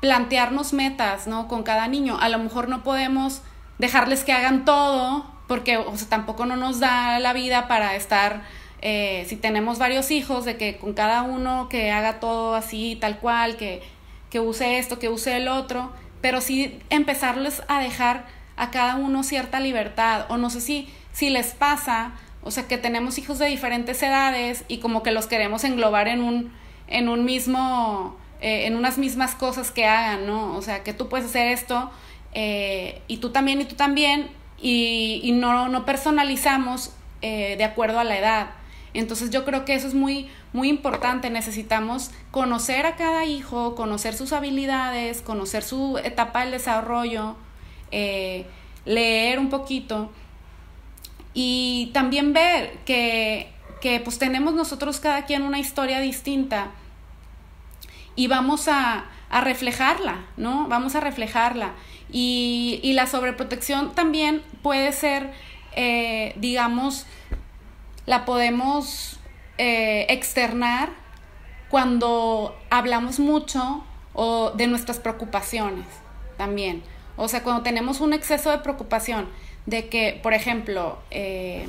plantearnos 0.00 0.72
metas, 0.72 1.28
¿no? 1.28 1.46
Con 1.46 1.62
cada 1.62 1.86
niño. 1.86 2.18
A 2.20 2.28
lo 2.30 2.40
mejor 2.40 2.68
no 2.68 2.82
podemos 2.82 3.42
dejarles 3.78 4.24
que 4.24 4.32
hagan 4.32 4.64
todo 4.64 5.24
porque 5.46 5.76
o 5.76 5.96
sea, 5.96 6.08
tampoco 6.08 6.46
no 6.46 6.56
nos 6.56 6.80
da 6.80 7.20
la 7.20 7.32
vida 7.32 7.68
para 7.68 7.94
estar, 7.94 8.42
eh, 8.82 9.24
si 9.28 9.36
tenemos 9.36 9.78
varios 9.78 10.10
hijos, 10.10 10.44
de 10.44 10.56
que 10.56 10.78
con 10.78 10.94
cada 10.94 11.22
uno 11.22 11.68
que 11.68 11.92
haga 11.92 12.18
todo 12.18 12.56
así, 12.56 12.98
tal 13.00 13.20
cual, 13.20 13.56
que, 13.56 13.82
que 14.30 14.40
use 14.40 14.78
esto, 14.78 14.98
que 14.98 15.08
use 15.08 15.36
el 15.36 15.48
otro, 15.48 15.92
pero 16.20 16.40
sí 16.40 16.78
empezarles 16.88 17.62
a 17.68 17.80
dejar 17.80 18.26
a 18.56 18.70
cada 18.70 18.96
uno 18.96 19.22
cierta 19.22 19.60
libertad, 19.60 20.26
o 20.28 20.36
no 20.36 20.50
sé 20.50 20.60
si, 20.60 20.88
si 21.12 21.30
les 21.30 21.52
pasa, 21.52 22.12
o 22.42 22.50
sea, 22.50 22.68
que 22.68 22.78
tenemos 22.78 23.18
hijos 23.18 23.38
de 23.38 23.46
diferentes 23.46 24.02
edades 24.02 24.64
y 24.68 24.78
como 24.78 25.02
que 25.02 25.12
los 25.12 25.26
queremos 25.26 25.64
englobar 25.64 26.08
en 26.08 26.22
un, 26.22 26.52
en 26.86 27.08
un 27.08 27.24
mismo, 27.24 28.16
eh, 28.40 28.66
en 28.66 28.76
unas 28.76 28.98
mismas 28.98 29.34
cosas 29.34 29.70
que 29.70 29.86
hagan, 29.86 30.26
¿no? 30.26 30.56
O 30.56 30.62
sea, 30.62 30.82
que 30.82 30.92
tú 30.92 31.08
puedes 31.08 31.26
hacer 31.26 31.48
esto 31.48 31.90
eh, 32.32 33.02
y 33.08 33.18
tú 33.18 33.30
también 33.30 33.60
y 33.60 33.64
tú 33.64 33.76
también, 33.76 34.30
y, 34.62 35.30
no, 35.34 35.68
no 35.68 35.86
personalizamos 35.86 36.92
eh, 37.22 37.56
de 37.56 37.64
acuerdo 37.64 37.98
a 37.98 38.04
la 38.04 38.18
edad. 38.18 38.50
Entonces 38.94 39.30
yo 39.30 39.44
creo 39.44 39.64
que 39.64 39.74
eso 39.74 39.86
es 39.86 39.94
muy, 39.94 40.28
muy 40.52 40.68
importante. 40.68 41.30
Necesitamos 41.30 42.10
conocer 42.30 42.86
a 42.86 42.96
cada 42.96 43.24
hijo, 43.24 43.74
conocer 43.74 44.14
sus 44.14 44.32
habilidades, 44.32 45.22
conocer 45.22 45.62
su 45.62 45.98
etapa 45.98 46.40
del 46.40 46.50
desarrollo, 46.50 47.36
eh, 47.90 48.46
leer 48.84 49.38
un 49.38 49.50
poquito 49.50 50.10
y 51.34 51.90
también 51.92 52.32
ver 52.32 52.78
que, 52.84 53.52
que 53.80 54.00
pues 54.00 54.18
tenemos 54.18 54.54
nosotros 54.54 55.00
cada 55.00 55.26
quien 55.26 55.42
una 55.42 55.58
historia 55.58 56.00
distinta 56.00 56.72
y 58.16 58.26
vamos 58.26 58.68
a, 58.68 59.04
a 59.30 59.40
reflejarla, 59.40 60.26
¿no? 60.36 60.66
Vamos 60.68 60.94
a 60.96 61.00
reflejarla. 61.00 61.72
Y, 62.12 62.80
y 62.82 62.92
la 62.94 63.06
sobreprotección 63.06 63.94
también 63.94 64.42
puede 64.62 64.92
ser, 64.92 65.32
eh, 65.76 66.34
digamos, 66.36 67.06
la 68.10 68.24
podemos 68.24 69.20
eh, 69.56 70.06
externar 70.08 70.90
cuando 71.68 72.58
hablamos 72.68 73.20
mucho 73.20 73.84
o 74.14 74.50
de 74.50 74.66
nuestras 74.66 74.98
preocupaciones 74.98 75.86
también. 76.36 76.82
O 77.16 77.28
sea, 77.28 77.44
cuando 77.44 77.62
tenemos 77.62 78.00
un 78.00 78.12
exceso 78.12 78.50
de 78.50 78.58
preocupación 78.58 79.28
de 79.66 79.88
que, 79.88 80.18
por 80.24 80.34
ejemplo, 80.34 80.98
eh, 81.12 81.68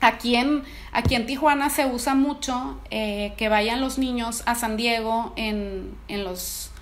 aquí, 0.00 0.34
en, 0.34 0.64
aquí 0.90 1.14
en 1.14 1.26
Tijuana 1.26 1.70
se 1.70 1.86
usa 1.86 2.16
mucho 2.16 2.80
eh, 2.90 3.32
que 3.36 3.48
vayan 3.48 3.80
los 3.80 3.98
niños 3.98 4.42
a 4.46 4.56
San 4.56 4.76
Diego 4.76 5.32
en, 5.36 5.96
en, 6.08 6.24
los, 6.24 6.72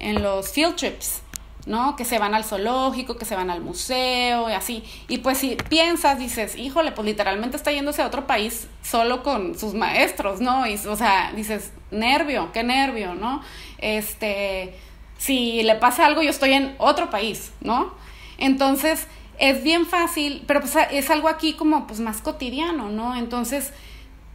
en 0.00 0.22
los 0.22 0.50
field 0.50 0.76
trips. 0.76 1.22
¿No? 1.66 1.96
Que 1.96 2.04
se 2.04 2.18
van 2.18 2.34
al 2.34 2.44
zoológico, 2.44 3.16
que 3.16 3.24
se 3.24 3.34
van 3.34 3.50
al 3.50 3.60
museo 3.60 4.48
y 4.48 4.52
así. 4.52 4.84
Y 5.08 5.18
pues 5.18 5.38
si 5.38 5.56
piensas, 5.68 6.18
dices, 6.18 6.56
híjole, 6.56 6.92
pues 6.92 7.04
literalmente 7.04 7.56
está 7.56 7.72
yéndose 7.72 8.02
a 8.02 8.06
otro 8.06 8.26
país 8.26 8.68
solo 8.82 9.22
con 9.22 9.58
sus 9.58 9.74
maestros, 9.74 10.40
¿no? 10.40 10.66
Y, 10.66 10.74
o 10.74 10.96
sea, 10.96 11.32
dices, 11.34 11.72
nervio, 11.90 12.50
qué 12.52 12.62
nervio, 12.62 13.14
¿no? 13.14 13.42
Este, 13.78 14.74
si 15.18 15.62
le 15.64 15.74
pasa 15.74 16.06
algo, 16.06 16.22
yo 16.22 16.30
estoy 16.30 16.52
en 16.52 16.74
otro 16.78 17.10
país, 17.10 17.52
¿no? 17.60 17.92
Entonces, 18.38 19.08
es 19.38 19.62
bien 19.62 19.86
fácil, 19.86 20.44
pero 20.46 20.60
pues 20.60 20.74
es 20.90 21.10
algo 21.10 21.28
aquí 21.28 21.54
como 21.54 21.86
pues 21.86 22.00
más 22.00 22.20
cotidiano, 22.22 22.88
¿no? 22.90 23.16
Entonces, 23.16 23.72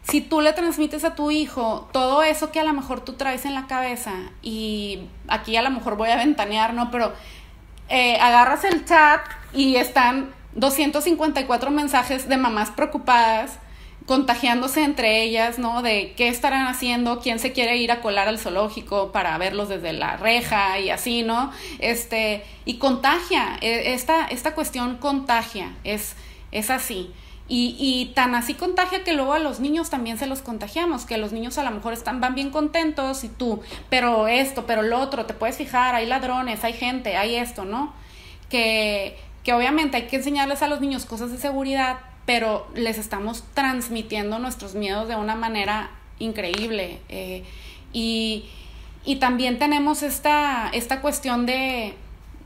si 0.04 0.22
tú 0.22 0.42
le 0.42 0.54
transmites 0.54 1.04
a 1.04 1.16
tu 1.16 1.32
hijo 1.32 1.88
todo 1.92 2.24
eso 2.24 2.52
que 2.52 2.60
a 2.60 2.64
lo 2.64 2.74
mejor 2.74 3.02
tú 3.02 3.14
traes 3.14 3.46
en 3.46 3.54
la 3.54 3.68
cabeza 3.68 4.14
y 4.42 5.08
aquí 5.28 5.56
a 5.56 5.62
lo 5.62 5.70
mejor 5.70 5.96
voy 5.96 6.10
a 6.10 6.18
ventanear, 6.18 6.74
¿no? 6.74 6.92
Pero 6.92 7.14
eh, 7.90 8.18
agarras 8.20 8.64
el 8.64 8.86
chat 8.86 9.22
y 9.54 9.76
están 9.76 10.34
254 10.56 11.72
mensajes 11.72 12.28
de 12.28 12.38
mamás 12.38 12.72
preocupadas 12.72 13.60
contagiándose 14.06 14.84
entre 14.84 15.22
ellas, 15.24 15.60
¿no? 15.60 15.82
De 15.82 16.14
qué 16.18 16.28
estarán 16.28 16.68
haciendo, 16.68 17.20
quién 17.20 17.40
se 17.40 17.54
quiere 17.54 17.78
ir 17.78 17.92
a 17.92 18.02
colar 18.02 18.28
al 18.28 18.40
zoológico 18.40 19.12
para 19.12 19.38
verlos 19.38 19.70
desde 19.70 19.94
la 19.94 20.18
reja 20.18 20.80
y 20.80 20.90
así, 20.90 21.24
¿no? 21.24 21.52
Este, 21.80 22.44
y 22.66 22.78
contagia, 22.78 23.58
e, 23.62 23.94
esta, 23.94 24.26
esta 24.26 24.54
cuestión 24.56 24.98
contagia, 24.98 25.76
es, 25.84 26.16
es 26.52 26.70
así. 26.70 27.12
Y, 27.54 28.14
tan 28.16 28.34
así 28.34 28.54
contagia 28.54 29.04
que 29.04 29.12
luego 29.12 29.34
a 29.34 29.40
los 29.40 29.60
niños 29.60 29.90
también 29.90 30.18
se 30.18 30.26
los 30.26 30.42
contagiamos, 30.42 31.06
que 31.06 31.18
los 31.18 31.34
niños 31.34 31.58
a 31.58 31.64
lo 31.64 31.72
mejor 31.72 31.92
están, 31.92 32.22
van 32.22 32.34
bien 32.34 32.50
contentos 32.50 33.26
y 33.26 33.28
tú, 33.28 33.60
pero 33.90 34.30
esto, 34.30 34.66
pero 34.66 34.84
lo 34.84 34.98
otro, 35.02 35.26
te 35.26 35.34
puedes 35.34 35.58
fijar, 35.58 35.94
hay 35.94 36.06
ladrones, 36.06 36.64
hay 36.64 36.72
gente, 36.72 37.18
hay 37.18 37.36
esto, 37.36 37.66
¿no? 37.66 37.94
Que, 38.50 39.18
que 39.44 39.52
obviamente 39.52 39.98
hay 39.98 40.04
que 40.04 40.16
enseñarles 40.16 40.62
a 40.62 40.70
los 40.70 40.80
niños 40.80 41.06
cosas 41.06 41.30
de 41.30 41.38
seguridad, 41.38 42.00
pero 42.26 42.68
les 42.74 42.98
estamos 42.98 43.44
transmitiendo 43.54 44.40
nuestros 44.40 44.74
miedos 44.74 45.10
de 45.10 45.18
una 45.18 45.36
manera 45.36 45.92
increíble. 46.20 47.02
Eh, 47.10 47.44
y, 47.92 48.46
y, 49.04 49.18
también 49.18 49.60
tenemos 49.60 50.04
esta, 50.04 50.70
esta 50.72 51.02
cuestión 51.02 51.46
de, 51.46 51.96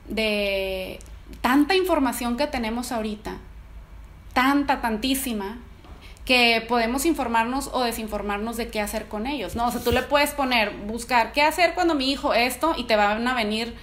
de 0.08 1.00
tanta 1.42 1.76
información 1.76 2.38
que 2.38 2.48
tenemos 2.48 2.92
ahorita 2.92 3.38
tanta, 4.36 4.82
tantísima, 4.82 5.58
que 6.26 6.64
podemos 6.68 7.06
informarnos 7.06 7.70
o 7.72 7.84
desinformarnos 7.84 8.58
de 8.58 8.68
qué 8.68 8.82
hacer 8.82 9.08
con 9.08 9.26
ellos, 9.26 9.56
¿no? 9.56 9.68
O 9.68 9.72
sea, 9.72 9.82
tú 9.82 9.92
le 9.92 10.02
puedes 10.02 10.32
poner, 10.32 10.72
buscar 10.86 11.32
qué 11.32 11.42
hacer 11.42 11.74
cuando 11.74 11.96
mi 11.96 12.12
hijo 12.12 12.34
esto 12.34 12.76
y 12.78 12.84
te 12.84 12.96
van 12.96 13.28
a 13.28 13.34
venir 13.34 13.74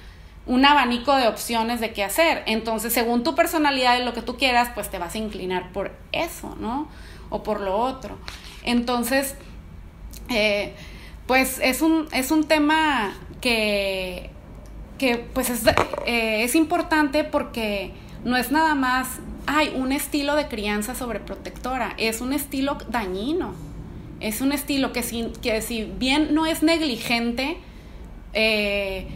un 0.45 0.65
abanico 0.65 1.17
de 1.17 1.29
opciones 1.29 1.81
de 1.81 1.93
qué 1.93 2.05
hacer. 2.05 2.43
Entonces, 2.47 2.93
según 2.93 3.23
tu 3.23 3.35
personalidad 3.35 3.99
y 3.99 4.05
lo 4.05 4.13
que 4.13 4.23
tú 4.23 4.37
quieras, 4.37 4.71
pues 4.75 4.91
te 4.91 4.99
vas 4.99 5.15
a 5.15 5.19
inclinar 5.19 5.73
por 5.73 5.93
eso, 6.11 6.57
¿no? 6.61 6.89
O 7.31 7.43
por 7.43 7.61
lo 7.61 7.77
otro. 7.77 8.19
Entonces, 8.65 9.37
eh, 10.29 10.75
pues 11.27 11.61
es 11.63 11.81
un, 11.81 12.09
es 12.13 12.33
un 12.33 12.45
tema 12.45 13.15
que, 13.41 14.31
que 14.99 15.17
pues 15.17 15.49
es, 15.49 15.65
eh, 16.07 16.43
es 16.43 16.57
importante 16.57 17.23
porque 17.23 17.93
no 18.25 18.37
es 18.37 18.51
nada 18.51 18.75
más 18.75 19.21
hay 19.47 19.73
un 19.75 19.93
estilo 19.93 20.37
de 20.37 20.49
crianza 20.49 20.95
sobreprotectora, 20.95 21.95
es 21.99 22.21
un 22.21 22.33
estilo 22.33 22.79
dañino, 22.89 23.55
es 24.21 24.41
un 24.41 24.53
estilo 24.53 24.93
que 24.93 25.03
si, 25.03 25.25
que 25.43 25.61
si 25.63 25.85
bien 25.85 26.35
no 26.35 26.47
es 26.47 26.63
negligente, 26.63 27.59
eh, 28.35 29.09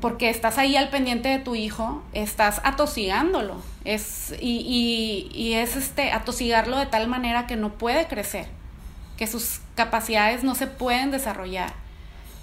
porque 0.00 0.30
estás 0.30 0.58
ahí 0.58 0.74
al 0.74 0.88
pendiente 0.88 1.28
de 1.28 1.38
tu 1.38 1.54
hijo, 1.54 2.02
estás 2.12 2.60
atosigándolo, 2.64 3.62
es, 3.84 4.34
y, 4.40 5.28
y, 5.32 5.54
es 5.54 5.76
este, 5.76 6.12
atosigarlo 6.12 6.78
de 6.78 6.86
tal 6.86 7.08
manera 7.08 7.46
que 7.46 7.56
no 7.56 7.74
puede 7.74 8.06
crecer, 8.06 8.46
que 9.16 9.26
sus 9.26 9.60
capacidades 9.74 10.44
no 10.44 10.54
se 10.54 10.66
pueden 10.66 11.10
desarrollar, 11.10 11.72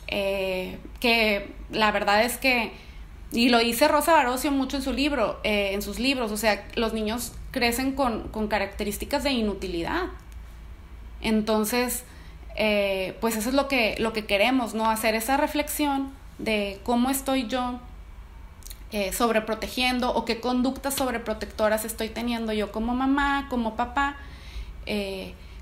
eh, 0.07 0.77
que 0.99 1.51
la 1.71 1.91
verdad 1.91 2.23
es 2.23 2.37
que 2.37 2.71
y 3.31 3.49
lo 3.49 3.59
dice 3.59 3.87
Rosa 3.87 4.13
Barocio 4.13 4.51
mucho 4.51 4.77
en 4.77 4.83
su 4.83 4.91
libro, 4.91 5.39
eh, 5.43 5.73
en 5.73 5.81
sus 5.81 5.99
libros, 5.99 6.31
o 6.31 6.37
sea, 6.37 6.67
los 6.75 6.93
niños 6.93 7.33
crecen 7.51 7.93
con, 7.93 8.27
con 8.29 8.47
características 8.47 9.23
de 9.23 9.31
inutilidad. 9.31 10.05
Entonces, 11.21 12.05
eh, 12.55 13.15
pues 13.21 13.35
eso 13.35 13.49
es 13.49 13.55
lo 13.55 13.67
que, 13.67 13.95
lo 13.99 14.13
que 14.13 14.25
queremos, 14.25 14.73
¿no? 14.73 14.89
Hacer 14.89 15.13
esa 15.13 15.37
reflexión 15.37 16.11
de 16.39 16.79
cómo 16.83 17.11
estoy 17.11 17.45
yo 17.47 17.79
eh, 18.91 19.13
sobreprotegiendo 19.13 20.11
o 20.11 20.25
qué 20.25 20.39
conductas 20.39 20.95
sobreprotectoras 20.95 21.85
estoy 21.85 22.09
teniendo 22.09 22.51
yo 22.51 22.71
como 22.71 22.95
mamá, 22.95 23.45
como 23.49 23.75
papá, 23.75 24.17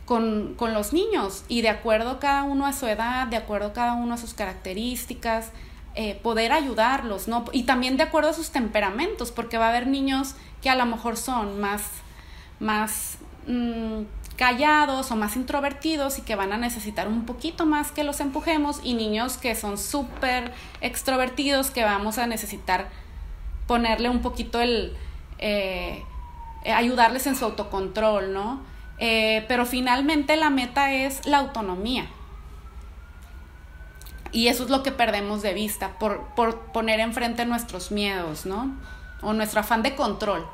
con, 0.06 0.53
con, 0.56 0.73
los 0.73 0.93
niños. 0.93 1.43
Y 1.49 1.63
de 1.63 1.69
acuerdo 1.69 2.21
cada 2.21 2.43
uno 2.43 2.65
a 2.65 2.71
su 2.71 2.88
edad, 2.88 3.27
de 3.27 3.36
acuerdo 3.36 3.73
cada 3.73 3.95
uno 3.95 4.13
a 4.13 4.17
sus 4.17 4.34
características, 4.34 5.51
eh, 5.99 6.13
poder 6.21 6.51
ayudarlos, 6.51 7.27
¿no? 7.27 7.45
Y 7.51 7.63
también 7.63 7.97
de 7.97 8.03
acuerdo 8.03 8.29
a 8.29 8.33
sus 8.33 8.51
temperamentos, 8.51 9.31
porque 9.31 9.57
va 9.57 9.65
a 9.65 9.69
haber 9.69 9.88
niños 9.88 10.36
que 10.62 10.69
a 10.69 10.75
lo 10.75 10.86
mejor 10.86 11.17
son 11.17 11.60
más, 11.60 11.81
más 12.60 13.17
mm, 13.47 14.03
callados 14.36 15.10
o 15.10 15.15
más 15.15 15.36
introvertidos 15.36 16.19
y 16.19 16.21
que 16.21 16.36
van 16.36 16.53
a 16.53 16.57
necesitar 16.57 17.07
un 17.07 17.25
poquito 17.25 17.65
más 17.65 17.91
que 17.91 18.03
los 18.03 18.19
empujemos, 18.19 18.79
y 18.83 18.93
niños 18.93 19.38
que 19.38 19.55
son 19.55 19.79
súper 19.79 20.53
extrovertidos 20.81 21.71
que 21.71 21.83
vamos 21.83 22.19
a 22.19 22.27
necesitar 22.27 22.89
ponerle 23.65 24.10
un 24.10 24.21
poquito 24.21 24.62
el... 24.62 24.95
Eh, 25.39 26.03
ayudarles 26.63 27.25
en 27.25 27.36
su 27.36 27.45
autocontrol, 27.45 28.33
¿no? 28.33 28.62
Eh, 28.99 29.45
pero 29.47 29.65
finalmente 29.65 30.38
la 30.38 30.51
meta 30.51 30.93
es 30.93 31.25
la 31.25 31.39
autonomía. 31.39 32.07
Y 34.31 34.47
eso 34.47 34.63
es 34.63 34.69
lo 34.69 34.83
que 34.83 34.91
perdemos 34.91 35.41
de 35.41 35.53
vista 35.53 35.97
por, 35.99 36.33
por 36.35 36.71
poner 36.71 36.99
enfrente 36.99 37.45
nuestros 37.45 37.91
miedos, 37.91 38.45
¿no? 38.45 38.77
O 39.21 39.33
nuestro 39.33 39.61
afán 39.61 39.83
de 39.83 39.95
control. 39.95 40.45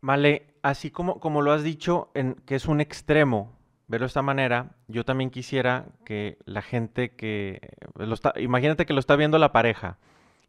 Vale, 0.00 0.54
así 0.62 0.90
como, 0.90 1.20
como 1.20 1.42
lo 1.42 1.52
has 1.52 1.62
dicho, 1.62 2.10
en, 2.14 2.34
que 2.46 2.54
es 2.54 2.66
un 2.66 2.80
extremo 2.80 3.56
verlo 3.88 4.04
de 4.04 4.08
esta 4.08 4.22
manera, 4.22 4.76
yo 4.88 5.04
también 5.04 5.30
quisiera 5.30 5.86
que 6.04 6.38
la 6.44 6.62
gente 6.62 7.14
que... 7.14 7.60
Lo 7.94 8.14
está, 8.14 8.32
imagínate 8.36 8.84
que 8.84 8.92
lo 8.92 9.00
está 9.00 9.16
viendo 9.16 9.38
la 9.38 9.52
pareja 9.52 9.98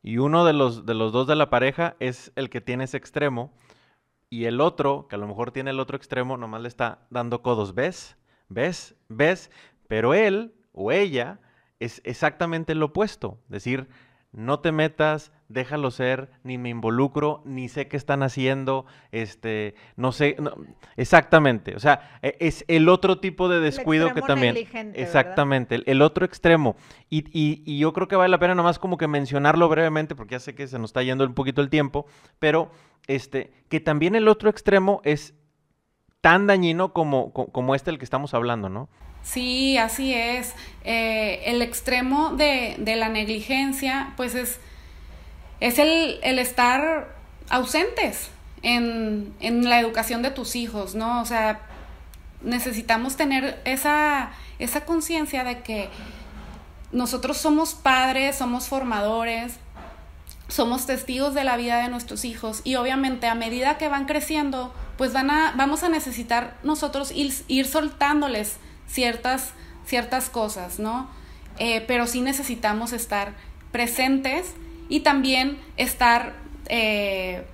y 0.02 0.18
uno 0.18 0.46
de 0.46 0.54
los, 0.54 0.86
de 0.86 0.94
los 0.94 1.12
dos 1.12 1.28
de 1.28 1.36
la 1.36 1.50
pareja 1.50 1.96
es 2.00 2.32
el 2.36 2.50
que 2.50 2.62
tiene 2.62 2.86
ese 2.86 2.98
extremo 2.98 3.54
y 4.30 4.46
el 4.46 4.60
otro, 4.60 5.08
que 5.08 5.16
a 5.16 5.20
lo 5.20 5.28
mejor 5.28 5.52
tiene 5.52 5.72
el 5.72 5.80
otro 5.80 5.98
extremo, 5.98 6.38
nomás 6.38 6.62
le 6.62 6.68
está 6.68 7.08
dando 7.10 7.42
codos. 7.42 7.76
¿Ves? 7.76 8.18
¿Ves? 8.50 8.96
¿Ves? 9.08 9.52
Pero 9.88 10.14
él 10.14 10.54
o 10.74 10.92
ella 10.92 11.40
es 11.80 12.02
exactamente 12.04 12.76
lo 12.76 12.88
opuesto. 12.88 13.40
Decir, 13.48 13.88
no 14.32 14.60
te 14.60 14.72
metas, 14.72 15.32
déjalo 15.48 15.90
ser, 15.90 16.30
ni 16.44 16.58
me 16.58 16.70
involucro, 16.70 17.42
ni 17.46 17.70
sé 17.70 17.88
qué 17.88 17.98
están 17.98 18.24
haciendo, 18.24 18.86
este, 19.12 19.74
no 19.96 20.12
sé, 20.12 20.36
exactamente, 20.98 21.76
o 21.76 21.80
sea, 21.80 22.20
e, 22.22 22.36
es 22.40 22.66
el 22.68 22.90
otro 22.90 23.20
tipo 23.20 23.48
de 23.48 23.60
descuido 23.60 24.14
que 24.14 24.22
también, 24.22 24.56
exactamente, 24.94 25.82
el, 25.86 26.02
otro 26.02 26.26
extremo, 26.26 26.76
y, 27.10 27.24
y, 27.32 27.80
yo 27.80 27.94
creo 27.94 28.08
que 28.08 28.18
vale 28.18 28.30
la 28.30 28.40
pena 28.40 28.54
nomás 28.54 28.80
como 28.80 28.98
que 28.98 29.08
mencionarlo 29.08 29.70
brevemente, 29.70 30.14
porque 30.14 30.36
ya 30.36 30.40
sé 30.40 30.54
que 30.54 30.68
se 30.68 30.78
nos 30.78 30.90
está 30.90 31.02
yendo 31.04 31.26
un 31.26 31.34
poquito 31.34 31.62
el 31.62 31.70
tiempo, 31.70 32.06
pero 32.38 32.70
este, 33.08 33.52
que 33.70 33.80
también 33.80 34.16
el 34.16 34.28
otro 34.28 34.50
extremo 34.50 35.02
es 35.04 35.34
tan 36.20 36.48
dañino 36.48 36.94
como, 36.94 37.32
como 37.32 37.74
este 37.74 37.92
del 37.92 37.98
que 37.98 38.06
estamos 38.06 38.34
hablando, 38.34 38.68
¿no? 38.68 38.90
Sí, 39.28 39.78
así 39.78 40.14
es. 40.14 40.54
Eh, 40.86 41.42
el 41.46 41.62
extremo 41.62 42.32
de, 42.32 42.76
de, 42.78 42.96
la 42.96 43.10
negligencia, 43.10 44.14
pues 44.16 44.36
es, 44.36 44.58
es 45.60 45.80
el, 45.80 46.20
el 46.24 46.40
estar 46.40 47.14
ausentes 47.50 48.30
en, 48.64 49.34
en, 49.42 49.70
la 49.70 49.82
educación 49.82 50.22
de 50.22 50.32
tus 50.32 50.56
hijos, 50.56 50.96
¿no? 50.96 51.22
O 51.22 51.26
sea, 51.26 51.60
necesitamos 52.42 53.18
tener 53.18 53.60
esa, 53.66 54.32
esa 54.60 54.86
conciencia 54.86 55.44
de 55.44 55.60
que 55.60 55.90
nosotros 56.94 57.38
somos 57.38 57.74
padres, 57.74 58.38
somos 58.38 58.68
formadores, 58.70 59.56
somos 60.48 60.86
testigos 60.86 61.34
de 61.34 61.44
la 61.44 61.58
vida 61.58 61.80
de 61.80 61.90
nuestros 61.90 62.24
hijos 62.24 62.62
y 62.64 62.76
obviamente 62.76 63.28
a 63.28 63.36
medida 63.36 63.78
que 63.78 63.90
van 63.90 64.06
creciendo, 64.06 64.74
pues 64.98 65.12
van 65.12 65.32
a, 65.32 65.54
vamos 65.58 65.84
a 65.84 65.90
necesitar 65.90 66.56
nosotros 66.64 67.12
ir, 67.12 67.34
ir 67.50 67.68
soltándoles 67.68 68.56
ciertas, 68.88 69.54
ciertas 69.86 70.30
cosas, 70.30 70.80
¿no? 70.80 71.10
Eh, 71.60 71.84
pero 71.88 72.08
sí 72.08 72.22
necesitamos 72.22 72.94
estar 72.94 73.34
presentes 73.72 74.54
y 74.90 75.02
también 75.02 75.60
estar, 75.76 76.34
eh, 76.70 77.46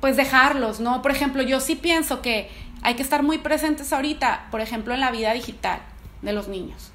pues 0.00 0.16
dejarlos, 0.16 0.80
¿no? 0.80 1.02
Por 1.02 1.10
ejemplo, 1.10 1.42
yo 1.42 1.60
sí 1.60 1.76
pienso 1.76 2.22
que 2.22 2.50
hay 2.82 2.94
que 2.94 3.02
estar 3.02 3.22
muy 3.22 3.38
presentes 3.38 3.92
ahorita, 3.92 4.48
por 4.50 4.60
ejemplo, 4.60 4.94
en 4.94 5.00
la 5.00 5.10
vida 5.10 5.32
digital 5.32 5.80
de 6.22 6.32
los 6.32 6.48
niños, 6.48 6.90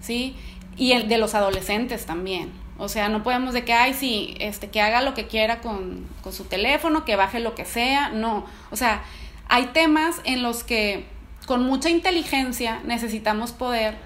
¿sí? 0.00 0.36
Y 0.76 0.92
el 0.92 1.08
de 1.08 1.18
los 1.18 1.34
adolescentes 1.34 2.06
también. 2.06 2.52
O 2.78 2.88
sea, 2.88 3.08
no 3.08 3.22
podemos 3.22 3.54
de 3.54 3.64
que, 3.64 3.72
ay, 3.72 3.94
sí, 3.94 4.34
este, 4.40 4.70
que 4.70 4.80
haga 4.80 5.02
lo 5.02 5.14
que 5.14 5.26
quiera 5.26 5.60
con, 5.60 6.06
con 6.22 6.32
su 6.32 6.44
teléfono, 6.44 7.04
que 7.04 7.16
baje 7.16 7.38
lo 7.38 7.54
que 7.54 7.64
sea. 7.64 8.08
No. 8.08 8.44
O 8.70 8.76
sea, 8.76 9.04
hay 9.48 9.66
temas 9.66 10.20
en 10.24 10.42
los 10.42 10.64
que 10.64 11.06
con 11.46 11.64
mucha 11.64 11.90
inteligencia 11.90 12.80
necesitamos 12.84 13.52
poder 13.52 13.96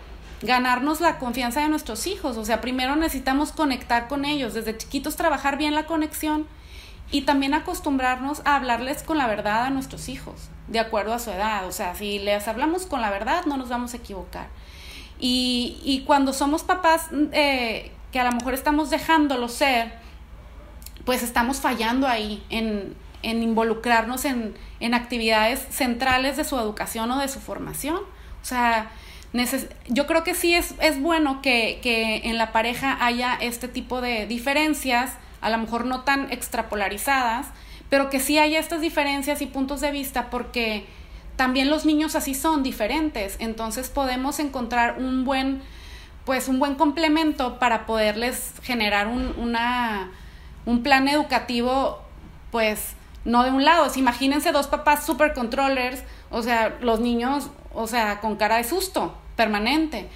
ganarnos 0.43 1.01
la 1.01 1.19
confianza 1.19 1.61
de 1.61 1.69
nuestros 1.69 2.07
hijos. 2.07 2.37
O 2.37 2.45
sea, 2.45 2.61
primero 2.61 2.97
necesitamos 2.97 3.53
conectar 3.53 4.09
con 4.09 4.25
ellos, 4.25 4.55
desde 4.55 4.77
chiquitos 4.77 5.17
trabajar 5.17 5.57
bien 5.59 5.75
la 5.75 5.87
conexión 5.87 6.47
y 7.11 7.23
también 7.23 7.55
acostumbrarnos 7.55 8.43
a 8.45 8.57
hablarles 8.57 9.03
con 9.03 9.19
la 9.19 9.27
verdad 9.27 9.65
a 9.65 9.71
nuestros 9.71 10.09
hijos, 10.09 10.49
de 10.69 10.81
acuerdo 10.81 11.15
a 11.15 11.19
su 11.19 11.31
edad. 11.31 11.67
O 11.67 11.73
sea, 11.73 11.95
si 11.95 12.19
les 12.19 12.49
hablamos 12.49 12.87
con 12.87 13.01
la 13.01 13.11
verdad, 13.11 13.45
no 13.47 13.57
nos 13.57 13.69
vamos 13.69 13.95
a 13.95 13.99
equivocar. 13.99 14.49
Y, 15.19 15.81
y 15.85 16.03
cuando 16.03 16.33
somos 16.33 16.63
papás 16.63 17.09
eh, 17.33 17.93
que 18.13 18.21
a 18.21 18.25
lo 18.25 18.33
mejor 18.33 18.55
estamos 18.55 18.91
dejándolo 18.91 19.49
ser, 19.49 19.93
pues 21.05 21.23
estamos 21.23 21.59
fallando 21.59 22.09
ahí 22.09 22.45
en, 22.51 22.97
en 23.23 23.43
involucrarnos 23.43 24.25
en, 24.25 24.55
en, 24.81 24.95
actividades 24.95 25.67
centrales 25.71 26.37
de 26.37 26.45
su 26.45 26.59
educación 26.59 27.11
o 27.11 27.19
de 27.19 27.29
su 27.29 27.41
formación. 27.41 27.97
O 27.97 28.45
sea, 28.45 28.91
yo 29.89 30.07
creo 30.07 30.25
que 30.25 30.35
sí 30.35 30.55
es, 30.55 30.75
es 30.81 31.01
bueno 31.01 31.43
que, 31.43 31.81
que, 31.83 32.29
en 32.29 32.39
la 32.39 32.53
pareja 32.53 32.97
haya 33.05 33.35
este 33.35 33.69
tipo 33.69 34.01
de 34.01 34.27
diferencias, 34.27 35.15
a 35.41 35.51
lo 35.51 35.59
mejor 35.59 35.85
no 35.85 36.03
tan 36.03 36.33
extrapolarizadas, 36.33 37.49
pero 37.91 38.09
que 38.11 38.21
sí 38.21 38.39
haya 38.39 38.59
estas 38.59 38.81
diferencias 38.81 39.43
y 39.43 39.47
puntos 39.47 39.81
de 39.81 39.91
vista 39.91 40.31
porque 40.31 40.87
también 41.37 41.69
los 41.69 41.85
niños 41.85 42.17
así 42.17 42.35
son 42.35 42.63
diferentes, 42.63 43.37
entonces 43.39 43.91
podemos 43.91 44.39
encontrar 44.39 44.97
un 44.99 45.25
buen, 45.25 45.61
pues 46.25 46.49
un 46.49 46.59
buen 46.59 46.75
complemento 46.75 47.59
para 47.59 47.85
poderles 47.85 48.55
generar 48.63 49.07
un, 49.07 49.35
una, 49.37 50.11
un 50.65 50.83
plan 50.83 51.09
educativo, 51.09 52.03
pues 52.51 52.96
no 53.27 53.43
de 53.43 53.51
un 53.51 53.65
lado. 53.65 53.91
imagínense 53.97 54.53
dos 54.53 54.69
papás 54.69 55.05
super 55.05 55.35
controllers, 55.35 56.03
o 56.31 56.43
sea, 56.43 56.77
los 56.81 57.01
niños, 57.01 57.51
o 57.75 57.87
sea, 57.87 58.21
con 58.21 58.37
cara 58.37 58.57
de 58.57 58.65
susto 58.65 59.15
permanente. 59.37 60.09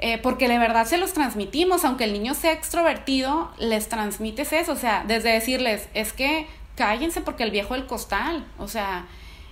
Eh, 0.00 0.18
porque 0.18 0.46
de 0.46 0.58
verdad 0.58 0.86
se 0.86 0.96
los 0.96 1.12
transmitimos, 1.12 1.84
aunque 1.84 2.04
el 2.04 2.12
niño 2.12 2.34
sea 2.34 2.52
extrovertido, 2.52 3.50
les 3.58 3.88
transmites 3.88 4.52
eso, 4.52 4.72
o 4.72 4.76
sea, 4.76 5.02
desde 5.08 5.32
decirles, 5.32 5.88
es 5.92 6.12
que 6.12 6.46
cállense 6.76 7.20
porque 7.20 7.42
el 7.42 7.50
viejo 7.50 7.74
del 7.74 7.86
costal, 7.86 8.46
o 8.58 8.68
sea, 8.68 9.06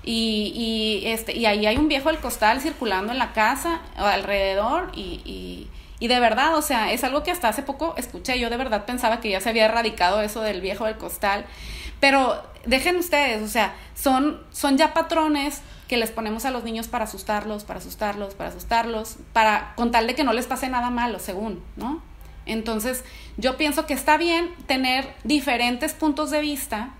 y, 0.04 0.52
y, 0.54 1.08
este, 1.08 1.36
y 1.36 1.46
ahí 1.46 1.66
hay 1.66 1.76
un 1.76 1.88
viejo 1.88 2.10
del 2.10 2.20
costal 2.20 2.60
circulando 2.60 3.12
en 3.12 3.18
la 3.18 3.32
casa 3.32 3.80
o 3.98 4.04
alrededor 4.04 4.92
y, 4.94 5.20
y, 5.24 5.68
y, 5.98 6.06
de 6.06 6.20
verdad, 6.20 6.54
o 6.54 6.62
sea, 6.62 6.92
es 6.92 7.02
algo 7.02 7.24
que 7.24 7.32
hasta 7.32 7.48
hace 7.48 7.64
poco 7.64 7.94
escuché, 7.96 8.38
yo 8.38 8.48
de 8.48 8.56
verdad 8.56 8.84
pensaba 8.84 9.18
que 9.18 9.30
ya 9.30 9.40
se 9.40 9.48
había 9.48 9.64
erradicado 9.64 10.20
eso 10.22 10.42
del 10.42 10.60
viejo 10.60 10.84
del 10.84 10.96
costal, 10.96 11.44
pero 12.00 12.42
dejen 12.64 12.96
ustedes, 12.96 13.42
o 13.42 13.48
sea, 13.48 13.74
son, 13.94 14.42
son 14.50 14.76
ya 14.76 14.92
patrones 14.92 15.62
que 15.88 15.96
les 15.96 16.10
ponemos 16.10 16.44
a 16.44 16.50
los 16.50 16.64
niños 16.64 16.88
para 16.88 17.04
asustarlos, 17.04 17.64
para 17.64 17.78
asustarlos, 17.78 18.34
para 18.34 18.50
asustarlos, 18.50 19.16
para 19.32 19.74
con 19.76 19.92
tal 19.92 20.06
de 20.06 20.14
que 20.14 20.24
no 20.24 20.32
les 20.32 20.46
pase 20.46 20.68
nada 20.68 20.90
malo, 20.90 21.18
según, 21.18 21.62
¿no? 21.76 22.02
Entonces, 22.44 23.04
yo 23.36 23.56
pienso 23.56 23.86
que 23.86 23.94
está 23.94 24.16
bien 24.16 24.54
tener 24.66 25.14
diferentes 25.24 25.94
puntos 25.94 26.30
de 26.30 26.40
vista 26.40 26.90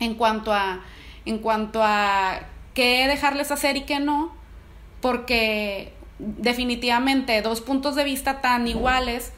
en 0.00 0.14
cuanto 0.14 0.52
a 0.52 0.80
en 1.24 1.38
cuanto 1.38 1.82
a 1.82 2.40
qué 2.72 3.06
dejarles 3.06 3.50
hacer 3.50 3.76
y 3.76 3.82
qué 3.82 4.00
no, 4.00 4.32
porque 5.02 5.92
definitivamente 6.18 7.42
dos 7.42 7.60
puntos 7.60 7.94
de 7.96 8.04
vista 8.04 8.40
tan 8.40 8.66
iguales, 8.66 9.32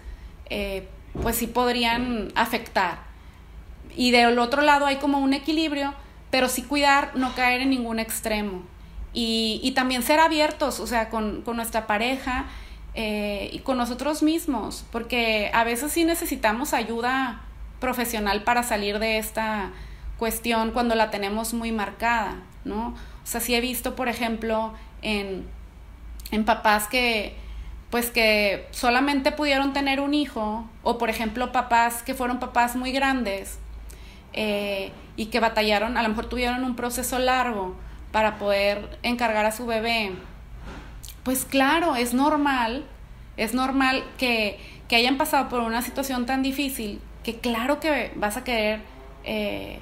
eh, 0.49 0.87
pues 1.21 1.37
sí 1.37 1.47
podrían 1.49 2.31
afectar. 2.37 3.10
Y 3.97 4.11
del 4.11 4.39
otro 4.39 4.63
lado 4.63 4.87
hay 4.87 4.97
como 4.97 5.19
un 5.19 5.35
equilibrio, 5.35 5.95
pero 6.31 6.49
sí 6.49 6.63
cuidar 6.63 7.13
no 7.17 7.35
caer 7.35 7.61
en 7.61 7.71
ningún 7.71 7.99
extremo. 7.99 8.63
Y, 9.13 9.61
y 9.63 9.73
también 9.73 10.03
ser 10.03 10.21
abiertos, 10.21 10.81
o 10.81 10.87
sea, 10.87 11.11
con, 11.11 11.43
con 11.43 11.57
nuestra 11.57 11.87
pareja 11.87 12.47
eh, 12.95 13.51
y 13.53 13.61
con 13.61 13.77
nosotros 13.77 14.23
mismos, 14.23 14.85
porque 14.93 15.51
a 15.53 15.65
veces 15.65 15.93
sí 15.93 16.05
necesitamos 16.05 16.73
ayuda 16.75 17.43
profesional 17.81 18.45
para 18.45 18.63
salir 18.63 18.99
de 18.99 19.19
esta 19.19 19.71
cuestión 20.19 20.71
cuando 20.71 20.95
la 20.95 21.11
tenemos 21.11 21.55
muy 21.55 21.73
marcada, 21.73 22.37
¿no? 22.65 22.89
O 22.89 23.27
sea, 23.27 23.41
sí 23.41 23.55
he 23.55 23.61
visto, 23.61 23.97
por 23.97 24.09
ejemplo, 24.09 24.75
en, 25.03 25.47
en 26.31 26.45
papás 26.45 26.87
que, 26.89 27.37
pues 27.91 28.11
que 28.11 28.69
solamente 28.71 29.33
pudieron 29.33 29.73
tener 29.73 30.01
un 30.01 30.15
hijo, 30.15 30.69
o 30.83 30.99
por 30.99 31.11
ejemplo 31.11 31.53
papás 31.53 32.03
que 32.03 32.15
fueron 32.15 32.39
papás 32.39 32.77
muy 32.77 32.93
grandes 32.93 33.59
eh, 34.33 34.93
y 35.17 35.27
que 35.27 35.41
batallaron, 35.41 35.97
a 35.97 36.03
lo 36.03 36.09
mejor 36.09 36.27
tuvieron 36.27 36.65
un 36.65 36.77
proceso 36.77 37.19
largo 37.19 37.77
para 38.13 38.39
poder 38.39 38.99
encargar 39.03 39.47
a 39.47 39.53
su 39.53 39.67
bebé, 39.67 40.13
pues 41.23 41.45
claro, 41.45 41.97
es 41.97 42.15
normal, 42.15 42.85
es 43.37 43.55
normal 43.55 44.05
que, 44.19 44.59
que 44.89 44.97
hayan 44.97 45.17
pasado 45.17 45.49
por 45.49 45.61
una 45.61 45.83
situación 45.83 46.27
tan 46.27 46.43
difícil, 46.43 47.01
que 47.23 47.39
claro 47.39 47.81
que 47.81 48.13
vas 48.17 48.37
a 48.37 48.45
querer 48.45 48.81
eh, 49.25 49.81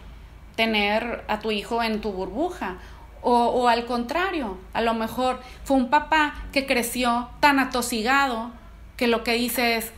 tener 0.57 1.25
a 1.29 1.39
tu 1.39 1.51
hijo 1.53 1.83
en 1.83 2.01
tu 2.01 2.13
burbuja. 2.13 2.79
O, 3.21 3.33
o, 3.33 3.69
al 3.69 3.85
contrario, 3.85 4.59
a 4.73 4.81
lo 4.81 4.95
mejor 4.95 5.41
fue 5.65 5.77
un 5.77 5.91
papá 5.91 6.35
que 6.53 6.67
creció 6.67 7.29
tan 7.41 7.59
atosigado 7.59 8.53
que 8.97 9.09
lo 9.09 9.25
que 9.25 9.33
dice 9.33 9.77
es, 9.77 9.93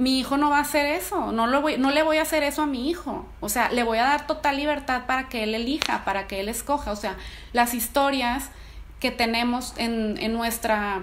mi 0.00 0.18
hijo 0.18 0.38
no 0.38 0.48
va 0.48 0.56
a 0.56 0.62
hacer 0.62 0.86
eso, 0.86 1.30
no, 1.30 1.46
lo 1.46 1.60
voy, 1.60 1.76
no 1.76 1.90
le 1.90 2.02
voy 2.02 2.16
a 2.16 2.22
hacer 2.22 2.42
eso 2.42 2.62
a 2.62 2.66
mi 2.66 2.88
hijo. 2.88 3.26
O 3.40 3.50
sea, 3.50 3.70
le 3.70 3.82
voy 3.82 3.98
a 3.98 4.04
dar 4.04 4.26
total 4.26 4.56
libertad 4.56 5.02
para 5.06 5.28
que 5.28 5.42
él 5.42 5.54
elija, 5.54 6.06
para 6.06 6.26
que 6.26 6.40
él 6.40 6.48
escoja. 6.48 6.90
O 6.90 6.96
sea, 6.96 7.16
las 7.52 7.74
historias 7.74 8.48
que 8.98 9.10
tenemos 9.10 9.74
en, 9.76 10.16
en 10.18 10.32
nuestra 10.32 11.02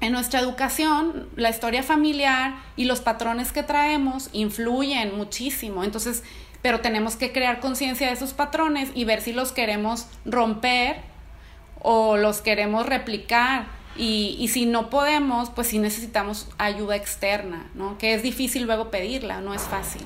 en 0.00 0.10
nuestra 0.10 0.40
educación, 0.40 1.28
la 1.36 1.50
historia 1.50 1.84
familiar 1.84 2.56
y 2.74 2.86
los 2.86 3.00
patrones 3.00 3.52
que 3.52 3.62
traemos 3.62 4.30
influyen 4.32 5.16
muchísimo. 5.16 5.84
Entonces, 5.84 6.24
pero 6.60 6.80
tenemos 6.80 7.14
que 7.14 7.30
crear 7.30 7.60
conciencia 7.60 8.08
de 8.08 8.14
esos 8.14 8.32
patrones 8.32 8.90
y 8.96 9.04
ver 9.04 9.20
si 9.20 9.32
los 9.32 9.52
queremos 9.52 10.08
romper 10.24 10.96
o 11.80 12.16
los 12.16 12.40
queremos 12.40 12.84
replicar. 12.84 13.66
Y, 13.96 14.36
y, 14.38 14.48
si 14.48 14.64
no 14.64 14.88
podemos, 14.88 15.50
pues 15.50 15.68
sí 15.68 15.78
necesitamos 15.78 16.48
ayuda 16.56 16.96
externa, 16.96 17.70
¿no? 17.74 17.98
Que 17.98 18.14
es 18.14 18.22
difícil 18.22 18.64
luego 18.64 18.90
pedirla, 18.90 19.40
no 19.40 19.52
es 19.52 19.62
fácil. 19.62 20.02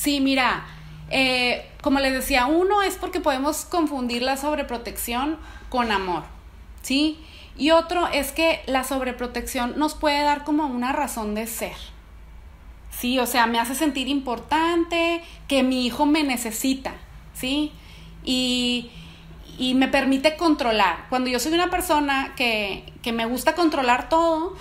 Sí, 0.00 0.20
mira, 0.20 0.64
eh, 1.10 1.68
como 1.82 1.98
les 1.98 2.12
decía, 2.12 2.46
uno 2.46 2.82
es 2.82 2.94
porque 2.94 3.18
podemos 3.18 3.64
confundir 3.64 4.22
la 4.22 4.36
sobreprotección 4.36 5.38
con 5.70 5.90
amor, 5.90 6.22
¿sí? 6.82 7.18
Y 7.56 7.72
otro 7.72 8.06
es 8.06 8.30
que 8.30 8.62
la 8.66 8.84
sobreprotección 8.84 9.76
nos 9.76 9.94
puede 9.94 10.22
dar 10.22 10.44
como 10.44 10.66
una 10.66 10.92
razón 10.92 11.34
de 11.34 11.48
ser. 11.48 11.74
Sí, 12.96 13.18
o 13.18 13.26
sea, 13.26 13.48
me 13.48 13.58
hace 13.58 13.74
sentir 13.74 14.06
importante, 14.06 15.20
que 15.48 15.64
mi 15.64 15.84
hijo 15.84 16.06
me 16.06 16.22
necesita, 16.22 16.94
¿sí? 17.34 17.72
Y, 18.22 18.92
y 19.58 19.74
me 19.74 19.88
permite 19.88 20.36
controlar. 20.36 21.06
Cuando 21.08 21.28
yo 21.28 21.40
soy 21.40 21.54
una 21.54 21.70
persona 21.70 22.34
que, 22.36 22.92
que 23.02 23.12
me 23.12 23.26
gusta 23.26 23.56
controlar 23.56 24.08
todo, 24.08 24.56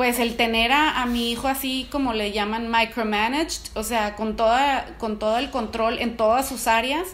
pues 0.00 0.18
el 0.18 0.38
tener 0.38 0.72
a, 0.72 1.04
mi 1.04 1.30
hijo 1.30 1.46
así 1.46 1.86
como 1.92 2.14
le 2.14 2.32
llaman 2.32 2.70
micromanaged, 2.70 3.60
o 3.74 3.82
sea, 3.82 4.16
con, 4.16 4.34
toda, 4.34 4.96
con 4.96 5.18
todo 5.18 5.36
el 5.36 5.50
control 5.50 5.98
en 5.98 6.16
todas 6.16 6.48
sus 6.48 6.68
áreas, 6.68 7.08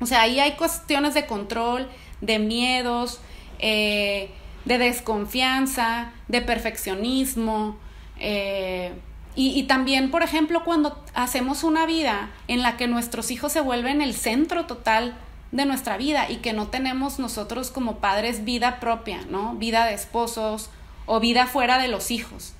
o 0.00 0.06
sea, 0.06 0.22
ahí 0.22 0.40
hay 0.40 0.56
cuestiones 0.56 1.14
de 1.14 1.26
control, 1.26 1.88
de 2.20 2.40
miedos, 2.40 3.20
eh, 3.60 4.28
de 4.64 4.78
desconfianza, 4.78 6.10
de 6.26 6.40
perfeccionismo. 6.40 7.76
Eh, 8.18 8.92
y, 9.36 9.56
y, 9.56 9.62
también, 9.68 10.10
por 10.10 10.24
ejemplo, 10.24 10.64
cuando 10.64 11.00
hacemos 11.14 11.62
una 11.62 11.86
vida 11.86 12.30
en 12.48 12.62
la 12.62 12.76
que 12.76 12.88
nuestros 12.88 13.30
hijos 13.30 13.52
se 13.52 13.60
vuelven 13.60 14.02
el 14.02 14.14
centro 14.14 14.66
total 14.66 15.14
de 15.52 15.64
nuestra 15.64 15.96
vida 15.96 16.28
y 16.28 16.38
que 16.38 16.54
no 16.54 16.66
tenemos 16.66 17.20
nosotros 17.20 17.70
como 17.70 17.98
padres 17.98 18.44
vida 18.44 18.80
propia, 18.80 19.20
¿no? 19.30 19.54
Vida 19.54 19.86
de 19.86 19.94
esposos, 19.94 20.70
o 21.06 21.20
vida 21.20 21.46
fuera 21.46 21.78
de 21.78 21.88
los 21.88 22.10
hijos. 22.10 22.54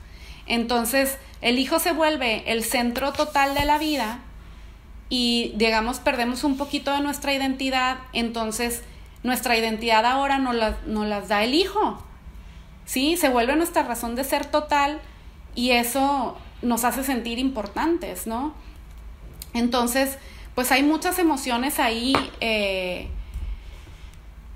Entonces, 0.47 1.19
el 1.41 1.59
hijo 1.59 1.79
se 1.79 1.93
vuelve 1.93 2.45
el 2.47 2.65
centro 2.65 3.13
total 3.13 3.55
de 3.55 3.65
la 3.65 3.79
vida 3.79 4.21
y, 5.09 5.53
digamos, 5.57 5.99
perdemos 5.99 6.45
un 6.45 6.57
poquito 6.57 6.93
de 6.93 7.01
nuestra 7.01 7.33
identidad, 7.35 7.99
entonces 8.13 8.83
nuestra 9.23 9.57
identidad 9.57 10.05
ahora 10.05 10.39
nos, 10.39 10.55
la, 10.55 10.77
las 10.87 11.29
da 11.29 11.45
el 11.45 11.55
hijo. 11.55 12.03
¿Sí? 12.85 13.17
Se 13.17 13.31
vuelve 13.31 13.57
nuestra 13.57 13.83
razón 13.83 14.15
de 14.15 14.25
ser 14.25 14.45
total 14.45 15.01
y 15.55 15.71
eso 15.71 16.37
nos 16.61 16.85
hace 16.85 17.03
sentir 17.03 17.39
importantes, 17.39 18.27
¿no? 18.27 18.55
Entonces, 19.55 20.19
pues 20.55 20.71
hay 20.71 20.83
muchas 20.83 21.19
emociones 21.19 21.79
ahí. 21.79 22.15
Eh, 22.41 23.09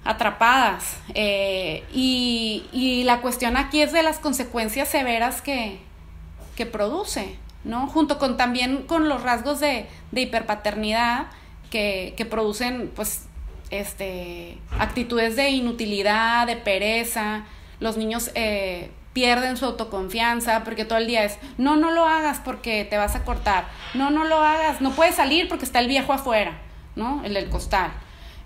atrapadas. 0.09 0.97
Eh, 1.15 1.85
y, 1.93 3.03
la 3.05 3.21
cuestión 3.21 3.57
aquí 3.57 3.83
es 3.83 3.93
de 3.93 4.03
las 4.03 4.19
consecuencias 4.19 4.89
severas 4.89 5.43
que, 5.43 5.87
produce, 6.73 7.37
¿no? 7.63 7.87
Junto 7.87 8.19
con 8.19 8.37
también 8.37 8.83
con 8.83 9.09
los 9.09 9.23
rasgos 9.23 9.61
de, 9.61 9.87
hiperpaternidad 10.13 11.27
que, 11.71 12.27
producen, 12.29 12.91
pues, 12.97 13.27
este, 13.71 14.59
actitudes 14.79 15.37
de 15.37 15.51
inutilidad, 15.51 16.47
de 16.47 16.57
pereza. 16.57 17.45
Los 17.79 17.99
niños 17.99 18.31
eh, 18.35 18.91
pierden 19.13 19.59
su 19.59 19.67
autoconfianza 19.67 20.65
porque 20.65 20.87
todo 20.87 20.99
el 20.99 21.07
día 21.07 21.25
es, 21.25 21.39
no, 21.59 21.77
no 21.77 21.91
lo 21.91 22.07
hagas 22.07 22.41
porque 22.43 22.87
te 22.87 22.97
vas 22.97 23.15
a 23.15 23.25
cortar. 23.25 23.69
No, 23.93 24.11
no 24.11 24.25
lo 24.25 24.37
hagas, 24.43 24.81
no 24.81 24.93
puedes 24.93 25.17
salir 25.17 25.49
porque 25.49 25.67
está 25.67 25.81
el 25.81 25.87
viejo 25.89 26.15
afuera, 26.15 26.59
¿no? 26.97 27.23
El 27.25 27.35
del 27.35 27.51
costal. 27.51 27.93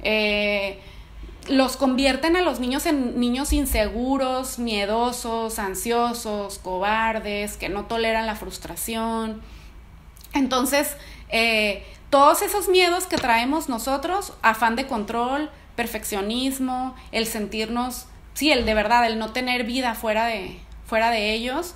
Eh, 0.02 0.80
los 1.48 1.76
convierten 1.76 2.36
a 2.36 2.42
los 2.42 2.60
niños 2.60 2.86
en 2.86 3.18
niños 3.18 3.52
inseguros, 3.52 4.58
miedosos, 4.58 5.58
ansiosos, 5.58 6.58
cobardes, 6.58 7.56
que 7.56 7.68
no 7.68 7.86
toleran 7.86 8.26
la 8.26 8.36
frustración. 8.36 9.42
Entonces, 10.34 10.96
eh, 11.28 11.84
todos 12.10 12.42
esos 12.42 12.68
miedos 12.68 13.06
que 13.06 13.16
traemos 13.16 13.68
nosotros, 13.68 14.34
afán 14.42 14.76
de 14.76 14.86
control, 14.86 15.50
perfeccionismo, 15.76 16.94
el 17.10 17.26
sentirnos, 17.26 18.06
sí, 18.34 18.52
el 18.52 18.64
de 18.64 18.74
verdad, 18.74 19.06
el 19.06 19.18
no 19.18 19.32
tener 19.32 19.64
vida 19.64 19.94
fuera 19.94 20.26
de, 20.26 20.58
fuera 20.86 21.10
de 21.10 21.32
ellos, 21.32 21.74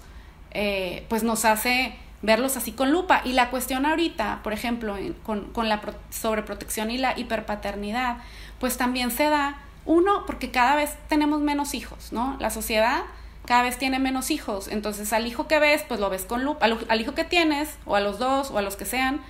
eh, 0.53 1.05
pues 1.09 1.23
nos 1.23 1.45
hace 1.45 1.97
verlos 2.23 2.57
así 2.57 2.73
con 2.73 2.93
lupa. 2.93 3.23
Y 3.25 3.33
la 3.33 3.51
cuestión 3.51 3.87
ahorita, 3.87 4.41
por 4.43 4.53
ejemplo, 4.53 4.97
con, 5.23 5.53
con 5.53 5.69
la 5.69 5.81
sobreprotección 6.11 6.91
y 6.91 6.99
la 6.99 7.19
hiperpaternidad, 7.19 8.19
pues 8.61 8.77
también 8.77 9.11
se 9.11 9.25
da, 9.25 9.59
uno, 9.85 10.25
porque 10.27 10.51
cada 10.51 10.77
vez 10.77 10.97
tenemos 11.09 11.41
menos 11.41 11.75
hijos, 11.75 12.13
¿no? 12.13 12.37
La 12.41 12.51
sociedad 12.51 13.05
cada 13.47 13.63
vez 13.63 13.79
tiene 13.79 14.01
menos 14.01 14.33
hijos, 14.33 14.67
entonces 14.67 15.13
al 15.13 15.27
hijo 15.27 15.47
que 15.47 15.61
ves, 15.61 15.85
pues 15.87 16.01
lo 16.01 16.11
ves 16.11 16.25
con 16.25 16.45
lupa, 16.45 16.67
al, 16.67 17.01
hijo 17.01 17.15
que 17.15 17.23
tienes, 17.23 17.79
o 17.85 17.95
a 17.95 18.01
los 18.01 18.19
dos, 18.19 18.51
o 18.51 18.59
a 18.59 18.63
los 18.63 18.75
que 18.75 18.85
sean, 18.85 19.21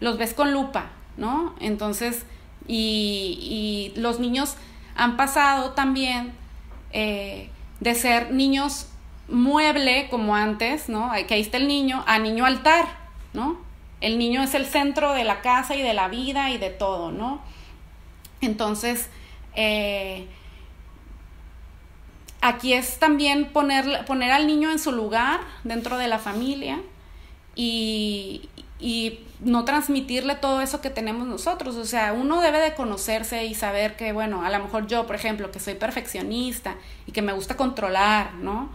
los 0.00 0.16
ves 0.16 0.32
con 0.32 0.52
lupa, 0.52 0.86
¿no? 1.18 1.54
Entonces, 1.60 2.24
y, 2.66 3.92
y 3.94 4.00
los 4.00 4.18
niños 4.18 4.56
han 4.96 5.18
pasado 5.18 5.72
también 5.72 6.32
eh, 6.92 7.50
de 7.80 7.94
ser 7.94 8.32
niños 8.32 8.88
mueble 9.28 10.08
como 10.10 10.34
antes, 10.34 10.88
¿no? 10.88 11.12
Que 11.26 11.34
ahí 11.34 11.40
está 11.40 11.56
el 11.56 11.68
niño, 11.68 12.02
a 12.06 12.18
niño 12.18 12.46
altar, 12.46 12.86
¿no? 13.32 13.58
El 14.00 14.18
niño 14.18 14.42
es 14.42 14.54
el 14.54 14.66
centro 14.66 15.12
de 15.12 15.24
la 15.24 15.40
casa 15.40 15.76
y 15.76 15.82
de 15.82 15.94
la 15.94 16.08
vida 16.08 16.50
y 16.50 16.58
de 16.58 16.70
todo, 16.70 17.12
¿no? 17.12 17.40
Entonces, 18.40 19.08
eh, 19.54 20.26
aquí 22.40 22.72
es 22.72 22.98
también 22.98 23.46
poner, 23.52 24.04
poner 24.06 24.32
al 24.32 24.46
niño 24.46 24.70
en 24.70 24.78
su 24.78 24.92
lugar 24.92 25.40
dentro 25.64 25.98
de 25.98 26.08
la 26.08 26.18
familia 26.18 26.80
y, 27.54 28.48
no 29.40 29.64
transmitirle 29.64 30.34
todo 30.34 30.60
eso 30.60 30.82
que 30.82 30.90
tenemos 30.90 31.26
nosotros. 31.26 31.76
O 31.76 31.86
sea, 31.86 32.12
uno 32.12 32.42
debe 32.42 32.58
de 32.60 32.74
conocerse 32.74 33.46
y 33.46 33.54
saber 33.54 33.96
que, 33.96 34.12
bueno, 34.12 34.44
a 34.44 34.50
lo 34.50 34.58
mejor 34.58 34.86
yo, 34.86 35.06
por 35.06 35.16
ejemplo, 35.16 35.50
que 35.50 35.60
soy 35.60 35.74
perfeccionista 35.74 36.76
y 37.06 37.12
que 37.12 37.22
me 37.22 37.32
gusta 37.32 37.56
controlar, 37.56 38.34
¿no? 38.34 38.68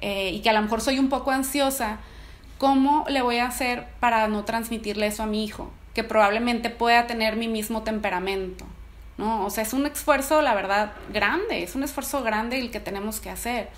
Eh, 0.00 0.32
y 0.34 0.40
que 0.40 0.50
a 0.50 0.52
lo 0.52 0.62
mejor 0.62 0.80
soy 0.80 0.98
un 0.98 1.08
poco 1.08 1.30
ansiosa, 1.30 1.98
¿cómo 2.58 3.04
le 3.08 3.22
voy 3.22 3.38
a 3.38 3.46
hacer 3.46 3.86
para 4.00 4.26
no 4.26 4.44
transmitirle 4.44 5.06
eso 5.06 5.22
a 5.22 5.26
mi 5.26 5.44
hijo? 5.44 5.70
Que 5.94 6.02
probablemente 6.02 6.68
pueda 6.68 7.06
tener 7.06 7.36
mi 7.36 7.46
mismo 7.46 7.82
temperamento. 7.82 8.66
¿No? 9.18 9.44
O 9.44 9.50
sea, 9.50 9.64
es 9.64 9.72
un 9.72 9.84
esfuerzo, 9.84 10.40
la 10.40 10.54
verdad, 10.54 10.92
grande, 11.12 11.62
es 11.62 11.74
un 11.74 11.82
esfuerzo 11.82 12.22
grande 12.22 12.58
el 12.58 12.70
que 12.70 12.80
tenemos 12.80 13.20
que 13.20 13.28
hacer. 13.28 13.68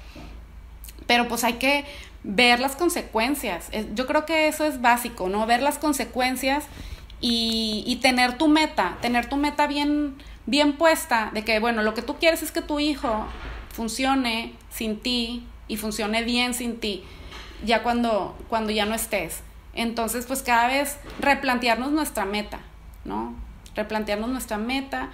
Pero 1.07 1.27
pues 1.27 1.43
hay 1.43 1.55
que 1.55 1.87
ver 2.23 2.61
las 2.61 2.77
consecuencias. 2.77 3.71
Yo 3.95 4.07
creo 4.07 4.27
que 4.27 4.47
eso 4.47 4.65
es 4.65 4.81
básico, 4.81 5.29
¿no? 5.29 5.47
Ver 5.47 5.63
las 5.63 5.79
consecuencias 5.79 6.67
y, 7.21 7.99
tener 8.03 8.39
tu 8.39 8.49
meta, 8.49 8.99
tener 9.01 9.29
tu 9.29 9.37
meta 9.37 9.67
bien, 9.67 10.15
bien 10.47 10.77
puesta, 10.77 11.31
de 11.33 11.45
que, 11.45 11.59
bueno, 11.59 11.83
lo 11.83 11.95
que 11.95 12.03
tú 12.03 12.17
quieres 12.17 12.43
es 12.43 12.53
que 12.53 12.63
tu 12.63 12.79
hijo 12.79 13.27
funcione 13.73 14.55
sin 14.71 15.01
ti 15.01 15.47
y 15.69 15.77
funcione 15.77 16.23
bien 16.23 16.55
sin 16.55 16.81
ti, 16.81 17.05
ya 17.65 17.83
cuando, 17.83 18.37
cuando 18.49 18.71
ya 18.71 18.85
no 18.85 18.95
estés. 18.95 19.41
Entonces, 19.75 20.27
pues 20.27 20.43
cada 20.43 20.67
vez 20.69 20.99
replantearnos 21.19 21.93
nuestra 21.93 22.25
meta, 22.25 22.61
¿no? 23.05 23.35
Replantearnos 23.75 24.29
nuestra 24.29 24.59
meta 24.59 25.11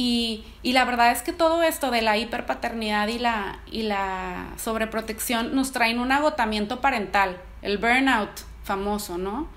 y, 0.00 0.44
la 0.62 0.84
verdad 0.84 1.10
es 1.10 1.22
que 1.22 1.32
todo 1.32 1.64
esto 1.64 1.90
de 1.90 2.02
la 2.02 2.16
hiperpaternidad 2.16 3.08
y 3.08 3.18
la, 3.18 3.58
y 3.66 3.82
la 3.82 4.46
sobreprotección 4.56 5.56
nos 5.56 5.72
traen 5.72 5.98
un 5.98 6.12
agotamiento 6.12 6.80
parental, 6.80 7.36
el 7.62 7.78
burnout 7.78 8.30
famoso, 8.62 9.18
¿no? 9.18 9.48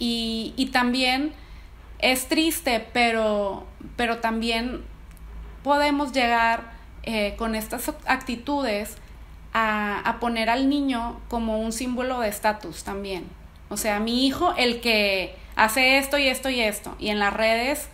Y, 0.00 0.68
también 0.72 1.32
es 2.00 2.26
triste, 2.26 2.84
pero, 2.92 3.64
pero 3.94 4.18
también 4.18 4.82
podemos 5.62 6.12
llegar 6.12 6.72
eh, 7.04 7.36
con 7.36 7.54
estas 7.54 7.88
actitudes 8.06 8.96
a, 9.52 10.00
a, 10.00 10.18
poner 10.18 10.50
al 10.50 10.68
niño 10.68 11.20
como 11.28 11.60
un 11.60 11.70
símbolo 11.70 12.18
de 12.18 12.30
estatus 12.30 12.82
también. 12.82 13.28
O 13.68 13.76
sea, 13.76 14.00
mi 14.00 14.26
hijo, 14.26 14.54
el 14.56 14.80
que 14.80 15.36
hace 15.54 15.98
esto 15.98 16.18
y 16.18 16.26
esto 16.26 16.50
y 16.50 16.58
esto, 16.58 16.96
y 16.98 17.10
en 17.10 17.20
las 17.20 17.32
redes... 17.32 17.88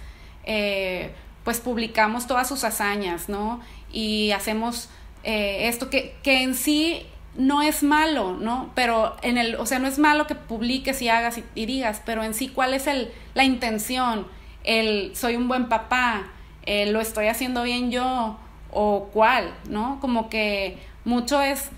Eh, 0.44 1.12
pues 1.48 1.60
publicamos 1.60 2.26
todas 2.26 2.46
sus 2.46 2.62
hazañas, 2.62 3.30
¿no? 3.30 3.62
Y 3.90 4.32
hacemos 4.32 4.90
eh, 5.24 5.68
esto 5.68 5.88
que, 5.88 6.14
que 6.22 6.42
en 6.42 6.54
sí 6.54 7.06
no 7.36 7.62
es 7.62 7.82
malo, 7.82 8.36
¿no? 8.36 8.70
Pero 8.74 9.16
en 9.22 9.38
el, 9.38 9.54
o 9.54 9.64
sea, 9.64 9.78
no 9.78 9.88
es 9.88 9.98
malo 9.98 10.26
que 10.26 10.34
publiques 10.34 11.00
y 11.00 11.08
hagas 11.08 11.40
y, 11.54 11.64
digas, 11.64 12.02
pero 12.04 12.22
en 12.22 12.34
sí, 12.34 12.48
¿cuál 12.48 12.74
es 12.74 12.86
el, 12.86 13.10
la 13.32 13.44
intención? 13.44 14.26
El 14.62 15.16
soy 15.16 15.36
un 15.36 15.48
buen 15.48 15.70
papá, 15.70 16.26
el, 16.66 16.92
lo 16.92 17.00
estoy 17.00 17.28
haciendo 17.28 17.62
bien 17.62 17.90
yo, 17.90 18.38
o 18.70 19.08
cuál, 19.10 19.54
¿no? 19.70 20.00
Como 20.02 20.28
que 20.28 20.76
mucho 21.06 21.40
es, 21.40 21.70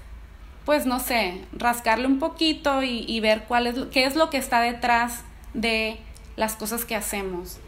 pues 0.64 0.84
no 0.84 0.98
sé, 0.98 1.44
rascarle 1.52 2.08
un 2.08 2.18
poquito 2.18 2.82
y, 2.82 3.04
y 3.06 3.20
ver 3.20 3.44
cuál 3.44 3.68
es, 3.68 3.76
qué 3.92 4.02
es 4.02 4.16
lo 4.16 4.30
que 4.30 4.38
está 4.38 4.62
detrás 4.62 5.22
de 5.54 6.00
las 6.34 6.56
cosas 6.56 6.84
que 6.84 6.96
hacemos. 6.96 7.60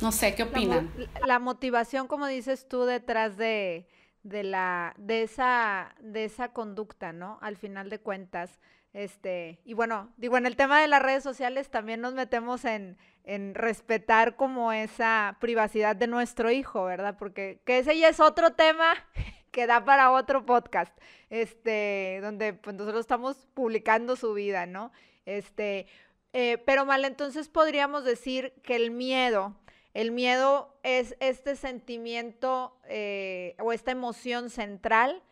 No 0.00 0.12
sé, 0.12 0.34
¿qué 0.34 0.44
opinan? 0.44 0.90
La, 1.26 1.38
motivación, 1.38 2.06
como 2.06 2.26
dices 2.26 2.66
tú, 2.68 2.84
detrás 2.84 3.36
de, 3.36 3.86
la, 4.22 4.94
de, 4.96 5.22
esa, 5.22 5.94
de 6.00 6.24
esa 6.24 6.52
conducta, 6.52 7.12
¿no? 7.12 7.38
Al 7.42 7.56
final 7.56 7.90
de 7.90 8.00
cuentas, 8.00 8.60
Este, 8.92 9.60
y 9.64 9.74
bueno, 9.74 10.12
digo, 10.16 10.36
en 10.36 10.46
el 10.46 10.56
tema 10.56 10.80
de 10.80 10.88
las 10.88 11.02
redes 11.02 11.22
sociales 11.22 11.70
también 11.70 12.00
nos 12.00 12.14
metemos 12.14 12.64
en, 12.64 12.98
en 13.24 13.54
respetar 13.54 14.36
como 14.36 14.72
esa 14.72 15.36
privacidad 15.40 15.94
de 15.94 16.06
nuestro 16.06 16.50
hijo, 16.50 16.84
¿verdad? 16.84 17.16
Porque 17.18 17.60
que 17.64 17.78
ese 17.78 17.96
ya 17.98 18.08
es 18.08 18.20
otro 18.20 18.50
tema 18.54 18.94
que 19.52 19.66
da 19.66 19.84
para 19.84 20.10
otro 20.12 20.44
podcast, 20.46 20.96
este, 21.28 22.20
donde 22.22 22.54
pues, 22.54 22.74
nosotros 22.76 23.00
estamos 23.00 23.46
publicando 23.54 24.16
su 24.16 24.32
vida, 24.34 24.66
¿no? 24.66 24.92
Este, 25.26 25.86
eh, 26.32 26.58
pero 26.64 26.86
mal, 26.86 27.04
entonces 27.04 27.48
podríamos 27.48 28.04
decir 28.04 28.52
que 28.62 28.76
el 28.76 28.90
miedo, 28.90 29.56
el 29.94 30.10
miedo 30.12 30.78
es 30.82 31.16
este 31.20 31.56
sentimiento 31.56 32.78
eh, 32.88 33.56
o 33.58 33.72
esta 33.72 33.90
emoción 33.90 34.50
central, 34.50 35.22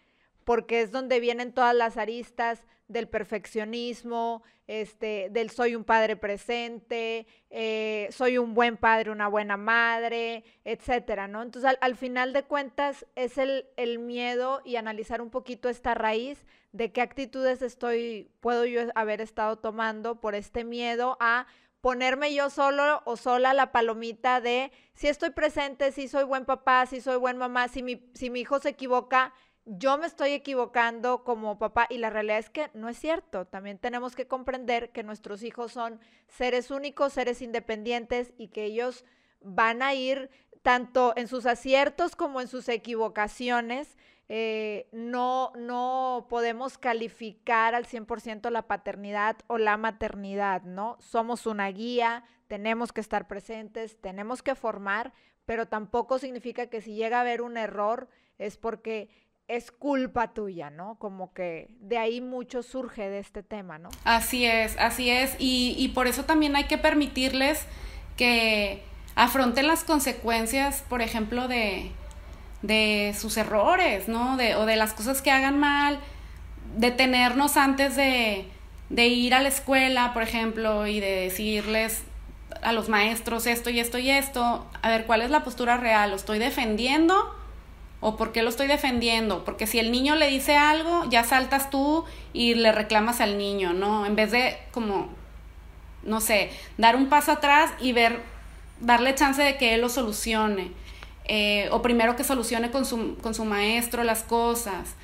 porque 0.44 0.80
es 0.80 0.90
donde 0.90 1.20
vienen 1.20 1.52
todas 1.52 1.74
las 1.74 1.96
aristas 1.96 2.64
del 2.88 3.06
perfeccionismo, 3.06 4.42
este, 4.66 5.28
del 5.30 5.50
soy 5.50 5.74
un 5.74 5.84
padre 5.84 6.16
presente, 6.16 7.26
eh, 7.50 8.08
soy 8.10 8.38
un 8.38 8.54
buen 8.54 8.78
padre, 8.78 9.10
una 9.10 9.28
buena 9.28 9.56
madre, 9.56 10.44
etcétera, 10.64 11.28
¿no? 11.28 11.42
Entonces, 11.42 11.76
al, 11.80 11.96
final 11.96 12.32
de 12.32 12.44
cuentas, 12.44 13.06
es 13.14 13.38
el, 13.38 13.66
el, 13.76 13.98
miedo 13.98 14.62
y 14.64 14.76
analizar 14.76 15.20
un 15.20 15.30
poquito 15.30 15.68
esta 15.68 15.94
raíz 15.94 16.46
de 16.72 16.92
qué 16.92 17.02
actitudes 17.02 17.62
estoy, 17.62 18.30
puedo 18.40 18.64
yo 18.64 18.82
haber 18.94 19.20
estado 19.20 19.56
tomando 19.58 20.20
por 20.20 20.34
este 20.34 20.64
miedo 20.64 21.16
a 21.20 21.46
ponerme 21.80 22.34
yo 22.34 22.50
solo 22.50 23.02
o 23.04 23.16
sola 23.16 23.54
la 23.54 23.72
palomita 23.72 24.40
de 24.40 24.72
si 24.94 25.08
estoy 25.08 25.30
presente, 25.30 25.92
si 25.92 26.08
soy 26.08 26.24
buen 26.24 26.44
papá, 26.44 26.86
si 26.86 27.00
soy 27.00 27.18
buen 27.18 27.36
mamá, 27.36 27.68
si 27.68 27.82
mi, 27.82 28.10
si 28.14 28.30
mi 28.30 28.40
hijo 28.40 28.58
se 28.58 28.70
equivoca, 28.70 29.32
yo 29.64 29.98
me 29.98 30.06
estoy 30.06 30.32
equivocando 30.32 31.24
como 31.24 31.58
papá 31.58 31.86
y 31.90 31.98
la 31.98 32.08
realidad 32.08 32.38
es 32.38 32.48
que 32.48 32.70
no 32.72 32.88
es 32.88 32.98
cierto. 32.98 33.46
También 33.46 33.78
tenemos 33.78 34.16
que 34.16 34.26
comprender 34.26 34.90
que 34.92 35.02
nuestros 35.02 35.42
hijos 35.42 35.72
son 35.72 36.00
seres 36.26 36.70
únicos, 36.70 37.12
seres 37.12 37.42
independientes 37.42 38.32
y 38.38 38.48
que 38.48 38.64
ellos 38.64 39.04
van 39.40 39.82
a 39.82 39.94
ir 39.94 40.30
tanto 40.62 41.12
en 41.16 41.28
sus 41.28 41.44
aciertos 41.44 42.16
como 42.16 42.40
en 42.40 42.48
sus 42.48 42.68
equivocaciones. 42.68 43.96
Eh, 44.30 44.88
no, 44.92 45.52
no 45.56 46.26
podemos 46.28 46.76
calificar 46.76 47.74
al 47.74 47.86
100% 47.86 48.50
la 48.50 48.66
paternidad 48.66 49.36
o 49.46 49.56
la 49.56 49.78
maternidad, 49.78 50.62
¿no? 50.62 50.96
Somos 51.00 51.46
una 51.46 51.68
guía, 51.68 52.24
tenemos 52.46 52.92
que 52.92 53.00
estar 53.00 53.26
presentes, 53.26 53.98
tenemos 54.00 54.42
que 54.42 54.54
formar, 54.54 55.14
pero 55.46 55.66
tampoco 55.66 56.18
significa 56.18 56.66
que 56.66 56.82
si 56.82 56.94
llega 56.94 57.18
a 57.18 57.20
haber 57.22 57.40
un 57.40 57.56
error 57.56 58.08
es 58.36 58.58
porque 58.58 59.08
es 59.48 59.70
culpa 59.70 60.34
tuya, 60.34 60.68
¿no? 60.68 60.98
Como 60.98 61.32
que 61.32 61.74
de 61.80 61.96
ahí 61.96 62.20
mucho 62.20 62.62
surge 62.62 63.08
de 63.08 63.20
este 63.20 63.42
tema, 63.42 63.78
¿no? 63.78 63.88
Así 64.04 64.44
es, 64.44 64.76
así 64.78 65.08
es. 65.08 65.36
Y, 65.38 65.74
y 65.78 65.88
por 65.88 66.06
eso 66.06 66.24
también 66.24 66.54
hay 66.54 66.64
que 66.64 66.76
permitirles 66.76 67.64
que 68.18 68.82
afronten 69.14 69.66
las 69.66 69.84
consecuencias, 69.84 70.84
por 70.90 71.00
ejemplo, 71.00 71.48
de, 71.48 71.92
de 72.62 73.14
sus 73.18 73.36
errores, 73.36 74.08
¿no? 74.08 74.36
De, 74.36 74.54
o 74.56 74.66
de 74.66 74.76
las 74.76 74.92
cosas 74.92 75.22
que 75.22 75.30
hagan 75.30 75.58
mal, 75.58 76.00
detenernos 76.76 77.56
antes 77.56 77.96
de, 77.96 78.46
de 78.90 79.06
ir 79.06 79.34
a 79.34 79.40
la 79.40 79.48
escuela, 79.48 80.12
por 80.12 80.22
ejemplo, 80.22 80.86
y 80.86 81.00
de 81.00 81.10
decirles 81.22 82.02
a 82.62 82.72
los 82.72 82.88
maestros 82.88 83.46
esto 83.46 83.70
y 83.70 83.78
esto 83.80 83.98
y 83.98 84.10
esto, 84.10 84.66
a 84.82 84.88
ver 84.88 85.06
cuál 85.06 85.22
es 85.22 85.30
la 85.30 85.44
postura 85.44 85.76
real, 85.76 86.10
¿lo 86.10 86.16
estoy 86.16 86.38
defendiendo? 86.38 87.34
¿O 88.00 88.16
por 88.16 88.32
qué 88.32 88.42
lo 88.42 88.48
estoy 88.48 88.68
defendiendo? 88.68 89.44
Porque 89.44 89.66
si 89.66 89.78
el 89.78 89.90
niño 89.90 90.14
le 90.14 90.28
dice 90.28 90.56
algo, 90.56 91.08
ya 91.10 91.24
saltas 91.24 91.70
tú 91.70 92.04
y 92.32 92.54
le 92.54 92.72
reclamas 92.72 93.20
al 93.20 93.38
niño, 93.38 93.72
¿no? 93.72 94.06
En 94.06 94.14
vez 94.14 94.30
de 94.30 94.56
como, 94.70 95.08
no 96.04 96.20
sé, 96.20 96.50
dar 96.76 96.94
un 96.94 97.08
paso 97.08 97.32
atrás 97.32 97.70
y 97.80 97.92
ver, 97.92 98.20
darle 98.80 99.14
chance 99.14 99.42
de 99.42 99.56
que 99.56 99.74
él 99.74 99.80
lo 99.80 99.88
solucione. 99.88 100.70
Eh, 101.28 101.68
o 101.72 101.82
primero 101.82 102.16
que 102.16 102.24
solucione 102.24 102.70
con 102.70 102.86
su, 102.86 103.16
con 103.18 103.34
su 103.34 103.44
maestro 103.44 104.02
las 104.02 104.22
cosas. 104.22 104.94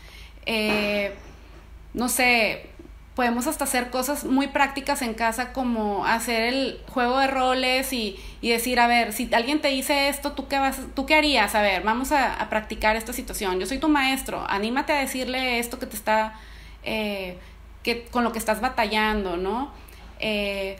Eh, 0.46 1.14
no 1.92 2.08
sé, 2.08 2.66
podemos 3.14 3.46
hasta 3.46 3.64
hacer 3.64 3.90
cosas 3.90 4.24
muy 4.24 4.48
prácticas 4.48 5.02
en 5.02 5.14
casa 5.14 5.52
como 5.52 6.04
hacer 6.06 6.42
el 6.42 6.80
juego 6.88 7.18
de 7.18 7.28
roles 7.28 7.92
y, 7.92 8.16
y, 8.40 8.48
decir, 8.50 8.80
a 8.80 8.86
ver, 8.86 9.12
si 9.12 9.32
alguien 9.32 9.60
te 9.60 9.68
dice 9.68 10.08
esto, 10.08 10.32
¿tú 10.32 10.48
qué, 10.48 10.58
vas, 10.58 10.80
¿tú 10.94 11.06
qué 11.06 11.14
harías? 11.14 11.54
A 11.54 11.62
ver, 11.62 11.82
vamos 11.82 12.10
a, 12.10 12.46
practicar 12.50 12.96
esta 12.96 13.12
situación. 13.12 13.60
Yo 13.60 13.66
soy 13.66 13.78
tu 13.78 13.88
maestro, 13.88 14.44
anímate 14.48 14.92
a 14.92 14.96
decirle 14.96 15.58
esto 15.58 15.78
que 15.78 15.86
te 15.86 15.96
está, 15.96 16.34
eh, 16.82 17.38
que, 17.82 18.04
con 18.06 18.24
lo 18.24 18.32
que 18.32 18.38
estás 18.38 18.60
batallando, 18.60 19.36
¿no? 19.36 19.70
Eh, 20.18 20.78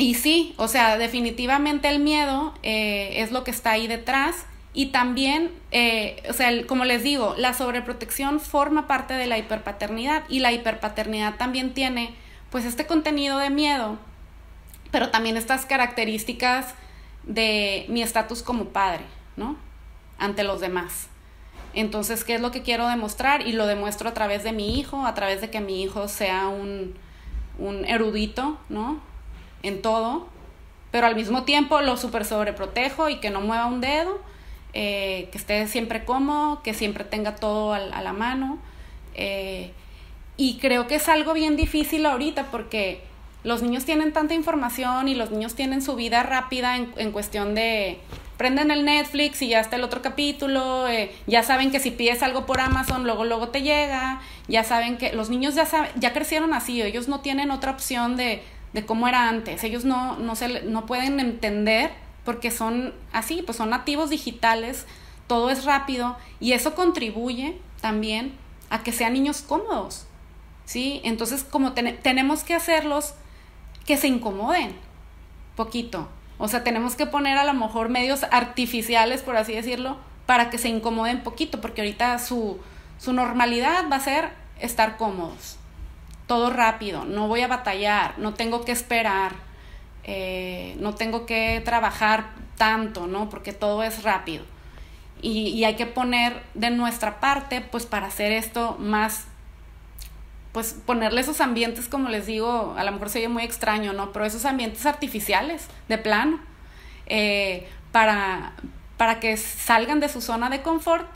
y 0.00 0.14
sí, 0.14 0.54
o 0.56 0.66
sea, 0.66 0.96
definitivamente 0.96 1.90
el 1.90 1.98
miedo 1.98 2.54
eh, 2.62 3.20
es 3.20 3.32
lo 3.32 3.44
que 3.44 3.50
está 3.50 3.72
ahí 3.72 3.86
detrás 3.86 4.46
y 4.72 4.86
también, 4.86 5.50
eh, 5.72 6.22
o 6.26 6.32
sea, 6.32 6.66
como 6.66 6.86
les 6.86 7.02
digo, 7.02 7.34
la 7.36 7.52
sobreprotección 7.52 8.40
forma 8.40 8.86
parte 8.86 9.12
de 9.12 9.26
la 9.26 9.36
hiperpaternidad 9.36 10.24
y 10.30 10.38
la 10.38 10.52
hiperpaternidad 10.52 11.36
también 11.36 11.74
tiene 11.74 12.14
pues 12.48 12.64
este 12.64 12.86
contenido 12.86 13.36
de 13.36 13.50
miedo, 13.50 13.98
pero 14.90 15.10
también 15.10 15.36
estas 15.36 15.66
características 15.66 16.74
de 17.24 17.84
mi 17.90 18.02
estatus 18.02 18.42
como 18.42 18.70
padre, 18.70 19.04
¿no? 19.36 19.56
Ante 20.18 20.44
los 20.44 20.62
demás. 20.62 21.08
Entonces, 21.74 22.24
¿qué 22.24 22.36
es 22.36 22.40
lo 22.40 22.50
que 22.50 22.62
quiero 22.62 22.88
demostrar? 22.88 23.46
Y 23.46 23.52
lo 23.52 23.66
demuestro 23.66 24.08
a 24.08 24.14
través 24.14 24.44
de 24.44 24.52
mi 24.52 24.78
hijo, 24.80 25.04
a 25.04 25.12
través 25.12 25.42
de 25.42 25.50
que 25.50 25.60
mi 25.60 25.82
hijo 25.82 26.08
sea 26.08 26.48
un, 26.48 26.94
un 27.58 27.84
erudito, 27.84 28.58
¿no? 28.70 29.09
En 29.62 29.82
todo, 29.82 30.28
pero 30.90 31.06
al 31.06 31.16
mismo 31.16 31.44
tiempo 31.44 31.80
lo 31.80 31.96
super 31.96 32.24
sobreprotejo 32.24 33.08
y 33.08 33.20
que 33.20 33.30
no 33.30 33.40
mueva 33.40 33.66
un 33.66 33.80
dedo 33.80 34.20
eh, 34.72 35.28
que 35.32 35.38
esté 35.38 35.66
siempre 35.66 36.04
cómodo, 36.04 36.62
que 36.62 36.74
siempre 36.74 37.02
tenga 37.02 37.34
todo 37.34 37.74
a, 37.74 37.78
la 37.80 38.12
mano. 38.12 38.58
Eh, 39.14 39.72
y 40.36 40.58
creo 40.58 40.86
que 40.86 40.94
es 40.96 41.08
algo 41.08 41.32
bien 41.32 41.56
difícil 41.56 42.06
ahorita 42.06 42.44
porque 42.52 43.02
los 43.42 43.62
niños 43.62 43.84
tienen 43.84 44.12
tanta 44.12 44.34
información 44.34 45.08
y 45.08 45.14
los 45.14 45.30
niños 45.30 45.54
tienen 45.54 45.82
su 45.82 45.96
vida 45.96 46.22
rápida 46.22 46.76
en, 46.76 47.10
cuestión 47.10 47.54
de 47.54 47.98
prenden 48.36 48.70
el 48.70 48.84
Netflix 48.84 49.42
y 49.42 49.48
ya 49.48 49.60
está 49.60 49.76
el 49.76 49.84
otro 49.84 50.02
capítulo, 50.02 50.88
eh, 50.88 51.10
ya 51.26 51.42
saben 51.42 51.70
que 51.70 51.80
si 51.80 51.90
pides 51.90 52.22
algo 52.22 52.46
por 52.46 52.60
Amazon, 52.60 53.04
luego 53.04 53.24
luego 53.24 53.48
te 53.48 53.60
llega, 53.60 54.20
ya 54.48 54.64
saben 54.64 54.96
que 54.96 55.12
los 55.12 55.28
niños 55.28 55.54
ya 55.54 55.66
saben, 55.66 55.90
ya 55.96 56.14
crecieron 56.14 56.54
así, 56.54 56.80
ellos 56.80 57.08
no 57.08 57.20
tienen 57.20 57.50
otra 57.50 57.72
opción 57.72 58.16
de, 58.16 58.42
de 58.72 58.86
cómo 58.86 59.08
era 59.08 59.28
antes, 59.28 59.64
ellos 59.64 59.84
no, 59.84 60.16
no, 60.18 60.36
se, 60.36 60.62
no 60.62 60.86
pueden 60.86 61.18
entender 61.20 61.90
porque 62.24 62.50
son 62.50 62.94
así, 63.12 63.42
pues 63.42 63.58
son 63.58 63.70
nativos 63.70 64.10
digitales, 64.10 64.86
todo 65.26 65.50
es 65.50 65.64
rápido 65.64 66.16
y 66.38 66.52
eso 66.52 66.74
contribuye 66.74 67.58
también 67.80 68.32
a 68.68 68.82
que 68.82 68.92
sean 68.92 69.14
niños 69.14 69.42
cómodos, 69.42 70.06
¿sí? 70.64 71.00
Entonces, 71.04 71.44
como 71.44 71.72
tenemos 71.72 72.44
que 72.44 72.54
hacerlos 72.54 73.14
que 73.86 73.96
se 73.96 74.06
incomoden 74.06 74.74
poquito, 75.56 76.08
o 76.38 76.48
sea, 76.48 76.64
tenemos 76.64 76.94
que 76.94 77.06
poner 77.06 77.36
a 77.36 77.44
lo 77.44 77.52
mejor 77.52 77.90
medios 77.90 78.24
artificiales, 78.30 79.22
por 79.22 79.36
así 79.36 79.52
decirlo, 79.52 79.98
para 80.26 80.48
que 80.48 80.58
se 80.58 80.68
incomoden 80.68 81.22
poquito, 81.22 81.60
porque 81.60 81.82
ahorita 81.82 82.18
su, 82.18 82.58
su 82.98 83.12
normalidad 83.12 83.90
va 83.90 83.96
a 83.96 84.00
ser 84.00 84.30
estar 84.58 84.96
cómodos, 84.96 85.56
todo 86.30 86.48
rápido, 86.48 87.04
no 87.06 87.26
voy 87.26 87.40
a 87.40 87.48
batallar, 87.48 88.16
no 88.16 88.34
tengo 88.34 88.64
que 88.64 88.70
esperar, 88.70 89.32
eh, 90.04 90.76
no 90.78 90.94
tengo 90.94 91.26
que 91.26 91.60
trabajar 91.64 92.26
tanto, 92.56 93.08
¿no? 93.08 93.28
Porque 93.28 93.52
todo 93.52 93.82
es 93.82 94.04
rápido. 94.04 94.44
Y, 95.20 95.64
hay 95.64 95.74
que 95.74 95.86
poner 95.86 96.40
de 96.54 96.70
nuestra 96.70 97.18
parte, 97.18 97.60
pues 97.60 97.84
para 97.84 98.06
hacer 98.06 98.30
esto 98.30 98.76
más, 98.78 99.24
pues 100.52 100.72
ponerle 100.86 101.20
esos 101.20 101.40
ambientes, 101.40 101.88
como 101.88 102.08
les 102.08 102.26
digo, 102.26 102.76
a 102.78 102.84
lo 102.84 102.92
mejor 102.92 103.10
se 103.10 103.18
oye 103.18 103.28
muy 103.28 103.42
extraño, 103.42 103.92
¿no? 103.92 104.12
Pero 104.12 104.24
esos 104.24 104.44
ambientes 104.44 104.86
artificiales, 104.86 105.66
de 105.88 105.98
plano, 105.98 106.38
eh, 107.06 107.68
para, 107.90 108.52
para 108.96 109.18
que 109.18 109.36
salgan 109.36 109.98
de 109.98 110.08
su 110.08 110.20
zona 110.20 110.48
de 110.48 110.62
confort 110.62 111.08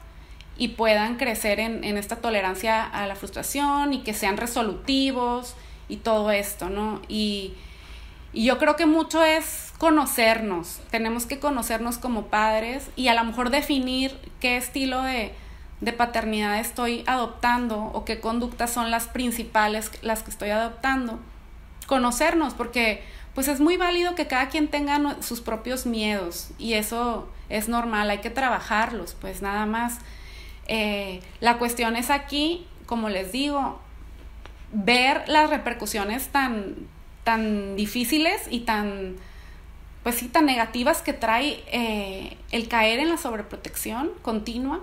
y 0.56 0.68
puedan 0.68 1.16
crecer 1.16 1.60
en, 1.60 1.84
en 1.84 1.96
esta 1.96 2.16
tolerancia 2.16 2.84
a 2.84 3.06
la 3.06 3.16
frustración 3.16 3.92
y 3.92 4.02
que 4.02 4.14
sean 4.14 4.36
resolutivos 4.36 5.54
y 5.88 5.96
todo 5.96 6.30
esto, 6.30 6.70
¿no? 6.70 7.02
Y, 7.08 7.54
y 8.34 8.44
yo 8.44 8.58
creo 8.58 8.74
que 8.74 8.84
mucho 8.84 9.22
es 9.22 9.72
conocernos, 9.78 10.80
tenemos 10.90 11.24
que 11.24 11.38
conocernos 11.38 11.98
como 11.98 12.26
padres 12.26 12.90
y 12.96 13.06
a 13.06 13.14
lo 13.14 13.24
mejor 13.24 13.50
definir 13.50 14.18
qué 14.40 14.56
estilo 14.56 15.02
de, 15.02 15.32
paternidad 15.96 16.58
estoy 16.58 17.04
adoptando 17.06 17.78
o 17.92 18.06
qué 18.06 18.18
conductas 18.18 18.72
son 18.72 18.90
las 18.90 19.06
principales 19.06 19.90
las 20.00 20.22
que 20.22 20.30
estoy 20.30 20.48
adoptando. 20.48 21.20
Conocernos, 21.86 22.54
porque 22.54 23.04
pues 23.34 23.48
es 23.48 23.60
muy 23.60 23.76
válido 23.76 24.14
que 24.14 24.26
cada 24.26 24.48
quien 24.48 24.68
tenga 24.68 25.16
sus 25.20 25.42
propios 25.42 25.84
miedos 25.84 26.48
y 26.58 26.72
eso 26.72 27.28
es 27.50 27.68
normal, 27.68 28.08
hay 28.08 28.18
que 28.18 28.30
trabajarlos, 28.30 29.14
pues 29.20 29.42
nada 29.42 29.66
más. 29.66 29.98
Eh, 30.66 31.20
la 31.40 31.58
cuestión 31.58 31.96
es 31.96 32.10
aquí, 32.10 32.66
como 32.86 33.08
les 33.08 33.32
digo, 33.32 33.80
ver 34.72 35.22
las 35.28 35.50
repercusiones 35.50 36.28
tan, 36.28 36.74
tan 37.22 37.76
difíciles 37.76 38.42
y 38.50 38.60
tan, 38.60 39.16
pues 40.02 40.16
sí, 40.16 40.28
tan 40.28 40.46
negativas 40.46 41.02
que 41.02 41.12
trae 41.12 41.62
eh, 41.68 42.36
el 42.50 42.68
caer 42.68 43.00
en 43.00 43.10
la 43.10 43.16
sobreprotección 43.16 44.10
continua 44.22 44.80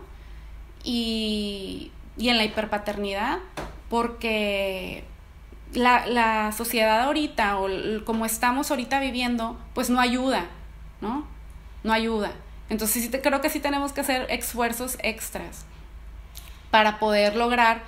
y, 0.84 1.92
y 2.18 2.30
en 2.30 2.38
la 2.38 2.46
hiperpaternidad, 2.46 3.40
porque 3.90 5.04
la, 5.74 6.06
la, 6.08 6.52
sociedad 6.52 7.02
ahorita 7.02 7.60
o 7.60 7.68
como 8.06 8.26
estamos 8.26 8.72
ahorita 8.72 9.00
viviendo, 9.00 9.60
pues 9.74 9.90
no 9.90 10.00
ayuda, 10.00 10.46
¿no? 11.02 11.26
No 11.84 11.94
ayuda. 11.94 12.32
Entonces 12.70 13.04
sí 13.04 13.10
te, 13.10 13.22
creo 13.22 13.42
que 13.42 13.50
sí 13.50 13.60
tenemos 13.60 13.92
que 13.92 14.02
hacer 14.02 14.28
esfuerzos 14.30 14.98
extras 15.02 15.66
para 16.72 17.00
poder 17.00 17.36
lograr 17.36 17.84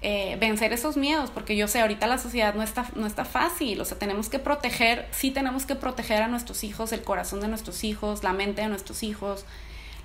eh, 0.00 0.36
vencer 0.38 0.72
esos 0.72 0.96
miedos, 0.96 1.30
porque 1.30 1.56
yo 1.56 1.66
sé, 1.66 1.80
ahorita 1.80 2.06
la 2.06 2.18
sociedad 2.18 2.54
no 2.54 2.62
está, 2.62 2.86
no 2.94 3.06
está 3.06 3.24
fácil, 3.24 3.80
o 3.80 3.84
sea, 3.84 3.98
tenemos 3.98 4.28
que 4.28 4.38
proteger, 4.38 5.08
sí 5.10 5.32
tenemos 5.32 5.66
que 5.66 5.74
proteger 5.74 6.22
a 6.22 6.28
nuestros 6.28 6.62
hijos, 6.62 6.92
el 6.92 7.02
corazón 7.02 7.40
de 7.40 7.48
nuestros 7.48 7.82
hijos, 7.82 8.22
la 8.22 8.32
mente 8.32 8.62
de 8.62 8.68
nuestros 8.68 9.02
hijos, 9.02 9.44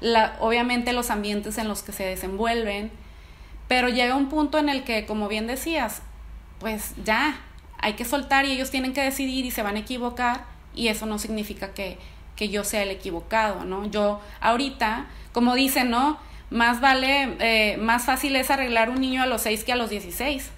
la, 0.01 0.35
obviamente 0.39 0.93
los 0.93 1.11
ambientes 1.11 1.59
en 1.59 1.67
los 1.67 1.83
que 1.83 1.91
se 1.91 2.03
desenvuelven, 2.05 2.91
pero 3.67 3.87
llega 3.87 4.15
un 4.15 4.29
punto 4.29 4.57
en 4.57 4.69
el 4.69 4.83
que, 4.83 5.05
como 5.05 5.27
bien 5.27 5.45
decías, 5.45 6.01
pues 6.59 6.93
ya, 7.03 7.39
hay 7.77 7.93
que 7.93 8.05
soltar 8.05 8.45
y 8.45 8.51
ellos 8.51 8.71
tienen 8.71 8.93
que 8.93 9.03
decidir 9.03 9.45
y 9.45 9.51
se 9.51 9.61
van 9.61 9.75
a 9.75 9.79
equivocar 9.79 10.45
y 10.73 10.87
eso 10.87 11.05
no 11.05 11.19
significa 11.19 11.73
que, 11.73 11.99
que 12.35 12.49
yo 12.49 12.63
sea 12.63 12.81
el 12.81 12.89
equivocado, 12.89 13.63
¿no? 13.63 13.85
Yo 13.85 14.21
ahorita, 14.41 15.05
como 15.33 15.53
dicen, 15.53 15.89
¿no? 15.91 16.17
Más 16.53 16.81
vale, 16.81 17.35
eh, 17.39 17.77
más 17.77 18.05
fácil 18.05 18.35
es 18.35 18.51
arreglar 18.51 18.91
un 18.91 19.01
niño 19.01 19.23
a 19.23 19.25
los 19.25 19.41
6 19.41 19.63
que 19.63 19.73
a 19.73 19.75
los 19.75 19.89
16. 19.89 20.51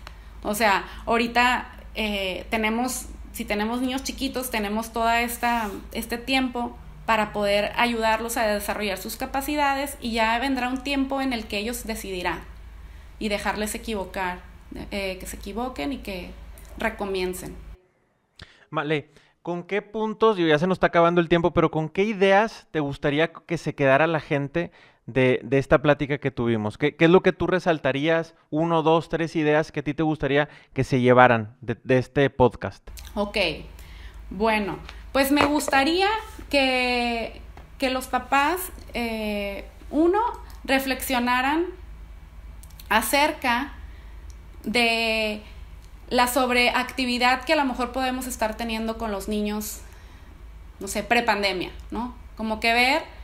O 0.44 0.54
sea, 0.54 0.84
ahorita 1.06 1.70
eh, 1.96 2.46
tenemos, 2.50 3.06
si 3.32 3.46
tenemos 3.46 3.80
niños 3.80 4.04
chiquitos, 4.04 4.52
tenemos 4.52 4.92
esta, 5.22 5.70
este 5.94 6.18
tiempo 6.18 6.78
para 7.06 7.32
poder 7.32 7.72
ayudarlos 7.78 8.36
a 8.36 8.46
desarrollar 8.46 8.98
sus 8.98 9.16
capacidades 9.16 9.96
y 10.02 10.12
ya 10.12 10.38
vendrá 10.38 10.68
un 10.68 10.84
tiempo 10.84 11.22
en 11.22 11.32
el 11.32 11.46
que 11.46 11.60
ellos 11.60 11.86
decidirán 11.86 12.42
y 13.18 13.30
dejarles 13.30 13.74
equivocar 13.74 14.40
eh, 14.92 15.16
que 15.18 15.26
se 15.26 15.38
equivoquen 15.38 15.94
y 15.94 16.00
que 16.00 16.32
recomiencen. 16.78 17.56
Vale, 18.70 19.12
¿con 19.42 19.64
qué 19.64 19.82
puntos, 19.82 20.36
ya 20.36 20.60
se 20.60 20.68
nos 20.68 20.76
está 20.76 20.88
acabando 20.88 21.22
el 21.22 21.30
tiempo, 21.30 21.54
pero 21.54 21.72
con 21.72 21.88
qué 21.88 22.04
ideas 22.04 22.68
te 22.72 22.82
gustaría 22.82 23.32
que 23.32 23.58
se 23.58 23.76
quedara 23.76 24.08
la 24.08 24.20
gente 24.20 24.72
de, 25.06 25.46
esta 25.52 25.82
plática 25.82 26.18
que 26.18 26.32
tuvimos? 26.32 26.78
¿Qué, 26.78 26.96
es 26.98 27.10
lo 27.10 27.22
que 27.22 27.34
tú 27.34 27.48
resaltarías? 27.48 28.36
Uno, 28.50 28.82
dos, 28.84 29.10
tres 29.10 29.36
ideas 29.36 29.72
que 29.72 29.82
a 29.82 29.84
ti 29.84 29.94
te 29.94 30.04
gustaría 30.04 30.50
que 30.74 30.84
se 30.84 31.02
llevaran 31.02 31.56
de, 31.62 31.78
este 31.98 32.30
podcast. 32.30 32.88
Ok, 33.14 33.38
bueno, 34.30 34.80
pues 35.12 35.32
me 35.32 35.46
gustaría 35.46 36.10
que, 36.50 37.42
que 37.78 37.90
los 37.90 38.08
papás, 38.08 38.72
eh, 38.94 39.66
uno, 39.92 40.22
reflexionaran 40.64 41.66
acerca 42.90 43.74
de 44.64 45.42
la 46.10 46.28
sobreactividad 46.28 47.44
que 47.44 47.54
a 47.54 47.56
lo 47.56 47.66
mejor 47.66 47.92
podemos 47.92 48.28
estar 48.28 48.58
teniendo 48.58 48.98
con 48.98 49.12
los 49.12 49.28
niños, 49.28 49.82
no 50.80 50.88
sé, 50.88 51.04
prepandemia, 51.04 51.72
¿no? 51.92 52.16
Como 52.36 52.60
que 52.60 52.74
ver 52.74 53.15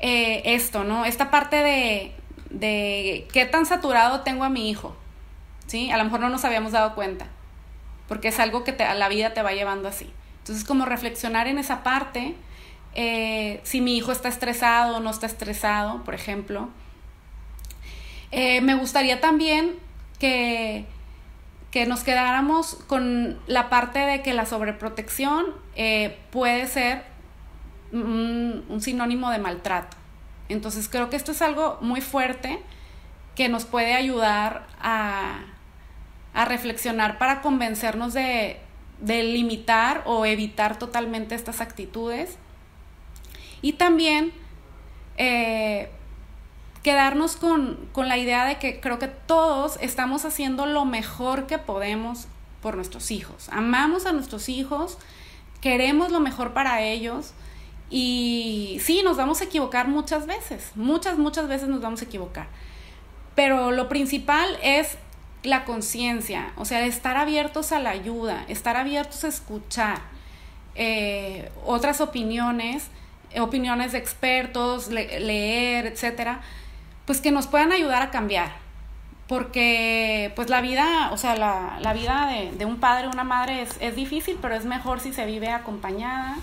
eh, 0.00 0.40
esto, 0.46 0.82
¿no? 0.82 1.04
Esta 1.04 1.30
parte 1.30 1.56
de, 1.56 2.12
de 2.48 3.28
qué 3.32 3.44
tan 3.44 3.66
saturado 3.66 4.20
tengo 4.20 4.44
a 4.44 4.48
mi 4.48 4.70
hijo, 4.70 4.96
¿sí? 5.66 5.90
A 5.90 5.98
lo 5.98 6.04
mejor 6.04 6.20
no 6.20 6.30
nos 6.30 6.44
habíamos 6.44 6.72
dado 6.72 6.94
cuenta, 6.94 7.26
porque 8.08 8.28
es 8.28 8.40
algo 8.40 8.64
que 8.64 8.70
a 8.82 8.94
la 8.94 9.08
vida 9.08 9.34
te 9.34 9.42
va 9.42 9.52
llevando 9.52 9.88
así. 9.88 10.10
Entonces, 10.38 10.64
como 10.64 10.86
reflexionar 10.86 11.48
en 11.48 11.58
esa 11.58 11.82
parte, 11.82 12.34
eh, 12.94 13.60
si 13.62 13.82
mi 13.82 13.96
hijo 13.96 14.10
está 14.10 14.30
estresado 14.30 14.96
o 14.96 15.00
no 15.00 15.10
está 15.10 15.26
estresado, 15.26 16.02
por 16.02 16.14
ejemplo. 16.14 16.70
Eh, 18.32 18.62
me 18.62 18.74
gustaría 18.74 19.20
también 19.20 19.74
que, 20.18 20.86
que 21.70 21.84
nos 21.84 22.04
quedáramos 22.04 22.76
con 22.86 23.38
la 23.46 23.68
parte 23.68 23.98
de 23.98 24.22
que 24.22 24.32
la 24.32 24.46
sobreprotección 24.46 25.46
puede 26.30 26.66
ser 26.68 27.09
un, 27.92 28.80
sinónimo 28.80 29.30
de 29.30 29.38
maltrato. 29.38 29.96
Entonces 30.48 30.88
creo 30.88 31.10
que 31.10 31.16
esto 31.16 31.32
es 31.32 31.42
algo 31.42 31.78
muy 31.80 32.00
fuerte 32.00 32.60
que 33.34 33.48
nos 33.48 33.64
puede 33.64 33.94
ayudar 33.94 34.66
a, 34.80 35.40
reflexionar 36.46 37.18
para 37.18 37.42
convencernos 37.42 38.14
de, 38.14 38.60
limitar 39.02 40.02
o 40.06 40.26
evitar 40.26 40.78
totalmente 40.78 41.34
estas 41.34 41.60
actitudes. 41.60 42.36
Y 43.62 43.74
también 43.74 44.32
eh, 45.16 45.90
quedarnos 46.82 47.36
con, 47.36 47.88
la 47.94 48.18
idea 48.18 48.46
de 48.46 48.58
que 48.58 48.80
creo 48.80 48.98
que 48.98 49.08
todos 49.08 49.78
estamos 49.80 50.24
haciendo 50.24 50.66
lo 50.66 50.84
mejor 50.84 51.46
que 51.46 51.58
podemos 51.58 52.26
por 52.62 52.76
nuestros 52.76 53.10
hijos. 53.10 53.48
Amamos 53.50 54.06
a 54.06 54.12
nuestros 54.12 54.48
hijos, 54.48 54.98
queremos 55.60 56.10
lo 56.10 56.20
mejor 56.20 56.52
para 56.52 56.82
ellos 56.82 57.32
y 57.90 58.78
sí, 58.82 59.02
nos 59.02 59.16
vamos 59.16 59.40
a 59.40 59.44
equivocar 59.44 59.88
muchas 59.88 60.26
veces, 60.26 60.70
muchas, 60.76 61.18
muchas 61.18 61.48
veces 61.48 61.68
nos 61.68 61.80
vamos 61.80 62.00
a 62.02 62.04
equivocar. 62.04 62.46
Pero 63.34 63.72
lo 63.72 63.88
principal 63.88 64.58
es 64.62 64.96
la 65.42 65.64
conciencia, 65.64 66.52
o 66.56 66.64
sea, 66.64 66.84
estar 66.84 67.16
abiertos 67.16 67.72
a 67.72 67.78
la 67.78 67.90
ayuda, 67.90 68.44
estar 68.48 68.76
abiertos 68.76 69.24
a 69.24 69.28
escuchar 69.28 69.98
eh, 70.74 71.50
otras 71.64 72.00
opiniones, 72.00 72.88
opiniones 73.38 73.92
de 73.92 73.98
expertos, 73.98 74.88
leer, 74.88 75.86
etcétera, 75.86 76.40
pues 77.06 77.20
que 77.20 77.30
nos 77.30 77.46
puedan 77.46 77.72
ayudar 77.72 78.02
a 78.02 78.10
cambiar. 78.10 78.52
Porque 79.26 80.32
pues 80.34 80.50
la 80.50 80.60
vida, 80.60 81.10
o 81.12 81.16
sea, 81.16 81.36
la, 81.36 81.92
vida 81.92 82.30
de, 82.56 82.64
un 82.64 82.80
padre 82.80 83.06
o 83.06 83.10
una 83.10 83.22
madre 83.22 83.62
es, 83.62 83.94
difícil, 83.94 84.38
pero 84.42 84.56
es 84.56 84.64
mejor 84.64 84.98
si 84.98 85.12
se 85.12 85.24
vive 85.24 85.50
acompañada, 85.50 86.36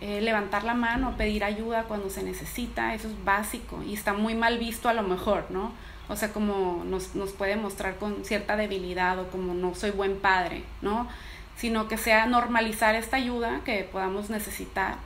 eh, 0.00 0.20
levantar 0.20 0.64
la 0.64 0.74
mano, 0.74 1.16
pedir 1.16 1.44
ayuda 1.44 1.84
cuando 1.84 2.10
se 2.10 2.22
necesita, 2.22 2.94
eso 2.94 3.08
es 3.08 3.24
básico 3.24 3.82
y 3.82 3.94
está 3.94 4.12
muy 4.12 4.34
mal 4.34 4.58
visto 4.58 4.88
a 4.88 4.94
lo 4.94 5.02
mejor, 5.02 5.46
¿no? 5.50 5.72
O 6.08 6.16
sea, 6.16 6.32
como 6.32 6.82
nos, 6.84 7.14
nos 7.14 7.30
puede 7.32 7.56
mostrar 7.56 7.96
con 7.96 8.24
cierta 8.24 8.56
debilidad 8.56 9.18
o 9.18 9.28
como 9.28 9.54
no 9.54 9.74
soy 9.74 9.92
buen 9.92 10.18
padre, 10.18 10.64
¿no? 10.82 11.08
Sino 11.56 11.86
que 11.86 11.96
sea 11.96 12.26
normalizar 12.26 12.94
esta 12.96 13.16
ayuda 13.16 13.60
que 13.64 13.84
podamos 13.84 14.30
necesitar 14.30 14.96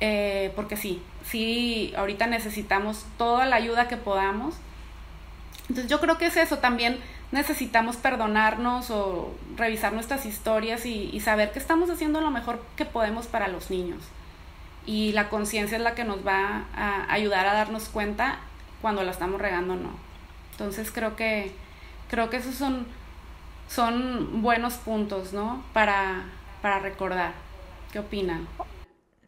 eh, 0.00 0.52
porque 0.56 0.76
sí, 0.76 1.02
sí, 1.24 1.92
ahorita 1.96 2.26
necesitamos 2.26 3.06
toda 3.16 3.46
la 3.46 3.56
ayuda 3.56 3.88
que 3.88 3.96
podamos. 3.96 4.54
Entonces 5.68 5.90
yo 5.90 6.00
creo 6.00 6.18
que 6.18 6.26
es 6.26 6.36
eso, 6.36 6.58
también 6.58 6.98
necesitamos 7.32 7.96
perdonarnos 7.96 8.90
o 8.90 9.34
revisar 9.56 9.92
nuestras 9.92 10.26
historias 10.26 10.86
y, 10.86 11.18
saber 11.20 11.52
que 11.52 11.58
estamos 11.58 11.90
haciendo 11.90 12.20
lo 12.20 12.30
mejor 12.30 12.62
que 12.76 12.84
podemos 12.84 13.26
para 13.26 13.48
los 13.48 13.70
niños. 13.70 14.02
Y 14.86 15.12
la 15.12 15.28
conciencia 15.28 15.76
es 15.76 15.82
la 15.82 15.94
que 15.94 16.04
nos 16.04 16.26
va 16.26 16.64
a 16.74 17.12
ayudar 17.12 17.46
a 17.46 17.54
darnos 17.54 17.88
cuenta 17.88 18.38
cuando 18.82 19.02
la 19.02 19.10
estamos 19.10 19.40
regando 19.40 19.74
o 19.74 19.76
no. 19.76 19.90
Entonces 20.52 20.92
creo 20.92 21.16
que, 21.16 21.52
creo 22.10 22.30
que 22.30 22.36
esos 22.36 22.54
son, 22.54 22.86
son 23.68 24.42
buenos 24.42 24.74
puntos, 24.74 25.32
¿no? 25.32 25.64
Para, 25.72 26.24
para 26.60 26.78
recordar. 26.80 27.32
¿Qué 27.92 27.98
opinan? 27.98 28.46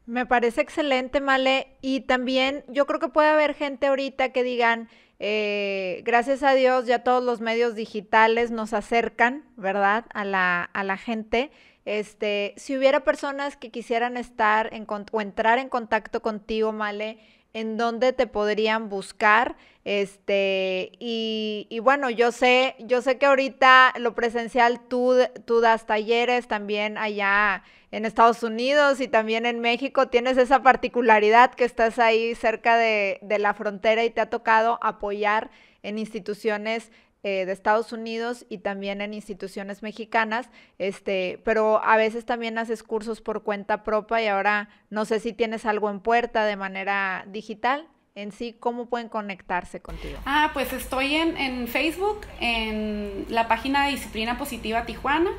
Me 0.07 0.25
parece 0.25 0.61
excelente, 0.61 1.21
Male. 1.21 1.69
Y 1.81 2.01
también 2.01 2.65
yo 2.69 2.87
creo 2.87 3.01
que 3.01 3.09
puede 3.09 3.29
haber 3.29 3.55
gente 3.55 3.89
ahorita 3.89 4.29
que 4.29 4.45
digan, 4.45 4.89
eh, 5.19 6.03
gracias 6.05 6.43
a 6.43 6.55
Dios 6.55 6.87
ya 6.87 7.03
todos 7.03 7.25
los 7.25 7.41
medios 7.41 7.75
digitales 7.75 8.51
nos 8.51 8.73
acercan, 8.73 9.45
¿verdad? 9.57 10.05
A 10.13 10.25
la, 10.25 10.63
a 10.63 10.85
la 10.85 10.97
gente. 10.97 11.51
Este, 11.85 12.53
si 12.57 12.77
hubiera 12.77 13.05
personas 13.05 13.57
que 13.57 13.71
quisieran 13.71 14.17
estar 14.17 14.75
en, 14.75 14.87
o 14.89 15.21
entrar 15.21 15.59
en 15.59 15.69
contacto 15.69 16.21
contigo, 16.21 16.73
Male, 16.73 17.19
en 17.57 17.79
dónde 17.79 18.13
te 18.13 18.27
podrían 18.27 18.91
buscar. 18.91 19.57
Este, 19.87 20.93
y, 20.99 21.67
y, 21.71 21.79
bueno, 21.79 22.11
yo 22.11 22.31
sé, 22.31 22.77
yo 22.81 23.01
sé 23.01 23.17
que 23.17 23.25
ahorita 23.25 23.95
lo 23.99 24.15
presencial 24.15 24.79
tú, 24.81 25.15
tú 25.47 25.61
das 25.61 25.87
talleres 25.87 26.49
también 26.49 26.99
allá 26.99 27.63
en 27.93 28.05
Estados 28.05 28.43
Unidos 28.43 29.01
y 29.01 29.09
también 29.09 29.47
en 29.47 29.61
México. 29.61 30.09
Tienes 30.09 30.37
esa 30.37 30.63
particularidad 30.63 31.55
que 31.55 31.65
estás 31.65 31.99
ahí 31.99 32.35
cerca 32.35 32.77
de, 32.77 33.21
de 33.23 33.39
la 33.39 33.55
frontera 33.55 34.05
y 34.05 34.11
te 34.11 34.21
ha 34.21 34.29
tocado 34.29 34.79
apoyar 34.83 35.51
en 35.83 35.99
instituciones 35.99 36.91
eh, 37.23 37.45
de 37.47 37.53
Estados 37.53 37.93
Unidos 37.93 38.47
y 38.49 38.59
también 38.59 39.01
en 39.01 39.15
instituciones 39.15 39.83
mexicanas, 39.83 40.49
este, 40.79 41.41
pero 41.45 41.83
a 41.85 41.97
veces 41.97 42.25
también 42.25 42.59
haces 42.59 42.83
cursos 42.83 43.21
por 43.21 43.43
cuenta 43.43 43.83
propia 43.83 44.23
y 44.23 44.27
ahora 44.29 44.69
no 44.91 45.05
sé 45.05 45.19
si 45.21 45.33
tienes 45.33 45.67
algo 45.67 45.91
en 45.91 46.01
puerta 46.01 46.45
de 46.45 46.57
manera 46.57 47.25
digital. 47.29 47.89
en 48.15 48.33
sí, 48.33 48.57
¿cómo 48.59 48.87
pueden 48.87 49.11
conectarse 49.11 49.81
contigo? 49.83 50.19
Ah, 50.25 50.51
pues 50.55 50.73
estoy 50.73 51.17
en, 51.17 51.37
en 51.37 51.69
Facebook, 51.69 52.21
en 52.41 53.27
la 53.29 53.47
página 53.47 53.85
de 53.85 53.91
Disciplina 53.91 54.39
Positiva 54.39 54.87
Tijuana. 54.87 55.31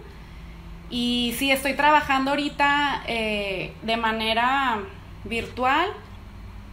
Y 0.89 1.35
sí, 1.37 1.51
estoy 1.51 1.73
trabajando 1.73 2.31
ahorita 2.31 3.03
eh, 3.07 3.73
de 3.81 3.97
manera 3.97 4.79
virtual. 5.23 5.89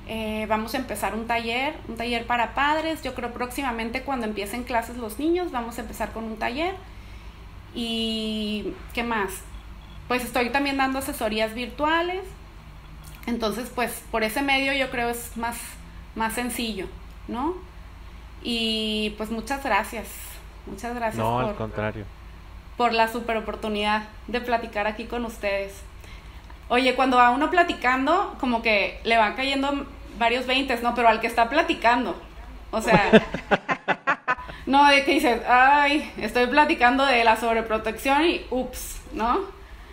Eh, 0.06 0.46
vamos 0.48 0.74
a 0.74 0.78
empezar 0.78 1.14
un 1.14 1.26
taller, 1.26 1.74
un 1.88 1.96
taller 1.96 2.26
para 2.26 2.54
padres. 2.54 3.02
Yo 3.02 3.14
creo 3.14 3.32
próximamente 3.32 4.02
cuando 4.02 4.26
empiecen 4.26 4.64
clases 4.64 4.96
los 4.96 5.18
niños, 5.18 5.50
vamos 5.50 5.78
a 5.78 5.82
empezar 5.82 6.12
con 6.12 6.24
un 6.24 6.36
taller. 6.36 6.74
Y, 7.74 8.74
¿qué 8.92 9.02
más? 9.02 9.30
Pues 10.08 10.24
estoy 10.24 10.50
también 10.50 10.76
dando 10.76 10.98
asesorías 10.98 11.54
virtuales. 11.54 12.22
Entonces, 13.26 13.70
pues 13.74 14.02
por 14.10 14.22
ese 14.22 14.42
medio 14.42 14.72
yo 14.74 14.90
creo 14.90 15.08
es 15.08 15.36
más, 15.36 15.56
más 16.14 16.34
sencillo, 16.34 16.86
¿no? 17.26 17.54
Y 18.42 19.14
pues 19.16 19.30
muchas 19.30 19.64
gracias. 19.64 20.08
Muchas 20.66 20.94
gracias. 20.94 21.16
No, 21.16 21.38
al 21.38 21.54
contrario 21.54 22.04
por 22.76 22.92
la 22.92 23.08
super 23.08 23.36
oportunidad 23.36 24.04
de 24.26 24.40
platicar 24.40 24.86
aquí 24.86 25.04
con 25.04 25.24
ustedes. 25.24 25.72
Oye, 26.68 26.94
cuando 26.94 27.16
va 27.16 27.30
uno 27.30 27.50
platicando, 27.50 28.36
como 28.40 28.62
que 28.62 29.00
le 29.04 29.16
van 29.16 29.34
cayendo 29.34 29.86
varios 30.18 30.46
veintes, 30.46 30.82
¿no? 30.82 30.94
Pero 30.94 31.08
al 31.08 31.20
que 31.20 31.26
está 31.26 31.48
platicando. 31.48 32.16
O 32.70 32.80
sea, 32.80 33.10
no 34.66 34.86
de 34.86 35.04
que 35.04 35.12
dices, 35.12 35.42
ay, 35.46 36.12
estoy 36.18 36.46
platicando 36.46 37.04
de 37.04 37.24
la 37.24 37.36
sobreprotección 37.36 38.24
y 38.24 38.46
ups, 38.50 39.00
¿no? 39.12 39.40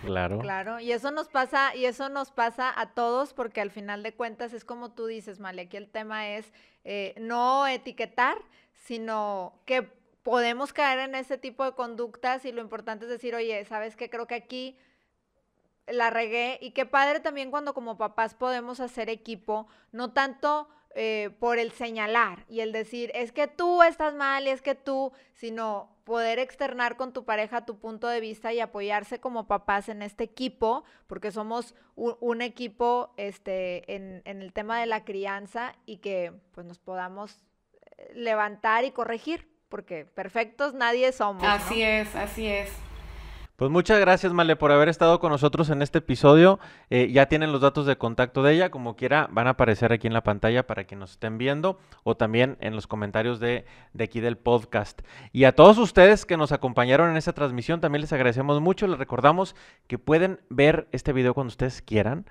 Claro. 0.05 0.39
Claro, 0.39 0.79
y 0.79 0.91
eso 0.91 1.11
nos 1.11 1.27
pasa, 1.27 1.75
y 1.75 1.85
eso 1.85 2.09
nos 2.09 2.31
pasa 2.31 2.73
a 2.75 2.87
todos, 2.87 3.33
porque 3.33 3.61
al 3.61 3.69
final 3.69 4.01
de 4.01 4.13
cuentas 4.13 4.53
es 4.53 4.65
como 4.65 4.89
tú 4.91 5.05
dices, 5.05 5.39
Male, 5.39 5.63
aquí 5.63 5.77
el 5.77 5.89
tema 5.89 6.29
es 6.29 6.51
eh, 6.83 7.13
no 7.19 7.67
etiquetar, 7.67 8.37
sino 8.73 9.53
que 9.65 9.87
podemos 10.23 10.73
caer 10.73 10.99
en 10.99 11.15
ese 11.15 11.37
tipo 11.37 11.63
de 11.63 11.73
conductas 11.73 12.45
y 12.45 12.51
lo 12.51 12.61
importante 12.61 13.05
es 13.05 13.11
decir, 13.11 13.35
oye, 13.35 13.63
¿sabes 13.65 13.95
qué? 13.95 14.09
Creo 14.09 14.27
que 14.27 14.35
aquí 14.35 14.75
la 15.87 16.09
regué 16.09 16.57
y 16.61 16.71
qué 16.71 16.85
padre 16.85 17.19
también 17.19 17.51
cuando 17.51 17.73
como 17.73 17.97
papás 17.97 18.33
podemos 18.33 18.79
hacer 18.79 19.09
equipo, 19.09 19.67
no 19.91 20.11
tanto 20.13 20.69
eh, 20.93 21.29
por 21.39 21.57
el 21.57 21.71
señalar 21.71 22.45
y 22.49 22.59
el 22.59 22.71
decir, 22.71 23.11
es 23.13 23.31
que 23.31 23.47
tú 23.47 23.81
estás 23.83 24.13
mal 24.13 24.45
y 24.45 24.49
es 24.49 24.61
que 24.61 24.75
tú, 24.75 25.13
sino 25.33 25.89
poder 26.03 26.39
externar 26.39 26.97
con 26.97 27.13
tu 27.13 27.23
pareja 27.23 27.65
tu 27.65 27.79
punto 27.79 28.07
de 28.07 28.19
vista 28.19 28.51
y 28.51 28.59
apoyarse 28.59 29.19
como 29.19 29.47
papás 29.47 29.87
en 29.87 30.01
este 30.01 30.25
equipo, 30.25 30.83
porque 31.07 31.31
somos 31.31 31.75
un, 31.95 32.41
equipo 32.41 33.13
este, 33.15 33.95
en, 33.95 34.21
en 34.25 34.41
el 34.41 34.51
tema 34.51 34.79
de 34.79 34.87
la 34.87 35.05
crianza 35.05 35.75
y 35.85 35.97
que 35.97 36.33
pues 36.51 36.65
nos 36.65 36.79
podamos 36.79 37.45
eh, 37.97 38.11
levantar 38.13 38.83
y 38.83 38.91
corregir 38.91 39.49
porque 39.69 40.03
perfectos 40.03 40.73
nadie 40.73 41.13
somos. 41.13 41.43
Así 41.43 41.81
es, 41.81 42.13
así 42.15 42.47
es. 42.47 42.69
Pues 43.61 43.69
muchas 43.69 43.99
gracias, 43.99 44.33
Male, 44.33 44.55
por 44.55 44.71
haber 44.71 44.89
estado 44.89 45.19
con 45.19 45.31
nosotros 45.31 45.69
en 45.69 45.83
este 45.83 45.99
episodio. 45.99 46.59
Eh, 46.89 47.11
ya 47.11 47.27
tienen 47.27 47.51
los 47.51 47.61
datos 47.61 47.85
de 47.85 47.95
contacto 47.95 48.41
de 48.41 48.53
ella, 48.53 48.71
como 48.71 48.95
quiera, 48.95 49.27
van 49.29 49.45
a 49.45 49.51
aparecer 49.51 49.93
aquí 49.93 50.07
en 50.07 50.13
la 50.13 50.23
pantalla 50.23 50.65
para 50.65 50.85
que 50.85 50.95
nos 50.95 51.11
estén 51.11 51.37
viendo 51.37 51.77
o 52.01 52.17
también 52.17 52.57
en 52.59 52.73
los 52.73 52.87
comentarios 52.87 53.39
de, 53.39 53.65
de 53.93 54.03
aquí 54.03 54.19
del 54.19 54.35
podcast. 54.35 55.03
Y 55.31 55.43
a 55.43 55.53
todos 55.53 55.77
ustedes 55.77 56.25
que 56.25 56.37
nos 56.37 56.51
acompañaron 56.51 57.11
en 57.11 57.17
esta 57.17 57.33
transmisión, 57.33 57.81
también 57.81 58.01
les 58.01 58.11
agradecemos 58.13 58.59
mucho. 58.61 58.87
Les 58.87 58.97
recordamos 58.97 59.55
que 59.85 59.99
pueden 59.99 60.39
ver 60.49 60.87
este 60.91 61.13
video 61.13 61.35
cuando 61.35 61.49
ustedes 61.49 61.83
quieran 61.83 62.25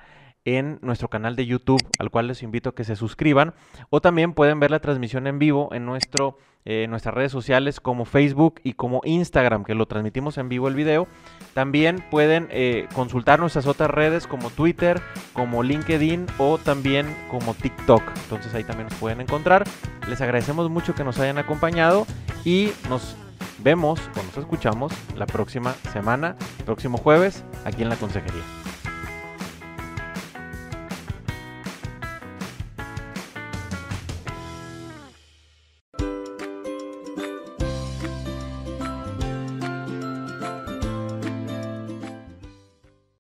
en 0.45 0.78
nuestro 0.82 1.09
canal 1.09 1.36
de 1.36 1.47
YouTube, 1.47 1.80
al 1.99 2.11
cual 2.11 2.26
les 2.26 2.43
invito 2.43 2.70
a 2.70 2.74
que 2.74 2.84
se 2.84 2.97
suscriban, 2.97 3.55
o 3.91 4.01
también 4.01 4.32
pueden 4.32 4.61
ver 4.61 4.70
la 4.70 4.80
transmisión 4.80 5.26
en 5.26 5.38
vivo 5.38 5.68
en 5.72 5.84
nuestro, 5.84 6.38
eh, 6.64 6.86
nuestras 6.88 7.14
redes 7.14 7.32
sociales 7.32 7.80
como 7.80 8.05
Facebook 8.05 8.61
y 8.64 8.72
como 8.74 9.01
Instagram, 9.05 9.64
que 9.64 9.74
lo 9.74 9.86
transmitimos 9.86 10.38
en 10.38 10.49
vivo 10.49 10.68
el 10.68 10.74
video. 10.74 11.09
También 11.55 12.05
pueden 12.11 12.49
eh, 12.51 12.88
consultar 12.95 13.41
nuestras 13.41 13.66
otras 13.66 13.91
redes 13.91 14.26
como 14.26 14.51
Twitter, 14.51 15.01
como 15.32 15.62
LinkedIn 15.62 16.26
o 16.38 16.59
también 16.59 17.07
como 17.30 17.55
TikTok. 17.55 18.03
Entonces 18.24 18.55
ahí 18.55 18.64
también 18.64 18.88
nos 18.88 18.99
pueden 18.99 19.20
encontrar. 19.20 19.64
Les 20.09 20.20
agradecemos 20.20 20.70
mucho 20.70 20.95
que 20.95 21.05
nos 21.05 21.18
hayan 21.18 21.38
acompañado 21.38 22.07
y 22.45 22.70
nos 22.88 23.16
vemos 23.62 24.01
o 24.18 24.22
nos 24.22 24.36
escuchamos 24.38 24.93
la 25.16 25.26
próxima 25.26 25.74
semana, 25.93 26.36
próximo 26.64 26.99
jueves, 26.99 27.45
aquí 27.64 27.82
en 27.82 27.91
la 27.91 27.97
consejería. 27.97 28.60